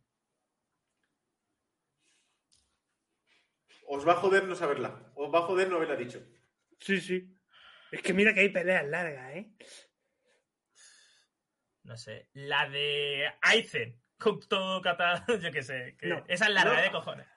Os 3.88 4.08
va 4.08 4.14
a 4.14 4.16
joder 4.16 4.46
no 4.46 4.56
saberla. 4.56 5.12
Os 5.16 5.34
va 5.34 5.40
a 5.40 5.44
joder 5.44 5.70
no 5.70 5.76
haberla 5.76 5.96
dicho. 5.98 6.22
Sí, 6.80 7.00
sí. 7.02 7.38
Es 7.92 8.02
que 8.02 8.14
mira 8.14 8.34
que 8.34 8.42
hay 8.42 8.50
peleas 8.50 8.86
largas, 8.86 9.36
¿eh? 9.36 9.54
No 11.88 11.96
sé. 11.98 12.28
La 12.34 12.68
de 12.70 13.32
Aizen 13.42 14.00
con 14.20 14.40
todo 14.42 14.82
kata. 14.82 15.26
Yo 15.42 15.52
qué 15.52 15.64
sé. 15.64 15.96
que- 15.98 16.08
No. 16.08 16.24
Esa 16.28 16.46
es 16.48 16.52
larga, 16.52 16.76
No. 16.76 16.82
de 16.82 16.92
cojones. 16.92 17.28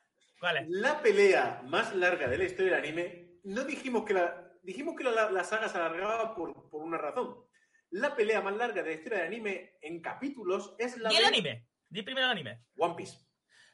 ¿Cuál 0.41 0.57
es? 0.59 0.69
La 0.69 1.01
pelea 1.01 1.63
más 1.67 1.95
larga 1.95 2.27
de 2.29 2.37
la 2.39 2.45
historia 2.45 2.77
del 2.77 2.85
anime, 2.85 3.39
no 3.45 3.65
dijimos 3.65 4.05
que 4.05 4.15
la. 4.15 4.47
Dijimos 4.63 4.95
que 4.97 5.05
la, 5.05 5.31
la 5.31 5.45
saga 5.45 5.69
se 5.69 5.79
alargaba 5.79 6.35
por, 6.35 6.69
por 6.69 6.83
una 6.83 6.99
razón. 6.99 7.37
La 7.91 8.15
pelea 8.15 8.41
más 8.43 8.55
larga 8.57 8.83
de 8.83 8.91
la 8.91 8.95
historia 8.97 9.19
del 9.19 9.29
anime 9.29 9.79
en 9.81 10.03
capítulos 10.03 10.75
es 10.79 10.99
la 10.99 11.09
Di 11.11 11.17
el 11.17 11.23
de 11.23 11.29
anime. 11.29 11.67
Di 11.89 12.03
primero 12.03 12.27
el 12.27 12.33
anime. 12.33 12.61
One 12.77 12.95
Piece. 12.97 13.19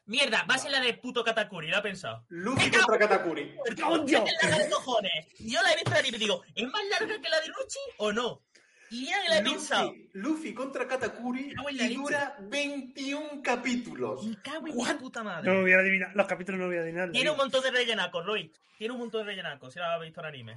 Mierda, 0.04 0.44
va 0.48 0.54
a 0.54 0.58
ser 0.58 0.70
la 0.70 0.80
de 0.80 0.94
puto 0.94 1.24
Katakuri, 1.24 1.68
lo 1.68 1.78
he 1.78 1.82
pensado. 1.82 2.24
Luffy 2.28 2.70
contra 2.70 2.98
Katakuri. 2.98 3.56
¡Coño! 3.82 4.24
Es 4.24 4.42
larga 4.42 4.58
de 4.64 4.70
cojones. 4.70 5.40
Y 5.40 5.52
yo 5.52 5.62
la 5.62 5.72
he 5.72 5.74
visto 5.74 5.90
en 5.90 5.96
el 5.96 6.00
anime 6.02 6.16
y 6.16 6.20
digo, 6.20 6.42
¿es 6.54 6.64
más 6.68 6.82
larga 6.88 7.20
que 7.20 7.28
la 7.28 7.40
de 7.40 7.48
Lucci 7.48 7.78
o 7.98 8.12
no? 8.12 8.44
Y 8.90 9.00
mira 9.00 9.16
que 9.22 9.28
la 9.28 9.38
he 9.38 9.42
pensado. 9.42 9.88
Luffy, 9.90 10.10
Luffy 10.14 10.54
contra 10.54 10.86
Katakuri 10.86 11.54
Me 11.64 11.72
la 11.72 11.86
y 11.86 11.94
dura 11.94 12.36
21 12.40 13.42
capítulos. 13.42 14.24
Me 14.26 14.40
cago 14.40 14.66
en 14.68 14.76
mi 14.76 14.84
puta 14.98 15.20
No 15.20 15.24
madre. 15.30 15.52
lo 15.54 15.60
voy 15.62 15.72
a 15.72 15.78
adivinar. 15.78 16.12
Los 16.14 16.26
capítulos 16.26 16.58
no 16.58 16.64
lo 16.66 16.70
voy 16.70 16.78
a 16.78 16.82
adivinar. 16.82 17.10
Tiene 17.10 17.30
un 17.30 17.36
montón 17.36 17.62
de 17.62 17.70
rellenacos, 17.70 18.24
Roy. 18.24 18.52
Tiene 18.78 18.92
un 18.94 19.00
montón 19.00 19.20
de 19.22 19.32
rellenacos, 19.32 19.72
si 19.72 19.78
lo 19.78 19.86
has 19.86 20.00
visto 20.00 20.20
en 20.20 20.26
anime. 20.26 20.56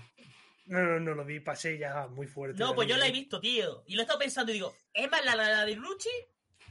No, 0.67 0.79
no, 0.83 0.99
no 0.99 1.15
lo 1.15 1.25
vi. 1.25 1.39
Pasé 1.39 1.77
ya 1.77 2.07
muy 2.07 2.27
fuerte. 2.27 2.59
No, 2.59 2.75
pues 2.75 2.87
yo 2.87 2.97
la 2.97 3.07
he 3.07 3.11
visto, 3.11 3.39
tío. 3.39 3.83
Y 3.87 3.95
lo 3.95 4.01
he 4.01 4.03
estado 4.03 4.19
pensando 4.19 4.51
y 4.51 4.55
digo, 4.55 4.75
¿es 4.93 5.09
más 5.09 5.25
larga 5.25 5.49
la 5.49 5.65
de 5.65 5.75
Lucci 5.75 6.09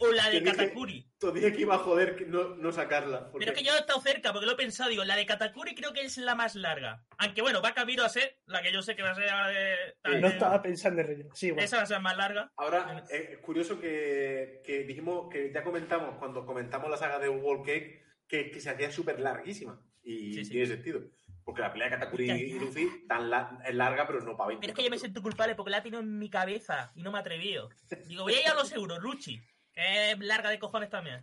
o 0.00 0.12
la 0.12 0.30
de 0.30 0.42
Katakuri? 0.42 1.06
Te 1.18 1.32
dije 1.32 1.52
que 1.52 1.60
iba 1.62 1.74
a 1.74 1.78
joder 1.78 2.16
que 2.16 2.24
no, 2.26 2.54
no 2.56 2.72
sacarla. 2.72 3.30
porque- 3.30 3.44
Pero 3.46 3.52
es 3.52 3.58
que 3.58 3.64
yo 3.68 3.74
he 3.74 3.78
estado 3.80 4.00
cerca 4.00 4.32
porque 4.32 4.46
lo 4.46 4.52
he 4.52 4.56
pensado, 4.56 4.90
digo, 4.90 5.04
la 5.04 5.16
de 5.16 5.26
Katakuri 5.26 5.74
creo 5.74 5.92
que 5.92 6.02
es 6.02 6.16
la 6.18 6.34
más 6.34 6.54
larga. 6.54 7.04
Aunque 7.18 7.42
bueno, 7.42 7.60
va 7.62 7.74
camino 7.74 8.04
a 8.04 8.08
ser 8.08 8.38
la 8.46 8.62
que 8.62 8.72
yo 8.72 8.82
sé 8.82 8.94
que 8.96 9.02
va 9.02 9.10
a 9.10 9.14
ser 9.14 9.26
la 9.26 9.48
de. 9.48 9.72
Eh, 9.74 10.20
No 10.20 10.28
de- 10.28 10.28
estaba 10.28 10.62
pensando 10.62 11.00
en 11.00 11.06
relleno. 11.06 11.34
Sí, 11.34 11.50
bueno. 11.50 11.64
Esa 11.64 11.76
va 11.78 11.82
a 11.82 11.86
ser 11.86 12.00
más 12.00 12.16
larga. 12.16 12.52
Ahora, 12.56 13.04
eh, 13.10 13.30
es 13.32 13.38
curioso 13.38 13.80
que, 13.80 14.60
que 14.64 14.84
dijimos 14.84 15.28
que 15.32 15.52
ya 15.52 15.62
comentamos 15.64 16.16
cuando 16.18 16.44
comentamos 16.46 16.90
la 16.90 16.96
saga 16.96 17.18
de 17.18 17.28
World 17.28 17.64
Cake 17.66 18.02
que, 18.28 18.50
que 18.50 18.60
se 18.60 18.70
hacía 18.70 18.90
súper 18.90 19.20
larguísima. 19.20 19.80
Y 20.02 20.32
Sí, 20.34 20.44
sí. 20.44 20.50
tiene 20.52 20.66
sentido. 20.66 21.00
Porque 21.44 21.62
la 21.62 21.72
pelea 21.72 21.88
de 21.88 21.94
Katakuri 21.96 22.30
y 22.30 22.58
Luffy 22.58 23.06
tan 23.08 23.30
la- 23.30 23.58
es 23.64 23.74
larga, 23.74 24.06
pero 24.06 24.20
no 24.20 24.36
para 24.36 24.48
20. 24.48 24.60
Pero 24.60 24.72
es 24.72 24.76
que 24.76 24.84
yo 24.84 24.90
me 24.90 24.98
siento 24.98 25.22
culpable 25.22 25.54
porque 25.54 25.70
la 25.70 25.78
he 25.78 25.80
tenido 25.80 26.00
en 26.00 26.18
mi 26.18 26.28
cabeza 26.28 26.92
y 26.94 27.02
no 27.02 27.10
me 27.10 27.16
he 27.16 27.20
atrevido. 27.22 27.70
Digo, 28.06 28.24
voy 28.24 28.34
a 28.34 28.40
ir 28.42 28.48
a 28.48 28.54
lo 28.54 28.66
seguro, 28.66 28.98
Lucci, 29.00 29.40
que 29.78 30.10
es 30.10 30.18
larga 30.18 30.50
de 30.50 30.58
cojones 30.58 30.90
también. 30.90 31.22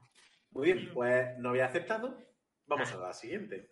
Muy 0.51 0.71
bien, 0.71 0.89
pues 0.93 1.37
no 1.39 1.49
había 1.49 1.65
aceptado. 1.65 2.17
Vamos 2.67 2.91
a 2.93 2.97
la 2.97 3.13
siguiente. 3.13 3.69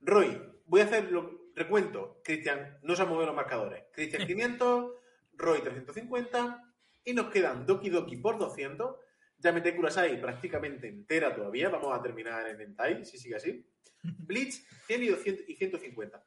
Roy, 0.00 0.42
voy 0.66 0.80
a 0.80 0.84
hacer 0.84 1.10
lo 1.12 1.52
recuento. 1.54 2.20
Cristian, 2.24 2.78
no 2.82 2.96
se 2.96 3.02
han 3.02 3.08
movido 3.08 3.26
los 3.26 3.36
marcadores. 3.36 3.84
Cristian 3.92 4.26
500, 4.26 4.92
Roy 5.34 5.60
350 5.60 6.74
y 7.04 7.14
nos 7.14 7.30
quedan 7.30 7.64
Doki 7.64 7.90
Doki 7.90 8.16
por 8.16 8.38
200. 8.38 8.96
Yamete 9.38 9.76
Kurasai 9.76 10.20
prácticamente 10.20 10.88
entera 10.88 11.32
todavía. 11.32 11.68
Vamos 11.68 11.96
a 11.96 12.02
terminar 12.02 12.48
en 12.48 12.60
Entai, 12.60 13.04
si 13.04 13.18
sigue 13.18 13.36
así. 13.36 13.64
Bleach 14.02 14.66
100 14.86 15.02
y, 15.02 15.08
200 15.08 15.48
y 15.48 15.54
150. 15.54 16.24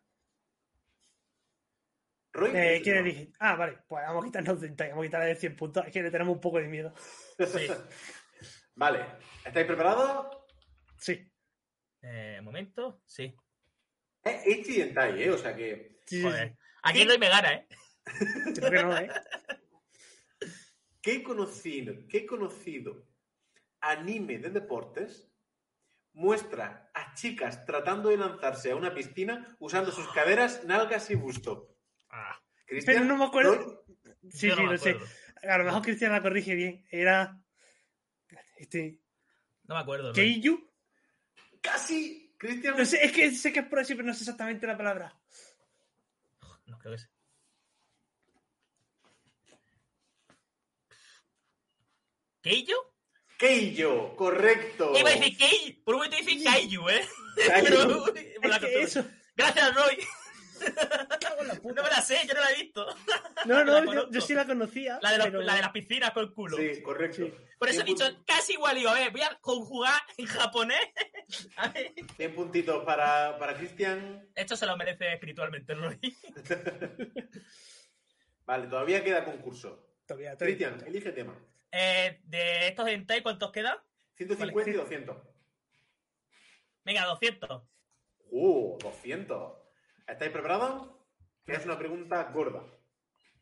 Roy, 2.37 2.51
Eh, 2.53 2.75
¿qué 2.77 2.81
¿Quién 2.83 2.97
elige? 2.97 3.31
Ah, 3.39 3.55
vale. 3.55 3.79
Pues 3.87 4.03
vamos 4.05 4.23
a 4.23 4.25
quitarnos 4.27 4.61
de 4.61 4.69
vamos 4.69 5.03
a 5.03 5.07
quitarle 5.07 5.25
de 5.27 5.35
100 5.35 5.55
puntos. 5.55 5.85
Es 5.87 5.91
que 5.91 6.03
le 6.03 6.11
tenemos 6.11 6.35
un 6.35 6.41
poco 6.41 6.59
de 6.59 6.67
miedo. 6.67 6.93
Sí. 7.39 7.67
Vale, 8.75 9.05
¿estáis 9.43 9.65
preparados? 9.65 10.37
Sí. 10.99 11.31
Eh, 12.03 12.39
momento, 12.43 13.01
sí. 13.07 13.35
Es 14.23 14.69
Entai, 14.69 15.23
¿eh? 15.23 15.31
O 15.31 15.37
sea 15.37 15.55
que 15.55 15.99
Sí, 16.05 16.21
Joder. 16.21 16.49
sí. 16.49 16.55
Aquí 16.83 17.03
Roy 17.05 17.17
me 17.17 17.27
gana, 17.29 17.53
¿eh? 17.53 17.67
Creo 18.55 18.71
que 18.71 18.83
no, 18.83 18.97
¿eh? 18.97 19.09
¿Qué 21.01 21.23
conocido, 21.23 21.95
qué 22.07 22.27
conocido 22.27 23.07
anime 23.81 24.37
de 24.37 24.51
deportes 24.51 25.31
muestra 26.13 26.91
a 26.93 27.15
chicas 27.15 27.65
tratando 27.65 28.09
de 28.09 28.17
lanzarse 28.17 28.71
a 28.71 28.75
una 28.75 28.93
piscina 28.93 29.55
usando 29.59 29.91
sus 29.91 30.07
caderas, 30.09 30.65
nalgas 30.65 31.09
y 31.09 31.15
busto? 31.15 31.76
Cristian, 32.67 32.95
Pero 32.97 33.05
no 33.07 33.17
me 33.17 33.25
acuerdo. 33.25 33.83
Sí, 34.29 34.47
yo 34.49 34.55
sí, 34.55 34.61
no 34.63 34.71
lo 34.71 34.77
sé. 34.77 34.97
A 35.43 35.57
lo 35.57 35.63
mejor 35.63 35.81
Cristian 35.81 36.11
la 36.11 36.21
corrige 36.21 36.53
bien. 36.53 36.85
Era. 36.91 37.39
Este. 38.57 38.99
No 39.63 39.75
me 39.75 39.81
acuerdo. 39.81 40.13
Keiyu. 40.13 40.69
Casi, 41.61 42.33
Cristian. 42.37 42.75
No 42.77 42.85
sé, 42.85 43.03
es 43.05 43.11
que 43.11 43.31
sé 43.31 43.51
que 43.53 43.59
es 43.59 43.65
por 43.67 43.79
así, 43.79 43.95
pero 43.95 44.07
no 44.07 44.13
sé 44.13 44.21
exactamente 44.21 44.67
la 44.67 44.77
palabra. 44.77 45.17
No 46.65 46.77
creo 46.77 46.93
que 46.93 46.99
sea. 46.99 47.09
¿Keiyo? 52.41 52.75
Keiyo, 53.37 54.15
correcto. 54.15 54.93
Iba 54.97 55.09
a 55.09 55.13
decir 55.13 55.37
Kei. 55.37 55.73
Por 55.83 55.95
un 55.95 56.01
momento 56.01 56.17
dice 56.17 56.43
Kaiju, 56.43 56.89
¿eh? 56.89 57.07
Pero- 57.35 58.03
por 58.05 58.49
la 58.49 58.55
Es 58.57 58.61
que 58.61 58.73
costumbre. 58.73 58.83
eso. 58.83 59.05
Gracias, 59.35 59.75
Roy. 59.75 59.97
No 61.63 61.83
me 61.83 61.89
la 61.89 62.01
sé, 62.01 62.19
yo 62.27 62.33
no 62.33 62.41
la 62.41 62.51
he 62.51 62.55
visto. 62.63 62.85
No, 63.45 63.63
no, 63.63 64.09
yo, 64.11 64.21
sí 64.21 64.33
la 64.33 64.45
conocía. 64.45 64.99
La 65.01 65.11
de, 65.11 65.17
los- 65.17 65.27
pero- 65.27 65.41
la 65.41 65.55
de 65.55 65.61
las 65.61 65.71
piscinas 65.71 66.11
con 66.11 66.23
el 66.23 66.33
culo. 66.33 66.57
Sí, 66.57 66.81
correcto. 66.81 67.25
Sí. 67.25 67.33
Por 67.59 67.69
eso 67.69 67.81
he 67.81 67.85
100 67.85 67.95
dicho 67.97 68.23
casi 68.25 68.53
igual. 68.53 68.75
Digo, 68.75 68.89
a 68.89 68.93
ver, 68.93 69.11
voy 69.11 69.21
a 69.21 69.37
conjugar 69.41 70.01
en 70.17 70.25
japonés. 70.25 70.79
A 71.57 71.67
ver. 71.69 71.93
100 72.15 72.35
puntitos 72.35 72.85
para, 72.85 73.37
para 73.37 73.55
Cristian. 73.57 74.29
Esto 74.35 74.55
se 74.55 74.65
lo 74.65 74.77
merece 74.77 75.11
espiritualmente, 75.13 75.73
Roy. 75.73 75.99
Vale, 78.45 78.67
todavía 78.67 79.03
queda 79.03 79.25
concurso. 79.25 79.89
Todavía, 80.05 80.37
todavía. 80.37 80.55
Cristian, 80.57 80.87
elige 80.87 81.11
tema. 81.11 81.37
Eh, 81.71 82.21
de 82.23 82.67
estos 82.69 82.87
hentai, 82.87 83.21
¿cuántos 83.21 83.51
quedan? 83.51 83.77
150 84.15 84.69
y 84.69 84.73
200. 84.73 85.17
Venga, 86.85 87.05
200. 87.05 87.61
¡Uh! 88.29 88.77
200. 88.79 89.51
¿Estáis 90.07 90.31
preparados? 90.31 90.95
Que 91.45 91.53
es 91.53 91.65
una 91.65 91.77
pregunta 91.77 92.23
gorda. 92.31 92.63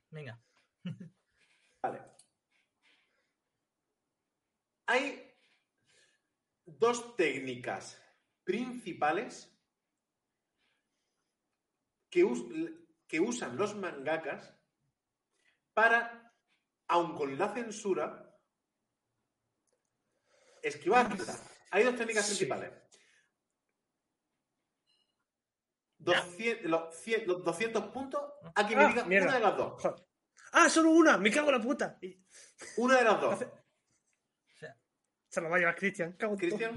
Venga. 0.10 0.42
Vale. 1.82 2.02
Hay 4.88 5.36
dos 6.66 7.16
técnicas 7.16 8.02
principales 8.44 9.52
que, 12.10 12.24
us- 12.24 12.46
que 13.08 13.20
usan 13.20 13.58
los 13.58 13.76
mangakas 13.76 14.54
para, 15.74 16.34
aun 16.88 17.16
con 17.16 17.38
la 17.38 17.54
censura, 17.54 18.38
esquivarla. 20.62 21.36
Hay 21.72 21.84
dos 21.84 21.96
técnicas 21.96 22.26
Sí. 22.26 22.32
principales. 22.46 22.72
200, 26.06 26.70
los, 26.70 26.96
100 26.96 27.28
los 27.28 27.44
200 27.44 27.86
puntos 27.88 28.22
a 28.56 28.66
quien 28.68 28.80
me 28.80 28.86
Ah, 28.86 28.88
diga 28.90 29.06
mierda. 29.06 29.28
una 29.28 29.36
de 29.38 29.44
las 29.44 29.58
dos. 29.58 29.82
Joder. 29.82 30.06
Ah, 30.54 30.70
solo 30.70 30.92
una, 30.92 31.18
me 31.18 31.32
cago 31.32 31.50
en 31.50 31.58
la 31.58 31.62
puta. 31.62 31.98
Y 32.02 32.18
Una 32.78 32.98
de 32.98 33.04
las 33.04 33.20
dos. 33.22 33.46
se 35.28 35.42
la 35.42 35.50
va 35.50 35.58
a 35.58 35.60
llevar 35.60 35.76
Cristian. 35.76 36.14
Cristian. 36.38 36.76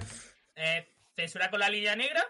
Eh, 0.57 0.95
¿Censura 1.15 1.49
con 1.51 1.61
la 1.61 1.69
línea 1.71 1.95
negra? 1.95 2.25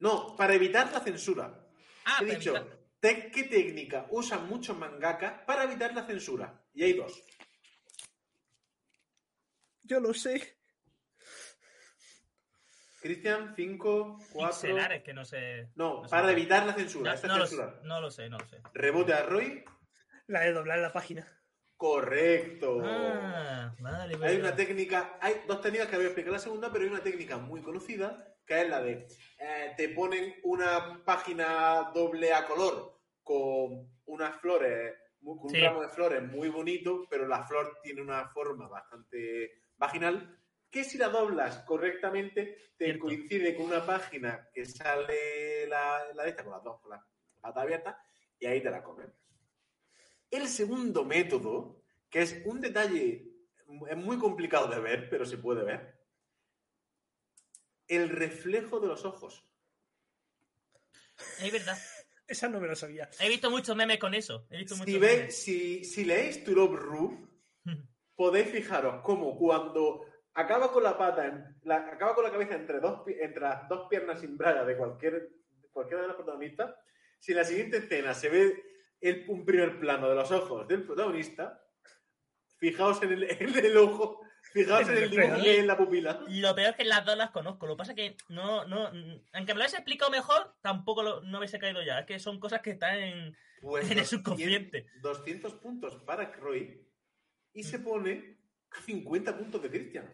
No, 0.00 0.34
para 0.36 0.54
evitar 0.54 0.90
la 0.92 1.00
censura. 1.00 1.68
Ah, 2.04 2.18
He 2.20 2.24
dicho, 2.24 2.56
evitar- 2.56 2.78
te- 2.98 3.30
¿qué 3.30 3.44
técnica 3.44 4.06
usan 4.10 4.48
muchos 4.48 4.76
mangaka 4.76 5.44
para 5.46 5.64
evitar 5.64 5.94
la 5.94 6.04
censura? 6.06 6.60
Y 6.74 6.82
hay 6.82 6.94
dos. 6.94 7.22
Yo 9.82 10.00
lo 10.00 10.12
sé. 10.14 10.58
Cristian, 13.08 13.52
5, 13.54 14.18
4. 14.32 14.48
Pixelar, 14.48 14.92
es 14.94 15.02
que 15.02 15.12
no 15.12 15.26
sé. 15.26 15.68
No, 15.74 16.00
no 16.00 16.04
sé. 16.04 16.10
para 16.10 16.32
evitar 16.32 16.64
la 16.64 16.72
censura. 16.72 17.10
No, 17.10 17.14
Esta 17.14 17.28
no 17.28 17.36
lo 17.36 17.46
censura. 17.46 17.70
sé, 17.70 17.86
no 17.86 18.00
lo 18.00 18.10
sé, 18.10 18.28
no 18.30 18.38
lo 18.38 18.46
sé. 18.46 18.62
Rebote 18.72 19.12
a 19.12 19.22
Roy. 19.24 19.62
La 20.26 20.40
de 20.40 20.52
doblar 20.54 20.78
la 20.78 20.90
página. 20.90 21.26
Correcto. 21.76 22.80
Ah, 22.82 23.74
vale, 23.78 24.14
Hay 24.14 24.20
vale. 24.20 24.40
una 24.40 24.56
técnica, 24.56 25.18
hay 25.20 25.42
dos 25.46 25.60
técnicas 25.60 25.88
que 25.88 25.96
voy 25.96 26.04
a 26.06 26.08
explicar 26.08 26.32
la 26.32 26.38
segunda, 26.38 26.72
pero 26.72 26.84
hay 26.86 26.90
una 26.90 27.02
técnica 27.02 27.36
muy 27.36 27.60
conocida 27.60 28.26
que 28.46 28.62
es 28.62 28.68
la 28.70 28.80
de 28.80 29.06
eh, 29.38 29.74
te 29.76 29.90
ponen 29.90 30.34
una 30.44 31.02
página 31.04 31.90
doble 31.94 32.32
a 32.32 32.46
color 32.46 33.00
con 33.22 33.86
unas 34.06 34.40
flores, 34.40 34.94
con 35.22 35.50
Sí. 35.50 35.58
un 35.58 35.62
ramo 35.64 35.82
de 35.82 35.88
flores 35.90 36.22
muy 36.22 36.48
bonito, 36.48 37.06
pero 37.10 37.26
la 37.28 37.44
flor 37.46 37.78
tiene 37.82 38.00
una 38.00 38.28
forma 38.28 38.66
bastante 38.66 39.50
vaginal, 39.76 40.38
que 40.74 40.82
si 40.82 40.98
la 40.98 41.08
doblas 41.08 41.58
correctamente 41.60 42.72
te 42.76 42.86
Cierto. 42.86 43.04
coincide 43.04 43.54
con 43.56 43.66
una 43.66 43.86
página 43.86 44.48
que 44.52 44.66
sale 44.66 45.68
la, 45.68 46.12
la 46.12 46.24
de 46.24 46.30
esta 46.30 46.42
con 46.42 46.52
las 46.52 46.64
dos, 46.64 46.80
con 46.80 46.90
la 46.90 47.06
pata 47.40 47.60
abierta, 47.62 48.04
y 48.40 48.46
ahí 48.46 48.60
te 48.60 48.72
la 48.72 48.82
comen. 48.82 49.14
El 50.28 50.48
segundo 50.48 51.04
método, 51.04 51.84
que 52.10 52.22
es 52.22 52.42
un 52.44 52.60
detalle, 52.60 53.24
es 53.88 53.96
muy 53.96 54.18
complicado 54.18 54.66
de 54.66 54.80
ver, 54.80 55.08
pero 55.08 55.24
se 55.24 55.38
puede 55.38 55.62
ver, 55.62 55.96
el 57.86 58.08
reflejo 58.08 58.80
de 58.80 58.88
los 58.88 59.04
ojos. 59.04 59.46
Es 61.40 61.52
verdad. 61.52 61.78
Esa 62.26 62.48
no 62.48 62.58
me 62.58 62.66
lo 62.66 62.74
sabía. 62.74 63.08
He 63.20 63.28
visto 63.28 63.48
muchos 63.48 63.76
memes 63.76 63.98
con 64.00 64.12
eso. 64.12 64.48
He 64.50 64.56
visto 64.58 64.74
Si, 64.74 64.98
memes. 64.98 65.36
si, 65.40 65.84
si 65.84 66.04
leéis 66.04 66.44
Love 66.48 66.74
Ru, 66.74 67.28
podéis 68.16 68.48
fijaros 68.48 69.02
cómo 69.04 69.38
cuando 69.38 70.06
acaba 70.34 70.72
con 70.72 70.82
la 70.82 70.96
pata, 70.98 71.26
en- 71.26 71.44
la- 71.62 71.86
acaba 71.92 72.14
con 72.14 72.24
la 72.24 72.30
cabeza 72.32 72.54
entre, 72.54 72.80
dos, 72.80 73.02
entre 73.06 73.40
las 73.40 73.68
dos 73.68 73.86
piernas 73.88 74.20
sin 74.20 74.36
braga 74.36 74.64
de 74.64 74.76
cualquier, 74.76 75.30
cualquiera 75.72 76.02
de 76.02 76.08
los 76.08 76.16
protagonistas, 76.16 76.74
si 77.18 77.32
en 77.32 77.38
la 77.38 77.44
siguiente 77.44 77.78
escena 77.78 78.14
se 78.14 78.28
ve 78.28 78.62
el, 79.00 79.24
un 79.28 79.44
primer 79.44 79.78
plano 79.80 80.08
de 80.08 80.14
los 80.14 80.30
ojos 80.30 80.66
del 80.68 80.84
protagonista, 80.84 81.60
fijaos 82.58 83.02
en 83.02 83.12
el, 83.12 83.22
en 83.40 83.64
el 83.64 83.76
ojo, 83.76 84.20
fijaos 84.52 84.88
en 84.88 84.96
el 84.98 85.10
dibujo 85.10 85.42
que 85.42 85.58
en 85.58 85.66
la 85.66 85.76
pupila. 85.76 86.20
Lo 86.28 86.54
peor 86.54 86.70
es 86.70 86.76
que 86.76 86.84
las 86.84 87.04
dos 87.04 87.16
las 87.16 87.30
conozco. 87.30 87.66
Lo 87.66 87.74
que 87.74 87.78
pasa 87.78 87.92
es 87.92 87.96
que 87.96 88.16
no, 88.28 88.64
no. 88.66 88.86
Aunque 89.32 89.52
me 89.54 89.58
lo 89.58 89.64
hayas 89.64 89.74
explicado 89.74 90.10
mejor, 90.10 90.54
tampoco 90.62 91.02
lo- 91.02 91.20
no 91.22 91.40
me 91.40 91.46
he 91.46 91.58
caído 91.58 91.82
ya. 91.82 92.00
Es 92.00 92.06
que 92.06 92.18
son 92.18 92.38
cosas 92.40 92.60
que 92.62 92.70
están 92.72 92.98
en. 92.98 93.36
Pues 93.60 93.84
En 93.86 93.92
el 93.92 94.04
200 94.04 94.08
subconsciente. 94.08 94.86
200 95.00 95.54
puntos 95.54 95.96
para 96.04 96.30
Roy 96.32 96.86
y 97.54 97.62
se 97.62 97.78
pone 97.78 98.38
a 98.70 98.80
50 98.82 99.36
puntos 99.38 99.62
de 99.62 99.70
Cristian. 99.70 100.12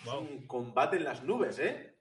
Es 0.00 0.04
Wow. 0.06 0.20
un 0.20 0.46
combate 0.46 0.96
en 0.96 1.04
las 1.04 1.22
nubes, 1.24 1.58
¿eh? 1.58 1.96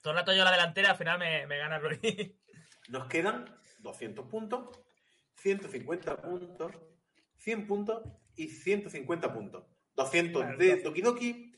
Todo 0.00 0.12
el 0.12 0.18
rato 0.18 0.34
yo 0.34 0.44
la 0.44 0.50
delantera, 0.52 0.90
al 0.90 0.96
final 0.96 1.18
me, 1.18 1.46
me 1.46 1.58
gana 1.58 1.78
Roy. 1.78 1.98
Nos 2.88 3.06
quedan 3.08 3.46
200 3.78 4.26
puntos, 4.26 4.68
150 5.36 6.20
puntos, 6.22 6.72
100 7.38 7.66
puntos 7.66 8.02
y 8.36 8.48
150 8.48 9.32
puntos. 9.32 9.64
200 9.96 10.42
Claro, 10.42 10.58
de. 10.58 10.76
Doki 10.82 11.00
Doki, 11.02 11.52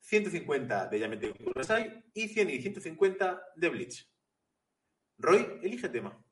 150 0.00 0.86
de 0.88 0.98
Yamete 0.98 1.32
Kurosai 1.34 2.04
y 2.12 2.28
100 2.28 2.50
y 2.50 2.60
150 2.60 3.42
de 3.56 3.68
Bleach. 3.68 4.10
Roy, 5.18 5.60
elige 5.62 5.88
tema. 5.88 6.22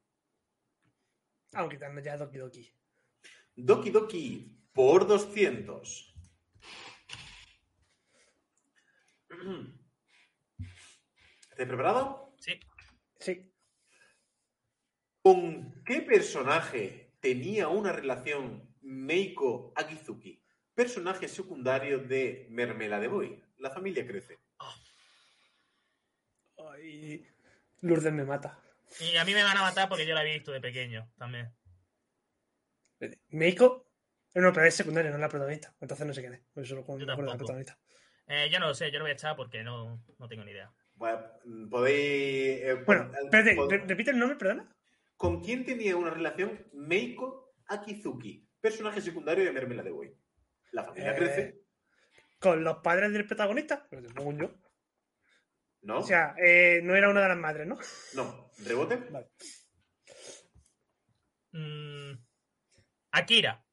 Aunque 1.55 1.77
quitando 1.77 2.01
ya 2.03 2.17
Doki 2.17 2.39
Doki. 2.39 2.75
Doki 3.55 3.91
Doki 3.91 4.59
por 4.73 5.07
200. 5.07 6.15
¿Estáis 11.51 11.69
preparados? 11.69 12.31
Sí. 12.39 12.61
Sí. 13.19 13.53
¿Con 15.23 15.83
qué 15.85 16.03
personaje 16.03 17.17
tenía 17.21 17.69
una 17.69 17.93
relación 17.93 18.75
Meiko 18.81 19.73
Akizuki? 19.77 20.43
Personaje 20.75 21.29
secundario 21.29 21.99
de 21.99 22.47
Mermelade 22.51 23.09
Boy. 23.09 23.43
La 23.59 23.71
familia 23.71 24.07
crece. 24.07 24.39
Ay, 26.57 27.27
Lourdes 27.81 28.13
me 28.13 28.25
mata. 28.25 28.63
Y 29.01 29.17
a 29.17 29.25
mí 29.25 29.35
me 29.35 29.43
van 29.43 29.57
a 29.57 29.63
matar 29.63 29.89
porque 29.89 30.07
yo 30.07 30.15
la 30.15 30.21
había 30.21 30.35
visto 30.35 30.53
de 30.53 30.61
pequeño 30.61 31.11
también. 31.19 31.53
Meiko. 33.29 33.87
No, 34.35 34.53
pero 34.53 34.67
es 34.67 34.75
secundario, 34.75 35.11
no 35.11 35.17
es 35.17 35.21
la 35.21 35.29
protagonista. 35.29 35.75
Entonces 35.81 36.07
no 36.07 36.15
sé 36.15 36.21
quién 36.21 36.35
es. 36.35 36.43
Me 36.55 36.63
acuerdo 36.63 36.99
de 36.99 37.07
la 37.07 37.37
protagonista. 37.37 37.79
Eh, 38.29 38.49
yo 38.51 38.61
no 38.61 38.69
lo 38.69 38.75
sé, 38.75 38.91
yo 38.91 38.99
lo 38.99 39.05
voy 39.05 39.11
a 39.11 39.15
echar 39.15 39.35
porque 39.37 39.63
no, 39.63 40.05
no 40.19 40.29
tengo 40.29 40.45
ni 40.45 40.51
idea. 40.53 40.71
Bueno, 40.95 41.19
podéis... 41.71 42.61
eh, 42.63 42.75
Bueno, 42.85 43.11
espérate, 43.25 43.57
pod- 43.57 43.87
repite 43.87 44.11
el 44.11 44.19
nombre, 44.19 44.37
perdona. 44.37 44.69
¿Con 45.17 45.43
quién 45.43 45.65
tenía 45.65 45.97
una 45.97 46.11
relación 46.11 46.67
Meiko 46.73 47.55
Akizuki? 47.67 48.47
Personaje 48.61 49.01
secundario 49.01 49.45
de 49.45 49.53
Mermelade 49.53 49.91
Boy. 49.91 50.15
La 50.73 50.85
familia 50.85 51.13
Eh, 51.13 51.17
crece, 51.17 51.61
Con 52.39 52.63
los 52.65 52.79
padres 52.79 53.13
del 53.13 53.27
protagonista, 53.27 53.87
según 53.91 54.39
yo. 54.39 54.55
¿no? 55.83 55.99
O 56.01 56.03
sea, 56.03 56.35
eh, 56.37 56.81
no 56.83 56.95
era 56.97 57.09
una 57.09 57.23
de 57.23 57.29
las 57.29 57.39
madres, 57.39 57.67
¿no? 57.67 57.79
no. 58.15 58.51
¿Rebote? 58.59 58.97
Vale. 58.97 59.29
Mm, 61.53 62.13
Akira. 63.13 63.65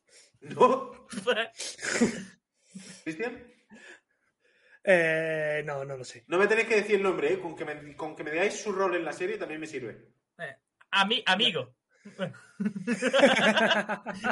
¿No? 0.40 0.92
¿Cristian? 3.04 3.44
Eh, 4.90 5.62
no, 5.66 5.84
no 5.84 5.98
lo 5.98 6.04
sé. 6.04 6.24
No 6.28 6.38
me 6.38 6.46
tenéis 6.46 6.66
que 6.66 6.76
decir 6.76 6.94
el 6.96 7.02
nombre, 7.02 7.34
¿eh? 7.34 7.38
Con 7.40 7.54
que, 7.54 7.66
me, 7.66 7.94
con 7.94 8.16
que 8.16 8.24
me 8.24 8.30
digáis 8.30 8.58
su 8.58 8.72
rol 8.72 8.96
en 8.96 9.04
la 9.04 9.12
serie 9.12 9.36
también 9.36 9.60
me 9.60 9.66
sirve. 9.66 10.12
Eh, 10.38 10.56
ami- 10.92 11.22
amigo. 11.26 11.74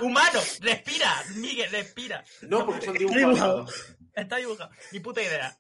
Humano, 0.02 0.40
respira, 0.60 1.22
Miguel, 1.36 1.70
respira. 1.70 2.24
No, 2.42 2.64
porque 2.64 2.86
son 2.86 2.96
Está 2.96 2.98
dibujos 2.98 3.16
dibujado. 3.18 3.66
Está 4.14 4.36
dibujado. 4.36 4.70
Ni 4.92 5.00
puta 5.00 5.22
idea. 5.22 5.58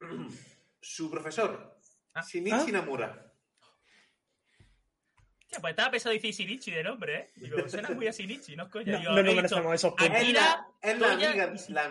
Su 0.80 1.10
profesor, 1.10 1.76
Ah. 2.12 2.24
Shinichi 2.28 2.70
¿Ah? 2.70 2.72
Namura. 2.72 3.32
Hostia, 5.42 5.60
pues 5.60 5.70
estaba 5.70 5.90
pensando 5.92 6.14
decir 6.14 6.34
Shinichi 6.34 6.72
de 6.72 6.82
nombre, 6.82 7.16
¿eh? 7.16 7.30
Digo, 7.36 7.68
suena 7.68 7.88
muy 7.90 8.08
a 8.08 8.10
Shinichi, 8.10 8.56
¿no? 8.56 8.68
Coño, 8.68 8.92
No, 8.92 8.98
digo, 8.98 9.12
no 9.12 9.22
merecemos 9.22 9.72
esos 9.74 9.92
puntos. 9.94 10.16
Akira, 10.16 10.66
Es 10.82 10.88
la, 10.88 10.90
es 10.92 10.98
la 10.98 11.14
Toya 11.14 11.30
amiga, 11.30 11.46
y 11.46 11.56
Shin- 11.56 11.74
la 11.74 11.84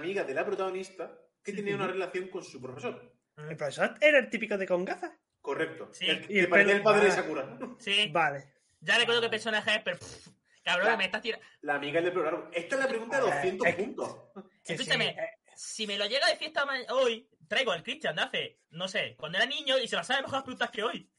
la 1.50 1.56
que 1.56 1.58
Sí, 1.58 1.58
tenía 1.58 1.74
sí. 1.74 1.82
una 1.84 1.88
relación 1.88 2.28
con 2.30 2.44
su 2.44 2.62
profesor. 2.62 3.14
El 3.38 3.58
profesor 3.58 3.96
era 4.02 4.20
el 4.20 4.30
típico 4.30 4.58
de 4.58 4.68
con 4.68 4.84
gafas. 4.86 5.12
Correcto. 5.42 5.90
Sí. 5.94 6.06
El, 6.08 6.24
Y 6.24 6.28
que 6.28 6.40
el 6.42 6.50
pelo- 6.50 6.72
el 6.72 6.82
padre 6.84 7.06
de 7.06 7.12
Ah. 7.12 7.16
Sakura. 7.16 7.58
Sí, 7.80 8.10
Vale. 8.12 8.54
ya 8.82 8.98
recuerdo 8.98 9.22
qué 9.22 9.30
personaje 9.30 9.76
es, 9.76 9.82
pero... 9.84 9.98
pff, 9.98 10.28
cabrón, 10.64 10.88
Ya. 10.90 10.98
me 10.98 11.06
estás 11.06 11.22
tirando... 11.22 11.46
La 11.62 11.76
amiga 11.76 12.02
del 12.02 12.12
programa. 12.12 12.50
Esta 12.54 12.76
es 12.76 12.82
la 12.82 12.88
pregunta 12.88 13.18
de 13.18 13.22
A 13.24 13.26
ver, 13.26 13.36
200 13.36 13.68
es 13.68 13.76
que- 13.76 13.84
puntos. 13.84 14.16
Sí, 14.64 14.74
Escúchame. 14.74 15.06
sí, 15.14 15.20
eh, 15.20 15.30
Si 15.56 15.88
me 15.88 15.98
lo 15.98 16.06
llega 16.06 16.28
de 16.28 16.36
fiesta 16.36 16.66
hoy, 16.92 17.28
traigo 17.48 17.72
al 17.72 17.84
Christian 17.84 18.16
de 18.16 18.22
hace, 18.22 18.60
no 18.72 18.88
sé, 18.88 19.16
cuando 19.18 19.38
era 19.38 19.48
niño 19.48 19.78
y 19.78 19.88
se 19.88 19.96
la 19.96 20.04
sabe 20.04 20.22
mejor 20.22 20.36
las 20.36 20.44
preguntas 20.44 20.70
que 20.72 20.84
hoy. 20.84 21.10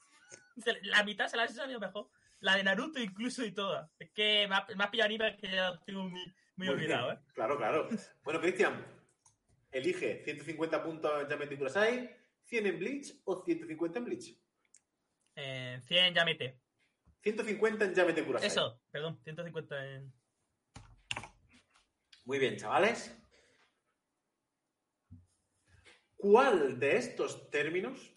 La 0.83 1.03
mitad 1.05 1.27
se 1.29 1.37
la 1.37 1.45
ha 1.45 1.49
sabido 1.49 1.81
mejor. 1.81 2.09
La 2.41 2.57
de 2.57 2.65
Naruto 2.65 3.01
incluso 3.01 3.45
y 3.45 3.53
todas. 3.53 3.91
Es 3.99 4.11
que 4.13 4.47
me 4.49 4.55
ha, 4.57 4.67
me 4.77 4.85
ha 4.85 4.91
pillado 4.91 5.07
anime 5.07 5.37
que 5.37 5.51
ya 5.51 5.79
tengo 5.85 6.05
muy, 6.05 6.35
muy 6.57 6.69
olvidado, 6.69 7.13
¿eh? 7.13 7.19
Claro, 7.35 7.57
claro. 7.59 7.89
Bueno, 8.23 8.41
Cristian, 8.41 8.83
elige 9.71 10.23
150 10.25 10.83
puntos 10.83 11.23
en 11.23 11.29
Yamete 11.29 11.57
Kurasai, 11.57 12.17
100 12.45 12.67
en 12.67 12.79
Bleach 12.79 13.21
o 13.25 13.45
150 13.45 13.99
en 13.99 14.05
Bleach. 14.05 14.37
Eh, 15.37 15.81
100 15.87 16.15
ya 16.15 16.25
mete. 16.25 16.61
150 17.23 17.85
en 17.85 17.95
Yamete 17.95 18.25
Kurasai. 18.25 18.49
Eso, 18.49 18.81
perdón, 18.91 19.21
150 19.23 19.87
en... 19.87 20.13
Muy 22.25 22.39
bien, 22.39 22.57
chavales. 22.57 23.17
¿Cuál 26.17 26.79
de 26.79 26.97
estos 26.97 27.51
términos 27.51 28.15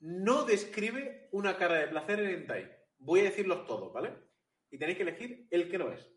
no 0.00 0.44
describe 0.44 1.28
una 1.30 1.56
cara 1.56 1.76
de 1.76 1.88
placer 1.88 2.20
en 2.20 2.30
hentai? 2.30 2.76
Voy 2.98 3.20
a 3.20 3.24
decirlos 3.24 3.66
todos, 3.66 3.92
¿vale? 3.92 4.14
Y 4.70 4.78
tenéis 4.78 4.96
que 4.96 5.04
elegir 5.04 5.46
el 5.50 5.70
que 5.70 5.78
no 5.78 5.92
es. 5.92 6.15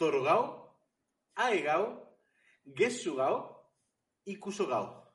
Torugao, 0.00 0.80
Aegao, 1.34 2.16
Gesugao 2.74 3.70
y 4.24 4.36
Kusogao. 4.36 5.14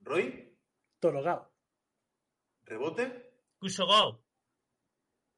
Roy, 0.00 0.54
Torogao. 1.00 1.50
rebote, 2.64 3.32
Kusogo. 3.58 4.22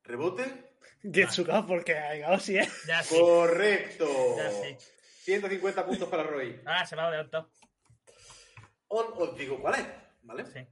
rebote. 0.03 0.75
Getsugao 1.01 1.65
porque 1.65 1.95
Aigao 1.97 2.41
sí 2.41 2.59
es. 2.59 2.87
Ya 2.89 3.05
sí, 3.05 3.15
Correcto. 3.17 4.09
ya 4.37 4.51
sí. 4.51 4.77
150 5.23 5.87
puntos 5.87 6.09
para 6.09 6.25
Roy. 6.25 6.61
Ah, 6.67 6.85
se 6.85 6.97
me 6.97 7.03
ha 7.03 7.07
adelantado. 7.07 7.53
Os, 8.89 9.07
os 9.17 9.37
digo 9.37 9.61
cuál 9.61 9.77
es, 9.77 9.87
¿vale? 10.23 10.45
Sí. 10.45 10.67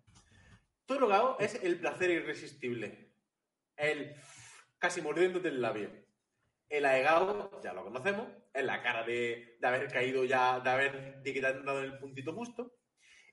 Torogao 0.84 1.38
es 1.38 1.54
el 1.62 1.78
placer 1.78 2.10
irresistible. 2.10 3.12
El 3.76 4.16
casi 4.78 5.00
mordiéndote 5.00 5.46
el 5.46 5.62
labio. 5.62 6.05
El 6.68 6.84
aegao, 6.84 7.60
ya 7.62 7.72
lo 7.72 7.84
conocemos, 7.84 8.28
es 8.52 8.64
la 8.64 8.82
cara 8.82 9.04
de, 9.04 9.56
de 9.60 9.66
haber 9.66 9.88
caído 9.92 10.24
ya, 10.24 10.60
de 10.60 10.70
haber 10.70 11.22
de 11.22 11.40
dado 11.40 11.78
en 11.78 11.84
el 11.84 11.98
puntito 11.98 12.32
justo. 12.32 12.74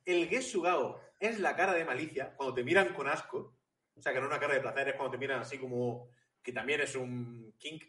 El 0.05 0.27
gesugao 0.27 0.99
es 1.19 1.39
la 1.39 1.55
cara 1.55 1.73
de 1.73 1.85
malicia, 1.85 2.35
cuando 2.35 2.53
te 2.53 2.63
miran 2.63 2.93
con 2.93 3.07
asco. 3.07 3.55
O 3.95 4.01
sea, 4.01 4.11
que 4.13 4.19
no 4.19 4.25
es 4.25 4.31
una 4.31 4.39
cara 4.39 4.53
de 4.55 4.59
placer, 4.61 4.89
es 4.89 4.95
cuando 4.95 5.11
te 5.11 5.17
miran 5.17 5.39
así 5.39 5.57
como 5.57 6.09
que 6.41 6.51
también 6.51 6.81
es 6.81 6.95
un 6.95 7.53
kink. 7.57 7.83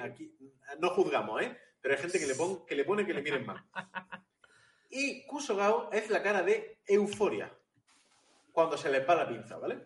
Aquí 0.00 0.34
no 0.78 0.90
juzgamos, 0.90 1.42
¿eh? 1.42 1.56
Pero 1.80 1.94
hay 1.94 2.00
gente 2.00 2.18
que 2.18 2.26
le, 2.26 2.34
pon- 2.34 2.64
que 2.66 2.74
le 2.74 2.84
pone 2.84 3.06
que 3.06 3.14
le 3.14 3.22
miren 3.22 3.46
mal. 3.46 3.64
Y 4.90 5.26
Kusogao 5.26 5.90
es 5.92 6.08
la 6.10 6.22
cara 6.22 6.42
de 6.42 6.78
euforia, 6.86 7.54
cuando 8.52 8.76
se 8.76 8.90
les 8.90 9.06
va 9.08 9.14
la 9.14 9.28
pinza, 9.28 9.58
¿vale? 9.58 9.78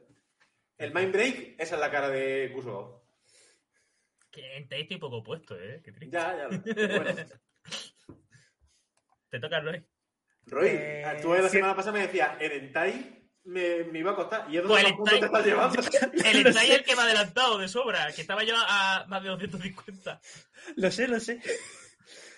El 0.79 0.95
Mind 0.95 1.13
Break, 1.13 1.55
esa 1.59 1.75
es 1.75 1.81
la 1.81 1.91
cara 1.91 2.09
de 2.09 2.51
Kusogao. 2.55 3.02
Que 4.33 4.57
en 4.57 4.67
estoy 4.73 4.97
poco 4.99 5.23
puesto, 5.23 5.57
¿eh? 5.61 5.81
Qué 5.85 5.93
triste. 5.93 6.17
Ya, 6.17 6.37
ya. 6.37 6.49
lo- 6.49 6.63
pero 6.63 7.03
bueno. 7.03 7.21
Te 9.31 9.39
toca, 9.41 9.61
Roy. 9.61 9.87
Roy, 10.47 10.69
Eh, 10.71 11.19
tú 11.23 11.33
la 11.35 11.43
sí. 11.43 11.57
semana 11.57 11.77
pasada 11.77 11.99
me 11.99 12.07
decías, 12.07 12.37
en 12.41 12.53
Entai 12.53 13.31
me, 13.45 13.85
me 13.85 13.99
iba 14.01 14.13
a 14.13 14.17
costar. 14.17 14.47
¿Y 14.51 14.57
es 14.57 14.63
Pues 14.63 14.83
donde 14.83 14.89
el 14.91 14.97
puntos 14.97 15.15
te 15.15 15.21
Entai- 15.21 15.27
estás 15.27 15.47
llevando? 15.47 15.83
El 16.31 16.47
Entai 16.47 16.71
es 16.71 16.79
el 16.79 16.85
que 16.85 16.95
me 16.97 17.01
ha 17.03 17.05
adelantado 17.05 17.59
de 17.59 17.69
sobra, 17.69 18.11
que 18.13 18.21
estaba 18.23 18.43
yo 18.45 18.55
a 18.57 19.05
más 19.09 19.23
de 19.23 19.29
250. 19.31 20.21
Lo 20.77 20.91
sé, 20.91 21.09
lo 21.09 21.21
sé. 21.21 21.41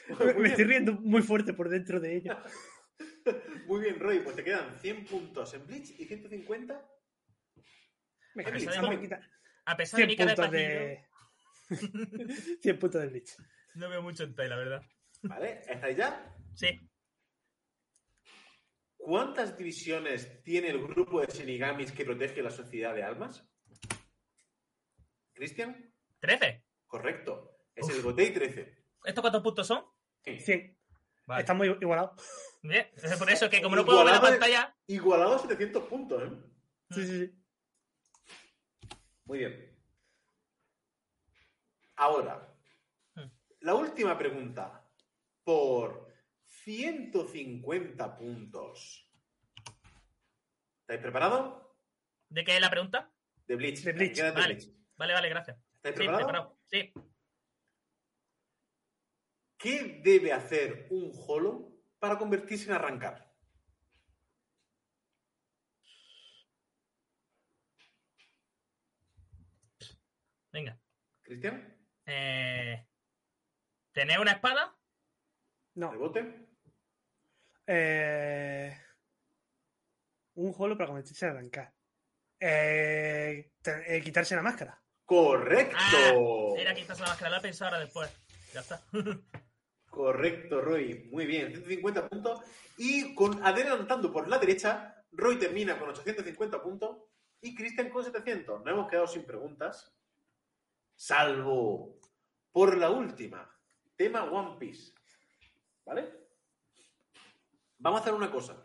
Muy 0.09 0.35
Me 0.35 0.49
estoy 0.49 0.65
riendo 0.65 0.93
muy 0.95 1.23
fuerte 1.23 1.55
por 1.55 1.69
dentro 1.69 1.99
de 2.01 2.17
ello. 2.17 2.37
muy 3.67 3.81
bien, 3.83 3.99
Roy. 4.01 4.19
Pues 4.21 4.37
te 4.37 4.45
quedan 4.45 4.77
100 4.81 5.07
puntos 5.07 5.55
en 5.55 5.67
Bleach 5.67 5.91
y 5.99 6.05
150 6.07 6.87
Venga, 8.35 8.51
Bleach, 8.51 8.67
vamos 8.77 8.97
a 8.97 9.01
quitar 9.01 9.31
A 9.65 9.77
pesar 9.77 9.99
de 10.01 10.07
100 10.07 10.09
mi 10.09 10.17
cara 10.17 10.31
de 10.33 10.37
puntos 10.37 10.51
pasillo, 10.53 10.69
de... 10.69 11.07
100 11.69 12.79
puntos 12.79 13.01
del 13.01 13.11
Bleach. 13.11 13.37
no 13.75 13.89
veo 13.89 14.03
mucho 14.03 14.25
Entai, 14.25 14.49
la 14.49 14.57
verdad. 14.57 14.83
¿Vale? 15.23 15.63
¿Estáis 15.67 15.97
ya? 15.97 16.35
Sí. 16.55 16.81
¿Cuántas 18.97 19.57
divisiones 19.57 20.43
tiene 20.43 20.69
el 20.69 20.83
grupo 20.83 21.21
de 21.21 21.27
Shinigamis 21.27 21.93
que 21.93 22.05
protege 22.05 22.43
la 22.43 22.51
sociedad 22.51 22.95
de 22.95 23.03
almas? 23.03 23.47
¿Cristian? 25.35 25.93
13. 26.21 26.65
Correcto. 26.87 27.59
Es 27.75 27.87
Uf. 27.87 27.97
el 27.97 28.03
Gotei 28.03 28.33
13. 28.33 28.85
¿Estos 29.05 29.21
cuántos 29.21 29.43
puntos 29.43 29.67
son? 29.67 29.85
100. 30.25 30.79
Vale. 31.27 31.41
Está 31.41 31.55
muy 31.55 31.69
igualado. 31.69 32.15
Bien. 32.63 32.89
Es 32.95 33.17
por 33.17 33.31
eso 33.31 33.51
que 33.51 33.61
como 33.61 33.77
no 33.77 33.85
puedo 33.85 34.05
ver 34.05 34.15
la 34.15 34.21
pantalla, 34.21 34.75
Igualado 34.87 35.35
a 35.35 35.39
700 35.39 35.85
puntos, 35.85 36.23
¿eh? 36.23 36.37
Sí, 36.91 37.07
sí, 37.07 37.27
sí. 37.27 37.45
Muy 39.25 39.39
bien. 39.39 39.74
Ahora, 41.97 42.51
Hmm. 43.15 43.29
la 43.61 43.75
última 43.75 44.17
pregunta. 44.19 44.81
Por 45.45 46.09
150 46.47 48.17
puntos. 48.17 49.11
¿Estáis 50.81 51.01
preparados? 51.01 51.63
¿de 52.31 52.43
qué 52.45 52.57
es 52.57 52.61
la 52.61 52.71
pregunta? 52.71 53.13
De 53.47 53.55
Bleach. 53.57 53.83
De 53.85 53.93
Bleach, 53.93 54.15
Quédate 54.17 54.41
vale. 54.41 54.55
Bleach. 54.55 54.71
Vale, 54.97 55.13
vale, 55.13 55.29
gracias. 55.29 55.59
¿Estáis 55.75 55.95
Sí, 55.95 55.99
preparados? 55.99 56.27
preparado. 56.27 56.59
Sí. 56.67 56.93
¿Qué 59.59 60.01
debe 60.03 60.33
hacer 60.33 60.89
un 60.91 61.13
holo 61.29 61.77
para 61.99 62.19
convertirse 62.19 62.67
en 62.67 62.73
arrancar? 62.73 63.33
Venga. 70.53 70.79
¿Cristian? 71.23 71.74
Eh, 72.07 72.87
¿Tener 73.93 74.21
una 74.21 74.33
espada? 74.33 74.77
No. 75.75 75.91
¿Rebote? 75.93 76.47
Eh... 77.67 78.77
Un 80.35 80.55
holo 80.59 80.77
para 80.77 80.89
convertirse 80.89 81.27
en 81.27 81.33
arrancar. 81.33 81.73
Eh... 82.41 83.53
te- 83.63 83.97
eh, 83.97 84.03
quitarse 84.03 84.35
la 84.37 84.43
máscara. 84.43 84.81
¡Correcto! 85.05 85.77
Ah, 85.79 86.61
Era 86.61 86.75
quitarse 86.75 87.03
la 87.03 87.09
máscara, 87.09 87.31
la 87.31 87.39
he 87.39 87.43
pensado 87.43 87.71
ahora 87.71 87.85
después. 87.85 88.11
Ya 88.53 88.61
está. 88.61 88.81
Correcto, 89.91 90.61
Roy. 90.61 91.09
Muy 91.13 91.27
bien, 91.27 91.49
150 91.53 92.09
puntos. 92.09 92.41
Y 92.77 93.15
con 93.15 93.45
adelantando 93.45 94.13
por 94.13 94.29
la 94.29 94.39
derecha, 94.39 95.05
Roy 95.13 95.39
termina 95.39 95.79
con 95.79 95.91
850 95.91 96.61
puntos 96.63 96.99
y 97.41 97.55
Cristian 97.55 97.91
con 97.91 98.03
700. 98.05 98.65
No 98.65 98.71
hemos 98.71 98.89
quedado 98.91 99.07
sin 99.07 99.25
preguntas. 99.25 99.95
Salvo 100.95 102.01
por 102.51 102.77
la 102.77 102.91
última. 102.91 103.51
Tema 103.97 104.25
One 104.25 104.57
Piece. 104.59 104.93
¿Vale? 105.85 106.25
Vamos 107.79 108.01
a 108.01 108.03
hacer 108.03 108.15
una 108.15 108.31
cosa. 108.31 108.65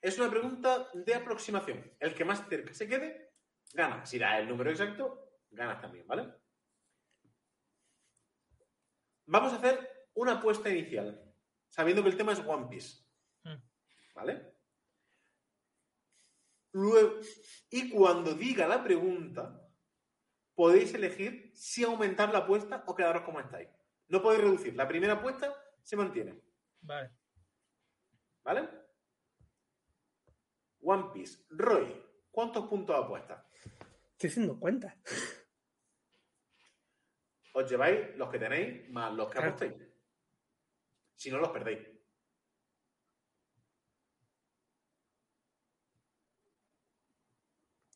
Es 0.00 0.18
una 0.18 0.30
pregunta 0.30 0.88
de 0.92 1.14
aproximación. 1.14 1.92
El 1.98 2.14
que 2.14 2.24
más 2.24 2.46
cerca 2.48 2.74
se 2.74 2.88
quede, 2.88 3.32
gana. 3.72 4.04
Si 4.04 4.18
da 4.18 4.38
el 4.38 4.48
número 4.48 4.70
exacto, 4.70 5.30
ganas 5.50 5.80
también, 5.80 6.06
¿vale? 6.06 6.32
Vamos 9.26 9.52
a 9.52 9.56
hacer 9.56 10.08
una 10.14 10.32
apuesta 10.32 10.70
inicial, 10.70 11.34
sabiendo 11.68 12.02
que 12.02 12.10
el 12.10 12.16
tema 12.16 12.32
es 12.32 12.40
One 12.40 12.66
Piece. 12.68 13.02
Mm. 13.44 13.62
¿Vale? 14.14 14.54
Luego, 16.72 17.20
y 17.70 17.88
cuando 17.90 18.34
diga 18.34 18.66
la 18.66 18.82
pregunta, 18.82 19.63
podéis 20.54 20.94
elegir 20.94 21.50
si 21.54 21.84
aumentar 21.84 22.32
la 22.32 22.40
apuesta 22.40 22.84
o 22.86 22.94
quedaros 22.94 23.22
como 23.22 23.40
estáis. 23.40 23.68
No 24.08 24.22
podéis 24.22 24.42
reducir. 24.42 24.74
La 24.74 24.86
primera 24.88 25.14
apuesta 25.14 25.54
se 25.82 25.96
mantiene. 25.96 26.40
Vale. 26.82 27.10
¿Vale? 28.42 28.68
One 30.80 31.10
Piece. 31.14 31.44
Roy, 31.50 32.04
¿cuántos 32.30 32.68
puntos 32.68 32.96
apuestas? 32.96 33.42
Estoy 34.12 34.30
haciendo 34.30 34.58
cuenta. 34.60 34.96
os 37.56 37.70
lleváis 37.70 38.16
los 38.16 38.28
que 38.30 38.38
tenéis 38.38 38.90
más 38.90 39.12
los 39.14 39.28
que 39.28 39.34
Claro. 39.38 39.48
apostéis. 39.50 39.74
Si 41.14 41.30
no, 41.30 41.38
los 41.38 41.50
perdéis. 41.50 41.86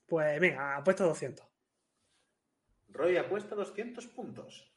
Pues 0.06 0.40
venga, 0.40 0.76
apuesto 0.76 1.04
200. 1.04 1.47
Roy 2.88 3.16
apuesta 3.16 3.54
200 3.54 4.06
puntos. 4.08 4.72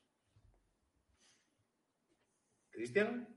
Cristian, 2.70 3.28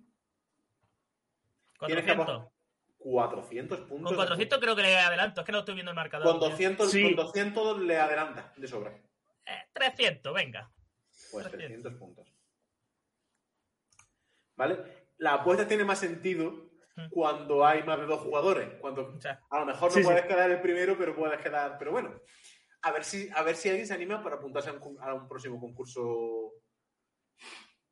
Tienes 1.86 2.04
que 2.04 2.14
400. 2.16 2.52
400 2.98 3.80
puntos. 3.80 4.08
Con 4.10 4.16
400 4.16 4.58
creo 4.58 4.74
que 4.76 4.82
le 4.82 4.96
adelanto. 4.98 5.40
Es 5.42 5.46
que 5.46 5.52
no 5.52 5.58
estoy 5.58 5.74
viendo 5.74 5.90
el 5.90 5.96
marcador. 5.96 6.26
Con 6.26 6.40
200, 6.40 6.90
Sí. 6.90 7.02
con 7.02 7.16
200 7.16 7.80
le 7.80 7.98
adelanta 7.98 8.52
de 8.56 8.66
sobra. 8.66 8.90
Eh, 9.46 9.68
300, 9.72 10.32
venga. 10.32 10.70
Pues 11.30 11.44
300. 11.50 11.58
300 11.58 11.94
puntos. 11.94 12.32
¿Vale? 14.56 15.08
La 15.18 15.34
apuesta 15.34 15.66
tiene 15.68 15.84
más 15.84 15.98
sentido 15.98 16.70
Hmm. 16.96 17.08
cuando 17.10 17.66
hay 17.66 17.82
más 17.82 17.98
de 17.98 18.06
dos 18.06 18.20
jugadores. 18.20 18.68
Cuando 18.80 19.14
O 19.16 19.20
sea, 19.20 19.42
a 19.50 19.58
lo 19.58 19.66
mejor 19.66 19.90
no 19.90 19.94
Sí, 19.96 20.00
sí. 20.00 20.04
puedes 20.06 20.22
quedar 20.26 20.48
el 20.50 20.60
primero, 20.62 20.96
pero 20.96 21.14
puedes 21.16 21.40
quedar. 21.42 21.76
Pero 21.76 21.90
bueno, 21.90 22.20
a 22.84 22.92
ver 22.92 23.04
si, 23.04 23.28
a 23.34 23.42
ver 23.42 23.56
si 23.56 23.68
alguien 23.68 23.86
se 23.86 23.94
anima 23.94 24.22
para 24.22 24.36
apuntarse 24.36 24.70
a 24.70 24.72
un, 24.74 24.78
con- 24.80 24.96
a 25.00 25.14
un 25.14 25.26
próximo 25.28 25.58
concurso. 25.60 26.52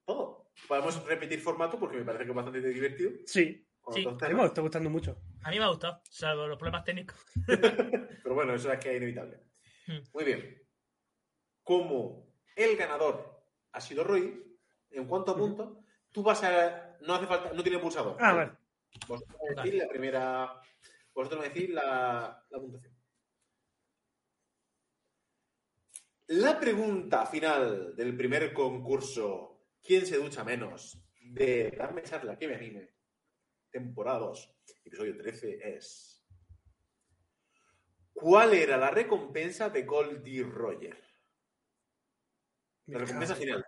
Todo. 0.05 0.51
Podemos 0.69 1.05
repetir 1.07 1.41
formato 1.41 1.79
porque 1.79 1.97
me 1.97 2.05
parece 2.05 2.25
que 2.25 2.31
es 2.31 2.37
bastante 2.37 2.61
divertido. 2.61 3.11
Sí, 3.27 3.67
Sí, 3.93 4.07
a 4.07 4.29
mí 4.29 4.35
me 4.35 4.45
está 4.45 4.61
gustando 4.63 4.89
mucho. 4.91 5.19
a 5.43 5.51
mí 5.51 5.59
me 5.59 5.65
ha 5.65 5.69
gustado, 5.69 6.01
salvo 6.09 6.47
los 6.47 6.57
problemas 6.57 6.85
técnicos. 6.85 7.17
Pero 7.47 8.33
bueno, 8.35 8.55
eso 8.55 8.71
es 8.73 8.79
que 8.79 8.91
es 8.93 8.97
inevitable. 8.99 9.41
Hmm. 9.89 9.99
Muy 10.15 10.23
bien. 10.25 10.63
Como 11.65 12.33
el 12.55 12.77
ganador 12.77 13.43
ha 13.73 13.81
sido 13.81 14.05
Roy, 14.05 14.41
en 14.91 15.07
cuanto 15.09 15.33
a 15.33 15.37
puntos, 15.37 15.79
tú 16.13 16.23
vas 16.23 16.45
a. 16.45 16.97
No 17.01 17.15
hace 17.15 17.27
falta, 17.27 17.53
no 17.53 17.63
tiene 17.65 17.81
pulsador. 17.81 18.17
Ah, 18.21 18.33
vale. 18.35 18.53
Vosotros 19.09 19.37
me 19.57 19.63
decís 19.65 19.75
la 19.83 19.89
primera. 19.89 20.61
Vosotros 21.13 21.41
me 21.41 21.49
decís 21.49 21.71
la, 21.71 22.45
la 22.51 22.59
puntuación. 22.61 22.92
La 26.35 26.59
pregunta 26.59 27.27
final 27.27 27.95
del 27.95 28.17
primer 28.17 28.55
concurso, 28.55 29.67
¿quién 29.83 30.07
se 30.07 30.17
ducha 30.17 30.43
menos? 30.43 30.99
De 31.21 31.71
Darme 31.77 32.03
Charla, 32.03 32.39
que 32.39 32.49
me 32.49 32.55
anime. 32.55 32.89
Temporada 33.71 34.21
2, 34.21 34.57
episodio 34.87 35.15
13 35.19 35.77
es. 35.77 36.25
¿Cuál 38.15 38.55
era 38.55 38.79
la 38.79 38.91
recompensa 38.91 39.69
de 39.69 39.83
Goldie 39.83 40.43
Roger? 40.43 40.97
La 42.87 43.01
recompensa 43.01 43.35
final. 43.35 43.67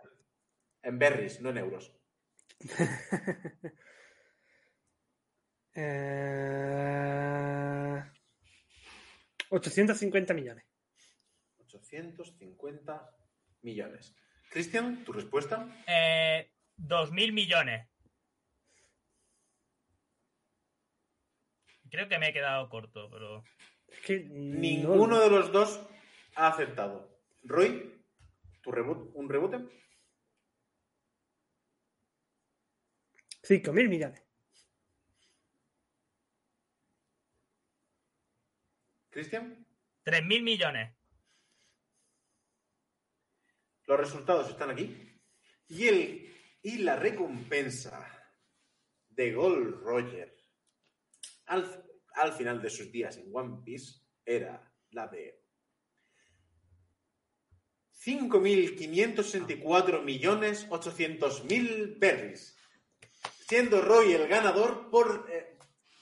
En 0.81 0.99
berries, 0.99 1.43
no 1.43 1.51
en 1.51 1.59
euros. 1.59 1.93
Eh, 5.77 6.95
850 9.51 10.35
millones. 10.35 10.65
850 11.95 13.11
millones. 13.63 14.15
Cristian, 14.51 15.05
tu 15.05 15.13
respuesta. 15.13 15.67
Eh, 15.87 16.51
2.000 16.79 17.33
millones. 17.33 17.89
Creo 21.91 22.09
que 22.09 22.19
me 22.19 22.29
he 22.29 22.33
quedado 22.33 22.69
corto, 22.69 23.09
pero... 23.11 23.45
Es 23.89 24.01
que 24.01 24.25
Ninguno 24.25 25.21
de 25.21 25.31
los 25.31 25.53
dos 25.53 25.81
ha 26.35 26.49
acertado. 26.49 27.21
Roy, 27.45 28.03
tu 28.63 28.73
reboot, 28.73 29.11
un 29.15 29.29
rebote. 29.29 29.59
5.000 33.43 33.89
millones. 33.89 34.23
Cristian, 39.11 39.65
3.000 40.05 40.43
millones. 40.43 40.93
Los 43.87 43.99
resultados 43.99 44.49
están 44.51 44.71
aquí. 44.71 44.97
Y, 45.69 45.89
el, 45.89 46.33
y 46.63 46.79
la 46.79 46.97
recompensa 46.97 48.11
de 49.09 49.33
Gold 49.33 49.83
Roger 49.83 50.35
al, 51.47 51.85
al 52.15 52.33
final 52.33 52.61
de 52.63 52.71
sus 52.71 52.91
días 52.91 53.17
en 53.17 53.31
One 53.33 53.63
Piece 53.65 54.01
era 54.25 54.73
la 54.91 55.09
de 55.09 55.45
5.564 58.05 60.03
millones 60.03 60.67
800 60.69 61.45
mil 61.45 61.97
berries. 61.99 62.57
Siendo 63.47 63.81
Roy 63.81 64.13
el 64.13 64.29
ganador 64.29 64.91
por 64.91 65.27
eh, 65.31 65.59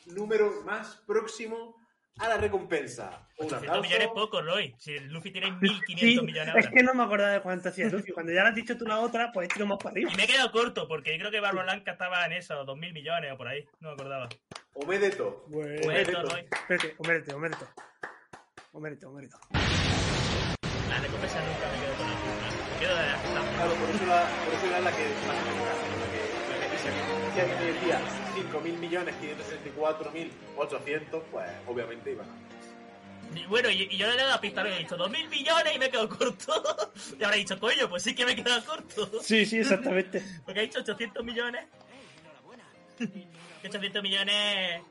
número 0.06 0.62
más 0.62 0.96
próximo 1.06 1.81
a 2.18 2.28
la 2.28 2.36
recompensa. 2.36 3.26
Un 3.38 3.46
800 3.46 3.58
aplauso. 3.58 3.82
millones 3.82 4.06
es 4.06 4.12
poco, 4.12 4.42
Roy. 4.42 4.74
Si 4.78 4.98
Luffy 5.00 5.30
tiene 5.32 5.48
1.500 5.48 5.98
Sí, 5.98 6.20
millones 6.20 6.54
es 6.56 6.66
ahora. 6.66 6.70
que 6.70 6.82
no 6.82 6.94
me 6.94 7.02
acordaba 7.04 7.32
de 7.32 7.40
cuánto 7.40 7.68
hacía 7.70 7.86
Luffy. 7.88 8.12
Cuando 8.12 8.32
ya 8.32 8.42
lo 8.42 8.48
has 8.48 8.54
dicho 8.54 8.76
tú 8.76 8.84
la 8.86 9.00
otra, 9.00 9.32
pues 9.32 9.48
tiro 9.48 9.66
más 9.66 9.78
para 9.78 9.90
arriba. 9.92 10.10
Y 10.12 10.16
me 10.16 10.24
he 10.24 10.26
quedado 10.26 10.52
corto, 10.52 10.86
porque 10.86 11.12
yo 11.12 11.18
creo 11.18 11.30
que 11.30 11.40
Barba 11.40 11.62
Blanca 11.62 11.92
estaba 11.92 12.24
en 12.26 12.32
eso, 12.32 12.64
2.000 12.64 12.92
millones 12.92 13.32
o 13.32 13.36
por 13.36 13.48
ahí. 13.48 13.64
No 13.80 13.88
me 13.88 13.94
acordaba. 13.94 14.28
Omedeto. 14.74 15.44
Bueno, 15.48 15.80
Omedeto. 15.84 16.22
Roy. 16.22 16.46
espérate, 16.50 16.94
Omerito, 16.98 17.36
Omerito. 17.36 17.68
Omerito, 18.72 19.08
Omerito. 19.10 19.38
La 19.52 20.98
recompensa 21.00 21.40
nunca 21.40 21.66
me 21.72 21.80
quedo 21.84 21.94
con 21.96 22.06
la. 22.06 22.14
Me 22.14 22.78
quedo 22.80 22.94
de 22.96 23.02
la 23.06 23.18
Claro, 23.56 23.74
por 23.74 23.90
eso, 23.90 24.06
la, 24.06 24.26
por 24.44 24.54
eso 24.54 24.66
era 24.66 24.80
la 24.80 24.90
que 24.92 25.02
más 25.26 25.36
me 25.36 25.52
la 25.62 26.06
que, 26.12 26.20
la 27.36 27.44
que 27.44 27.54
me 27.64 27.72
decía 27.72 28.00
5.000 28.34 28.78
millones 28.78 29.14
564.800, 29.76 31.22
pues 31.30 31.50
obviamente 31.66 32.12
iban 32.12 32.26
a... 32.28 32.42
Y 33.34 33.46
Bueno, 33.46 33.70
y, 33.70 33.82
y 33.90 33.96
yo 33.96 34.06
le 34.06 34.14
he 34.14 34.16
dado 34.16 34.30
la 34.30 34.40
pista, 34.40 34.66
he 34.66 34.78
dicho 34.80 34.96
2.000 34.96 35.28
millones 35.28 35.74
y 35.74 35.78
me 35.78 35.90
quedo 35.90 36.08
corto. 36.08 36.92
Y 37.18 37.24
he 37.24 37.36
dicho, 37.36 37.58
coño, 37.58 37.88
pues 37.88 38.02
sí 38.02 38.14
que 38.14 38.24
me 38.26 38.32
he 38.32 38.36
quedado 38.36 38.64
corto. 38.64 39.22
Sí, 39.22 39.46
sí, 39.46 39.58
exactamente. 39.58 40.22
Porque 40.44 40.60
ha 40.60 40.62
dicho 40.62 40.80
800 40.80 41.24
millones. 41.24 41.66
Que 43.62 43.68
800 43.68 44.02
millones. 44.02 44.82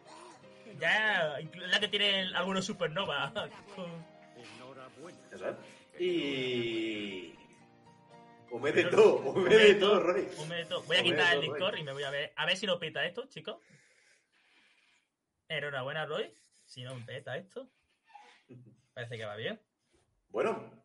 Ya, 0.79 1.37
la 1.55 1.79
que 1.79 1.87
tiene 1.89 2.33
algunos 2.33 2.65
supernova. 2.65 3.33
Eso 5.31 5.49
es. 5.49 5.55
Y... 6.01 7.35
Omedeto, 8.51 9.15
Omedeto, 9.15 9.99
Roy. 9.99 10.27
Un 10.31 10.37
momento. 10.37 10.83
Voy 10.83 10.97
a 10.97 11.03
quitar 11.03 11.33
el. 11.35 11.41
Discord 11.41 11.77
y 11.77 11.83
me 11.83 11.93
voy 11.93 12.03
a 12.03 12.09
ver. 12.09 12.33
A 12.35 12.45
ver 12.45 12.57
si 12.57 12.65
no 12.65 12.77
peta 12.79 13.05
esto, 13.05 13.25
chicos. 13.27 13.57
Enhorabuena, 15.47 16.05
Roy. 16.05 16.33
Si 16.65 16.83
no 16.83 16.93
peta 17.05 17.37
esto. 17.37 17.69
Parece 18.93 19.17
que 19.17 19.25
va 19.25 19.35
bien. 19.35 19.61
Bueno, 20.29 20.83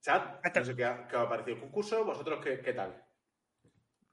chat, 0.00 0.44
no 0.54 0.64
sé 0.64 0.76
qué, 0.76 0.84
ha- 0.84 1.08
qué 1.08 1.16
os 1.16 1.22
ha 1.24 1.28
parecido 1.28 1.56
el 1.56 1.62
concurso, 1.62 2.04
vosotros 2.04 2.42
qué, 2.44 2.60
qué 2.60 2.72
tal. 2.72 3.02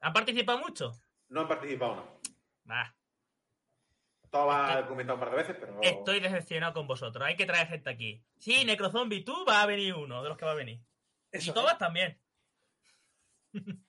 ¿Han 0.01 0.13
participado 0.13 0.59
mucho? 0.59 0.91
No 1.29 1.41
han 1.41 1.47
participado, 1.47 1.95
no. 1.95 2.21
Va. 2.69 2.93
Todo 4.29 4.47
va 4.47 4.85
comentado 4.87 5.15
un 5.15 5.19
par 5.21 5.31
de 5.31 5.37
veces, 5.37 5.57
pero... 5.59 5.79
Estoy 5.81 6.19
decepcionado 6.19 6.73
con 6.73 6.87
vosotros. 6.87 7.25
Hay 7.25 7.35
que 7.35 7.45
traer 7.45 7.67
gente 7.67 7.89
aquí. 7.89 8.21
Sí, 8.37 8.65
Necrozombie, 8.65 9.23
tú 9.23 9.45
vas 9.45 9.63
a 9.63 9.65
venir 9.65 9.93
uno 9.93 10.21
de 10.21 10.29
los 10.29 10.37
que 10.37 10.45
va 10.45 10.51
a 10.51 10.55
venir. 10.55 10.79
Eso. 11.31 11.51
y 11.51 11.53
Tobas 11.53 11.77
también. 11.77 12.19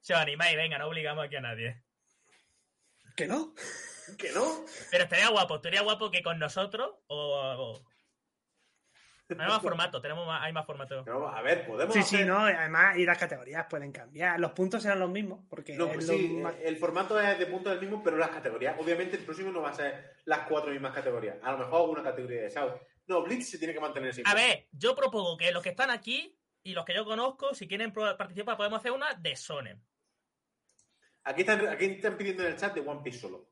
Se 0.00 0.14
os 0.14 0.20
animáis, 0.20 0.56
venga, 0.56 0.78
no 0.78 0.86
obligamos 0.86 1.24
aquí 1.24 1.36
a 1.36 1.40
nadie. 1.40 1.82
¿Que 3.16 3.26
no? 3.26 3.54
¿Que 4.16 4.30
no? 4.32 4.64
Pero 4.90 5.04
estaría 5.04 5.28
guapo, 5.28 5.56
estaría 5.56 5.82
guapo 5.82 6.10
que 6.10 6.22
con 6.22 6.38
nosotros 6.38 6.94
o. 7.08 7.74
o- 7.74 7.84
Hay 9.30 9.36
más 9.36 9.60
formato, 9.62 10.00
tenemos 10.00 10.26
más, 10.26 10.42
hay 10.42 10.52
más 10.52 10.64
formato. 10.64 11.02
Pero, 11.04 11.28
a 11.28 11.42
ver, 11.42 11.66
podemos 11.66 11.94
Sí, 11.94 12.02
sí, 12.02 12.24
no. 12.24 12.38
Además, 12.38 12.96
y 12.96 13.04
las 13.04 13.18
categorías 13.18 13.66
pueden 13.68 13.92
cambiar. 13.92 14.40
Los 14.40 14.52
puntos 14.52 14.82
serán 14.82 15.00
los 15.00 15.10
mismos. 15.10 15.44
Porque 15.50 15.74
No, 15.76 15.88
pues 15.92 16.06
lo 16.06 16.14
sí, 16.14 16.28
más- 16.28 16.54
el 16.62 16.76
formato 16.78 17.20
es 17.20 17.38
de 17.38 17.46
puntos 17.46 17.72
del 17.72 17.80
mismo, 17.82 18.02
pero 18.02 18.16
las 18.16 18.30
categorías. 18.30 18.76
Obviamente 18.78 19.16
el 19.18 19.24
próximo 19.24 19.50
no 19.50 19.60
va 19.62 19.70
a 19.70 19.74
ser 19.74 20.16
las 20.24 20.46
cuatro 20.48 20.70
mismas 20.70 20.94
categorías. 20.94 21.36
A 21.42 21.52
lo 21.52 21.58
mejor 21.58 21.80
alguna 21.82 22.02
categoría 22.02 22.42
de 22.42 22.50
South. 22.50 22.80
No, 23.08 23.22
Blitz 23.22 23.50
se 23.50 23.58
tiene 23.58 23.74
que 23.74 23.80
mantener 23.80 24.14
siempre. 24.14 24.30
A 24.32 24.34
ver, 24.34 24.68
yo 24.72 24.94
propongo 24.94 25.36
que 25.36 25.50
los 25.52 25.62
que 25.62 25.70
están 25.70 25.90
aquí 25.90 26.37
y 26.68 26.74
los 26.74 26.84
que 26.84 26.94
yo 26.94 27.02
conozco, 27.06 27.54
si 27.54 27.66
quieren 27.66 27.94
participar, 27.94 28.58
podemos 28.58 28.80
hacer 28.80 28.92
una 28.92 29.14
de 29.14 29.34
Sonen. 29.34 29.82
Aquí 31.24 31.40
están, 31.40 31.66
aquí 31.66 31.86
están 31.86 32.18
pidiendo 32.18 32.42
en 32.42 32.52
el 32.52 32.58
chat 32.58 32.74
de 32.74 32.82
One 32.82 33.00
Piece 33.02 33.20
solo. 33.20 33.48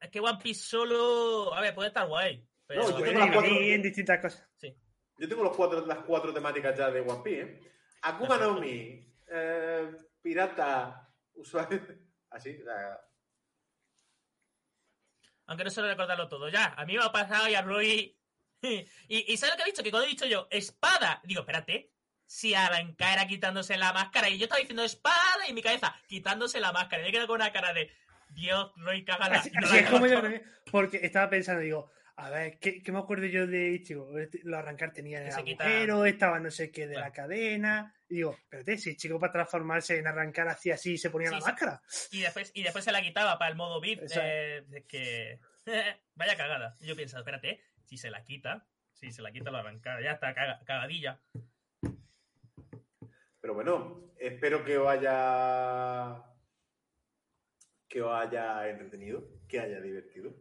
Es 0.00 0.08
que 0.08 0.20
One 0.20 0.38
Piece 0.40 0.60
solo. 0.60 1.52
A 1.52 1.60
ver, 1.60 1.74
puede 1.74 1.88
estar 1.88 2.06
guay. 2.06 2.46
Pero... 2.64 2.82
No, 2.82 2.90
yo 2.90 3.04
tengo 3.04 3.18
las 3.18 3.32
cuatro- 3.32 3.50
en 3.50 3.82
distintas 3.82 4.20
cosas. 4.20 4.48
Yo 5.18 5.28
tengo 5.28 5.42
los 5.42 5.56
cuatro, 5.56 5.84
las 5.84 5.98
cuatro 6.04 6.32
temáticas 6.32 6.78
ya 6.78 6.92
de 6.92 7.00
One 7.00 7.22
Piece. 7.24 7.42
¿eh? 7.42 7.60
Akuma 8.02 8.36
no 8.36 8.60
Mi, 8.60 9.04
eh, 9.26 9.96
pirata, 10.22 11.12
usuario. 11.34 11.80
Así, 12.30 12.56
Aunque 15.46 15.64
no 15.64 15.70
suelo 15.70 15.88
recordarlo 15.88 16.28
todo. 16.28 16.48
Ya, 16.50 16.74
a 16.76 16.86
mí 16.86 16.96
me 16.96 17.02
ha 17.02 17.10
pasado 17.10 17.48
y 17.48 17.56
a 17.56 17.62
Roy. 17.62 18.16
y, 18.62 18.86
y 19.08 19.36
¿sabes 19.36 19.54
lo 19.54 19.56
que 19.56 19.62
ha 19.62 19.66
dicho? 19.66 19.82
Que 19.82 19.90
cuando 19.90 20.06
he 20.06 20.10
dicho 20.10 20.26
yo, 20.26 20.46
espada. 20.50 21.20
Digo, 21.24 21.40
espérate. 21.40 21.97
Si 22.28 22.54
arrancar 22.54 23.14
era 23.14 23.26
quitándose 23.26 23.76
la 23.78 23.92
máscara. 23.92 24.28
Y 24.28 24.36
yo 24.38 24.44
estaba 24.44 24.60
diciendo 24.60 24.84
espada 24.84 25.46
y 25.46 25.48
en 25.48 25.54
mi 25.54 25.62
cabeza 25.62 25.96
quitándose 26.06 26.60
la 26.60 26.72
máscara. 26.72 27.02
Y 27.02 27.06
me 27.06 27.10
quedado 27.12 27.26
con 27.26 27.36
una 27.40 27.50
cara 27.52 27.72
de 27.72 27.90
Dios, 28.28 28.70
Roy, 28.76 29.04
cágala. 29.04 29.38
Así, 29.38 29.50
no 29.50 29.66
así 29.66 29.74
la 29.76 29.80
es 29.80 29.90
como 29.90 30.06
yo 30.06 30.10
cago. 30.12 30.22
también, 30.22 30.42
porque 30.70 30.98
estaba 31.02 31.30
pensando, 31.30 31.62
digo, 31.62 31.90
a 32.16 32.28
ver, 32.30 32.58
¿qué, 32.58 32.82
qué 32.82 32.92
me 32.92 32.98
acuerdo 32.98 33.24
yo 33.26 33.46
de 33.46 33.70
Ichigo? 33.70 34.18
Este, 34.18 34.40
Lo 34.44 34.58
arrancar 34.58 34.92
tenía 34.92 35.20
Que 35.20 35.26
el 35.28 35.32
se 35.32 35.44
quita- 35.44 35.64
agujero, 35.64 36.04
estaba 36.04 36.38
no 36.38 36.50
sé 36.50 36.70
qué 36.70 36.86
de 36.86 36.96
la 36.96 37.12
cadena. 37.12 37.94
Y 38.10 38.16
digo, 38.16 38.32
espérate, 38.32 38.76
si 38.76 38.90
Ichigo 38.90 39.18
para 39.18 39.32
transformarse 39.32 39.96
en 39.98 40.06
arrancar 40.06 40.48
hacía 40.48 40.74
así 40.74 40.92
y 40.94 40.98
se 40.98 41.08
ponía 41.10 41.28
Sí, 41.30 41.34
la 41.36 41.40
sí. 41.40 41.46
máscara. 41.46 41.82
Y 42.10 42.20
después, 42.20 42.50
y 42.54 42.62
después 42.62 42.84
se 42.84 42.92
la 42.92 43.00
quitaba 43.02 43.38
para 43.38 43.50
el 43.50 43.56
modo 43.56 43.80
VIP. 43.80 44.02
Eh, 44.20 44.84
que. 44.86 45.40
Vaya 46.14 46.36
cagada. 46.36 46.76
Y 46.80 46.86
yo 46.88 46.94
pienso, 46.96 47.18
espérate, 47.18 47.62
si 47.86 47.96
se 47.96 48.10
la 48.10 48.22
quita, 48.22 48.66
si 48.92 49.10
se 49.12 49.22
la 49.22 49.30
quita 49.32 49.50
lo 49.50 49.58
arranca, 49.58 49.98
ya 50.02 50.12
está 50.12 50.34
caga- 50.34 50.60
cagadilla. 50.66 51.20
Pero 53.48 53.54
bueno, 53.54 54.12
espero 54.18 54.62
que 54.62 54.76
os 54.76 54.86
haya 54.86 56.22
que 57.88 58.02
os 58.02 58.12
haya 58.12 58.68
entretenido, 58.68 59.26
que 59.48 59.58
haya 59.58 59.80
divertido. 59.80 60.34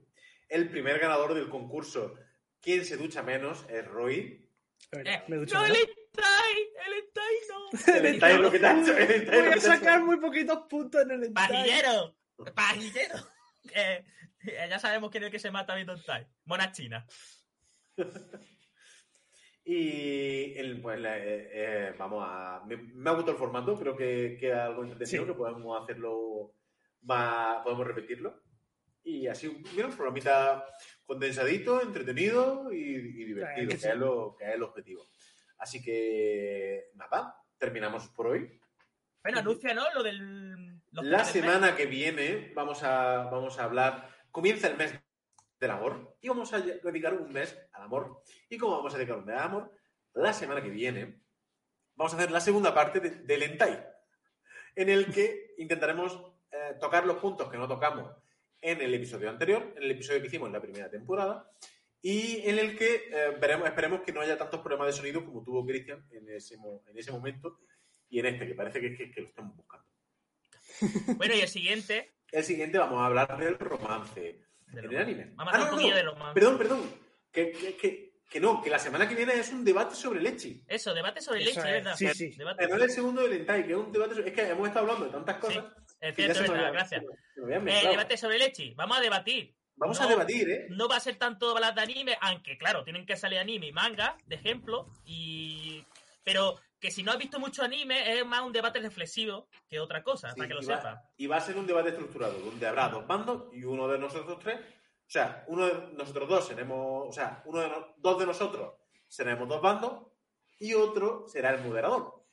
El 0.50 0.70
primer 0.70 1.00
ganador 1.00 1.34
del 1.34 1.48
concurso 1.48 2.16
¿Quién 2.60 2.84
se 2.84 2.98
ducha 2.98 3.24
menos? 3.24 3.66
es 3.70 3.86
Roy. 3.86 4.52
Verdad, 4.92 5.14
Eh, 5.14 5.24
me 5.30 5.38
ducho 5.38 5.56
no, 5.56 5.66
el 5.68 5.72
menos. 5.72 5.88
Entai, 5.88 6.54
el 6.86 6.94
Entai 7.00 7.36
no. 7.50 7.70
El 7.96 8.06
Entai 8.08 8.34
es 8.34 8.40
lo 8.42 8.52
que 8.52 8.60
te 8.60 8.66
ha 8.66 8.82
hecho, 8.82 8.98
el 8.98 9.08
Voy 9.08 9.26
que 9.26 9.30
a 9.30 9.42
te 9.42 9.48
ha 9.48 9.52
hecho. 9.56 9.62
sacar 9.62 10.04
muy 10.04 10.18
poquitos 10.18 10.60
puntos 10.70 11.02
en 11.04 11.12
el 11.12 11.24
Entai. 11.24 11.48
Pajillero, 11.48 12.18
pajillero. 12.54 13.16
Eh, 13.74 14.04
eh, 14.46 14.68
ya 14.70 14.80
sabemos 14.80 15.12
quién 15.12 15.24
es 15.24 15.28
el 15.28 15.32
que 15.32 15.40
se 15.40 15.52
mata 15.52 15.76
viendo 15.76 15.94
Entai. 15.94 16.28
Mona 16.44 16.74
China. 16.74 17.08
Y 19.70 20.54
el- 20.58 20.82
pues, 20.82 20.98
eh, 21.04 21.50
eh, 21.52 21.94
vamos 21.98 22.24
a. 22.26 22.64
Me, 22.66 22.78
me 22.78 23.10
ha 23.10 23.14
gustado 23.14 23.34
el 23.34 23.38
formato, 23.38 23.78
creo 23.78 23.98
que 23.98 24.38
queda 24.40 24.66
algo 24.68 24.84
entretenido, 24.84 25.26
Sí. 25.26 25.32
que 25.32 25.38
podemos 25.38 25.84
hacerlo 25.84 26.54
más. 27.02 27.62
Podemos 27.64 27.86
repetirlo. 27.86 28.42
Y 29.04 29.28
así, 29.28 29.62
mira, 29.76 29.88
un 29.88 29.94
programita 29.96 30.64
condensadito, 31.06 31.82
entretenido 31.82 32.72
y, 32.72 32.78
y 32.78 33.24
divertido, 33.26 33.70
que, 33.70 33.78
sí. 33.78 33.88
es 33.90 33.96
lo, 33.98 34.36
que 34.38 34.46
es 34.46 34.56
el 34.56 34.64
objetivo. 34.64 35.06
Así 35.58 35.82
que, 35.84 36.86
nada, 36.96 37.36
terminamos 37.58 38.08
por 38.10 38.28
hoy. 38.28 38.50
Bueno, 39.22 39.40
anuncia, 39.40 39.74
¿no? 39.74 39.84
Lo 39.94 40.02
del. 40.02 40.80
La 40.94 41.26
semana 41.26 41.76
que 41.76 41.88
viene 41.88 42.54
vamos 42.56 42.84
a, 42.84 43.24
vamos 43.30 43.60
a 43.60 43.66
hablar. 43.66 44.10
Comienza 44.32 44.70
el 44.70 44.78
mes 44.78 44.98
del 45.60 45.72
amor 45.72 46.18
y 46.22 46.30
vamos 46.30 46.54
a 46.54 46.60
dedicar 46.60 47.14
un 47.14 47.32
mes 47.32 47.58
al 47.74 47.84
amor. 47.84 48.22
¿Y 48.50 48.58
cómo 48.58 48.78
vamos 48.78 48.94
a 48.94 48.98
dedicar 48.98 49.18
un 49.18 49.26
mes 49.26 49.36
al 49.36 49.44
amor? 49.44 49.72
La 50.14 50.34
semana 50.34 50.62
que 50.62 50.70
viene 50.70 51.22
vamos 51.96 52.14
a 52.14 52.18
hacer 52.18 52.32
la 52.32 52.40
segunda 52.40 52.74
parte 52.74 53.00
de- 53.00 53.10
del 53.10 53.44
Entai, 53.44 53.84
en 54.76 54.90
el 54.90 55.12
que 55.12 55.56
intentaremos 55.58 56.20
eh, 56.52 56.76
tocar 56.80 57.06
los 57.06 57.18
puntos 57.18 57.50
que 57.50 57.58
no 57.58 57.68
tocamos 57.68 58.12
en 58.62 58.82
el 58.82 58.94
episodio 58.94 59.30
anterior, 59.30 59.74
en 59.76 59.84
el 59.84 59.92
episodio 59.92 60.22
que 60.22 60.28
hicimos 60.28 60.48
en 60.48 60.54
la 60.54 60.62
primera 60.62 60.90
temporada, 60.90 61.52
y 62.02 62.48
en 62.48 62.58
el 62.60 62.78
que 62.78 63.10
eh, 63.12 63.38
veremos, 63.40 63.68
esperemos 63.68 64.02
que 64.02 64.14
no 64.14 64.22
haya 64.22 64.38
tantos 64.38 64.62
problemas 64.62 64.88
de 64.88 64.94
sonido 64.94 65.26
como 65.26 65.44
tuvo 65.44 65.66
Cristian 65.66 66.08
en 66.12 66.30
ese, 66.30 66.56
en 66.56 66.98
ese 66.98 67.12
momento 67.12 67.60
y 68.10 68.20
en 68.20 68.28
este, 68.28 68.48
que 68.48 68.54
parece 68.56 68.80
que, 68.80 68.96
que- 68.96 69.12
que 69.12 69.22
lo 69.22 69.28
estamos 69.28 69.56
buscando. 69.56 69.86
Bueno, 71.18 71.34
y 71.36 71.40
el 71.42 71.48
siguiente. 71.48 72.14
El 72.32 72.44
siguiente 72.44 72.78
vamos 72.78 73.00
a 73.02 73.06
hablar 73.08 73.38
del 73.40 73.58
romance 73.58 74.42
de 74.68 74.80
en 74.82 74.86
el 74.92 74.98
anime. 74.98 75.32
Vamos 75.36 75.54
Ah, 75.56 75.58
no, 75.60 75.72
no, 75.72 75.96
de 75.96 76.04
los 76.04 76.18
más. 76.18 76.34
Perdón, 76.34 76.58
perdón. 76.58 76.82
Que, 77.32 77.52
que, 77.52 77.76
que, 77.78 78.14
que 78.30 78.40
no, 78.40 78.62
que 78.62 78.70
la 78.70 78.80
semana 78.80 79.08
que 79.08 79.16
viene 79.16 79.34
es 79.34 79.52
un 79.52 79.64
debate 79.64 79.96
sobre 79.96 80.22
leche. 80.22 80.62
Eso, 80.68 80.94
debate 80.94 81.22
sobre 81.22 81.42
Eso 81.44 81.50
leche, 81.60 81.60
es, 81.78 81.84
¿verdad? 81.84 81.96
sí, 81.96 82.08
sí. 82.14 82.32
Debate. 82.38 82.68
No 82.68 82.76
es 82.78 82.82
el 82.84 82.90
segundo 82.92 83.22
del 83.24 83.34
Entai, 83.34 83.66
que 83.66 83.72
es 83.74 83.78
un 83.78 83.92
debate 83.92 84.16
sobre... 84.16 84.30
Es 84.30 84.34
que 84.36 84.48
hemos 84.50 84.68
estado 84.68 84.86
hablando 84.86 85.06
de 85.06 85.12
tantas 85.12 85.38
cosas. 85.38 85.66
Es 86.00 86.16
cierto, 86.16 86.42
me 86.42 86.48
verdad, 86.50 86.58
había- 86.68 86.72
gracias. 86.72 87.04
Eh, 87.04 87.88
debate 87.90 88.18
sobre 88.18 88.38
leche. 88.40 88.74
Vamos 88.76 88.98
a 88.98 89.02
debatir. 89.02 89.56
Vamos 89.76 90.00
no- 90.00 90.06
a 90.06 90.10
debatir, 90.10 90.50
¿eh? 90.50 90.68
No 90.70 90.88
va 90.88 90.96
a 90.98 91.00
ser 91.00 91.18
tanto 91.18 91.52
hablar 91.56 91.76
de 91.76 91.82
anime, 91.82 92.18
aunque 92.22 92.58
claro, 92.58 92.84
tienen 92.84 93.06
que 93.06 93.16
salir 93.16 93.38
anime 93.40 93.68
y 93.68 93.72
manga, 93.72 94.18
de 94.26 94.36
ejemplo, 94.36 94.90
y 95.06 95.86
pero 96.24 96.60
que 96.80 96.92
si 96.92 97.04
no 97.04 97.12
has 97.12 97.18
visto 97.18 97.40
mucho 97.40 97.64
anime 97.64 98.18
es 98.20 98.26
más 98.26 98.42
un 98.42 98.54
debate 98.54 98.80
reflexivo 98.80 99.48
que 99.68 99.80
otra 99.80 100.04
cosa, 100.04 100.30
Sí, 100.32 100.38
para 100.38 100.48
que 100.48 100.54
lo 100.54 100.62
sepas. 100.62 101.00
Y 101.18 101.28
va 101.28 101.38
a 101.38 101.42
ser 101.42 101.58
un 101.58 101.66
debate 101.68 101.90
estructurado, 101.90 102.38
donde 102.40 102.68
habrá 102.68 102.90
dos 102.90 103.06
bandos 103.08 103.54
y 103.54 103.64
uno 103.64 103.88
de 103.88 103.98
nosotros 103.98 104.38
tres. 104.40 104.60
O 104.60 105.10
sea, 105.10 105.44
uno 105.48 105.66
de 105.66 105.94
nosotros 105.94 106.28
dos 106.30 106.48
seremos. 106.48 107.08
O 107.08 107.12
sea, 107.12 107.42
uno 107.46 107.62
de 107.62 107.70
no- 107.70 107.94
dos 107.98 108.20
de 108.20 108.26
nosotros 108.26 108.74
seremos 109.08 109.48
dos 109.48 109.62
bandos 109.62 110.04
y 110.60 110.74
otro 110.74 111.28
será 111.28 111.52
el 111.52 111.62
moderador. 111.62 112.26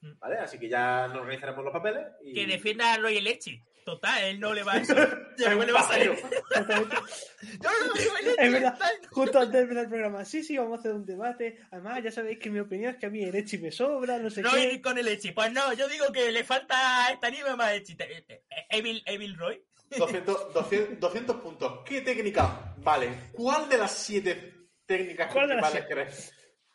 Mm. 0.00 0.18
¿Vale? 0.18 0.38
Así 0.38 0.58
que 0.58 0.68
ya 0.68 1.08
nos 1.08 1.18
organizaremos 1.18 1.64
los 1.64 1.72
papeles. 1.72 2.06
Y... 2.22 2.34
Que 2.34 2.46
defienda 2.46 2.92
a 2.92 2.98
Roy 2.98 3.20
Leche. 3.20 3.64
Total, 3.92 4.24
él 4.24 4.38
no 4.40 4.52
le 4.52 4.62
va 4.62 4.72
a 4.74 4.76
eso. 4.80 4.94
Le 5.38 5.72
va 5.72 5.80
a 5.80 5.88
salir. 5.88 6.12
Yo 6.12 7.70
no 7.86 7.92
digo. 7.94 8.12
Es 8.38 8.52
verdad, 8.52 8.78
justo 9.10 9.38
antes 9.38 9.52
de 9.54 9.60
empezar 9.60 9.84
el 9.84 9.88
programa, 9.88 10.24
sí, 10.24 10.42
sí, 10.44 10.58
vamos 10.58 10.76
a 10.76 10.80
hacer 10.80 10.92
un 10.92 11.06
debate. 11.06 11.58
Además, 11.70 12.02
ya 12.04 12.10
sabéis 12.10 12.38
que 12.38 12.50
mi 12.50 12.60
opinión 12.60 12.92
es 12.92 12.98
que 13.00 13.06
a 13.06 13.10
mí 13.10 13.24
el 13.24 13.34
Echi 13.34 13.56
me 13.58 13.70
sobra, 13.72 14.18
no 14.18 14.28
sé 14.28 14.42
Roy 14.42 14.68
qué. 14.72 14.82
con 14.82 14.98
el 14.98 15.08
Echi. 15.08 15.32
Pues 15.32 15.50
no, 15.52 15.72
yo 15.72 15.88
digo 15.88 16.12
que 16.12 16.30
le 16.30 16.44
falta 16.44 17.06
a 17.06 17.12
este 17.12 17.26
anime 17.28 17.56
más 17.56 17.72
Echi. 17.72 17.94
Te- 17.96 18.18
eh, 18.18 18.24
eh, 18.28 18.44
Evil, 18.70 19.02
Evil 19.06 19.36
Roy. 19.36 19.64
200, 19.96 20.52
200, 20.52 21.00
200 21.00 21.36
puntos. 21.36 21.80
¿Qué 21.86 22.02
técnica? 22.02 22.74
Vale. 22.78 23.30
¿Cuál 23.32 23.68
de 23.70 23.78
las 23.78 23.92
siete 23.92 24.54
técnicas 24.84 25.32
¿Cuál 25.32 25.48
de 25.48 25.54
las 25.54 25.70
siete? 25.72 25.86
crees? 25.88 26.34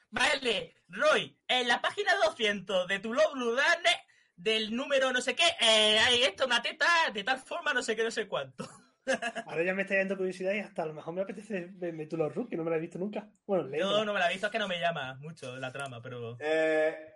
Vale, 0.10 0.76
Roy, 0.90 1.38
en 1.48 1.68
la 1.68 1.80
página 1.82 2.12
200 2.26 2.88
de 2.88 3.00
tu 3.00 3.14
Love 3.14 3.34
Blue 3.34 3.56
Dane, 3.56 4.03
del 4.44 4.76
número 4.76 5.12
no 5.14 5.22
sé 5.22 5.36
qué, 5.36 5.46
eh, 5.62 5.98
hay 6.00 6.24
esto, 6.24 6.46
una 6.46 6.62
teta, 6.62 6.86
de 7.14 7.24
tal 7.24 7.40
forma, 7.40 7.74
no 7.74 7.82
sé 7.82 7.96
qué, 7.96 8.04
no 8.04 8.12
sé 8.12 8.28
cuánto. 8.28 8.68
Ahora 9.48 9.64
ya 9.64 9.74
me 9.74 9.84
está 9.84 9.96
dando 9.96 10.18
curiosidad 10.18 10.54
y 10.54 10.60
hasta 10.60 10.84
a 10.84 10.86
lo 10.86 10.94
mejor 10.94 11.14
me 11.14 11.22
apetece 11.22 11.68
verme 11.72 12.08
tú 12.08 12.18
los 12.18 12.34
Rook, 12.34 12.50
que 12.50 12.58
no 12.58 12.64
me 12.64 12.72
la 12.72 12.78
he 12.78 12.82
visto 12.82 13.00
nunca. 13.00 13.28
Bueno, 13.46 13.64
Yo 13.66 13.70
leyéndola. 13.70 14.06
no 14.06 14.14
me 14.14 14.20
la 14.20 14.30
he 14.30 14.34
visto, 14.34 14.48
es 14.48 14.52
que 14.52 14.60
no 14.60 14.68
me 14.68 14.80
llama 14.80 15.16
mucho 15.16 15.56
la 15.58 15.72
trama, 15.72 16.02
pero... 16.02 16.36
Eh, 16.40 17.14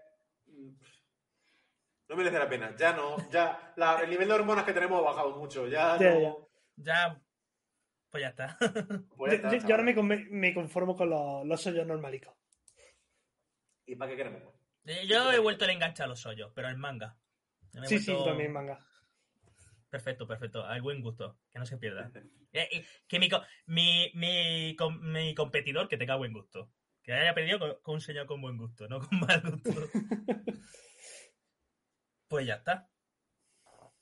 no 2.10 2.16
merece 2.16 2.40
la 2.40 2.48
pena. 2.50 2.74
Ya 2.78 2.94
no. 2.94 3.18
Ya 3.30 3.74
la- 3.76 4.00
el 4.02 4.10
nivel 4.10 4.28
de 4.30 4.34
hormonas 4.34 4.64
que 4.66 4.74
tenemos 4.74 5.00
ha 5.00 5.10
bajado 5.10 5.36
mucho. 5.38 5.68
Ya, 5.68 5.98
Ya, 6.00 6.10
no- 6.14 6.22
ya. 6.22 6.36
Ya... 6.78 7.22
Pues 8.10 8.22
ya 8.22 8.30
está. 8.30 8.58
Pues 9.18 9.34
ya 9.34 9.38
Yo, 9.42 9.48
está, 9.48 9.52
yo- 9.58 9.68
yo 9.68 9.76
ahora 9.76 9.84
me, 9.84 10.26
me 10.30 10.54
conformo 10.54 10.96
con 10.96 11.10
los, 11.10 11.46
los 11.46 11.62
sollos 11.62 11.86
normalicos. 11.86 12.34
¿Y 13.86 13.96
para 13.96 14.12
qué 14.12 14.18
queremos? 14.18 14.44
Eh, 14.88 15.06
Yo 15.08 15.32
he 15.32 15.40
vuelto 15.40 15.66
a 15.66 15.72
enganchar 15.72 16.06
a 16.06 16.10
los 16.10 16.26
hoyos, 16.26 16.52
pero 16.56 16.70
en 16.70 16.80
manga. 16.80 17.18
Sí, 17.86 18.00
sí, 18.00 18.16
también 18.26 18.52
manga. 18.54 18.80
Perfecto, 19.90 20.28
perfecto. 20.28 20.66
Hay 20.66 20.80
buen 20.82 21.02
gusto, 21.02 21.38
que 21.52 21.60
no 21.60 21.66
se 21.66 21.78
pierda. 21.78 22.10
Eh, 22.54 22.68
eh, 22.72 22.86
que 23.08 23.20
mi, 23.20 23.30
co- 23.30 23.44
mi, 23.68 24.12
mi, 24.16 24.76
com- 24.78 25.00
mi 25.00 25.36
competidor 25.36 25.88
que 25.88 25.98
tenga 25.98 26.16
buen 26.16 26.34
gusto. 26.34 26.72
Que 27.04 27.14
haya 27.14 27.34
perdido 27.34 27.60
con, 27.60 27.76
con 27.82 27.96
un 27.96 28.02
señor 28.02 28.26
con 28.26 28.42
buen 28.42 28.58
gusto, 28.58 28.88
no 28.88 29.00
con 29.00 29.20
mal 29.20 29.42
gusto. 29.42 29.72
pues 32.28 32.46
ya 32.46 32.56
está. 32.56 32.90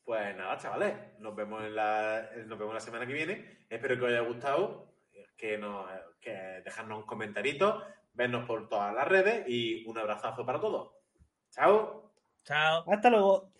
Pues 0.03 0.35
nada, 0.35 0.57
chavales. 0.57 1.19
Nos 1.19 1.35
vemos 1.35 1.63
en 1.63 1.75
la, 1.75 2.29
nos 2.45 2.57
vemos 2.59 2.73
la 2.73 2.79
semana 2.79 3.05
que 3.07 3.13
viene. 3.13 3.65
Espero 3.69 3.95
que 3.97 4.03
os 4.03 4.09
haya 4.09 4.21
gustado. 4.21 4.93
Que 5.37 5.57
nos 5.57 5.87
que 6.21 6.31
dejadnos 6.63 6.99
un 6.99 7.05
comentarito. 7.05 7.85
Vernos 8.15 8.47
por 8.47 8.67
todas 8.69 8.93
las 8.93 9.07
redes. 9.07 9.45
Y 9.47 9.85
un 9.87 9.97
abrazazo 9.97 10.45
para 10.45 10.59
todos. 10.59 10.91
Chao. 11.51 12.11
Chao. 12.43 12.83
Hasta 12.91 13.09
luego. 13.09 13.51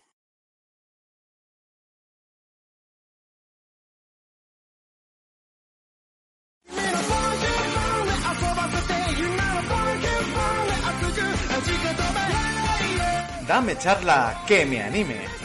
Dame 13.46 13.78
charla 13.78 14.42
que 14.46 14.66
me 14.66 14.82
anime. 14.82 15.35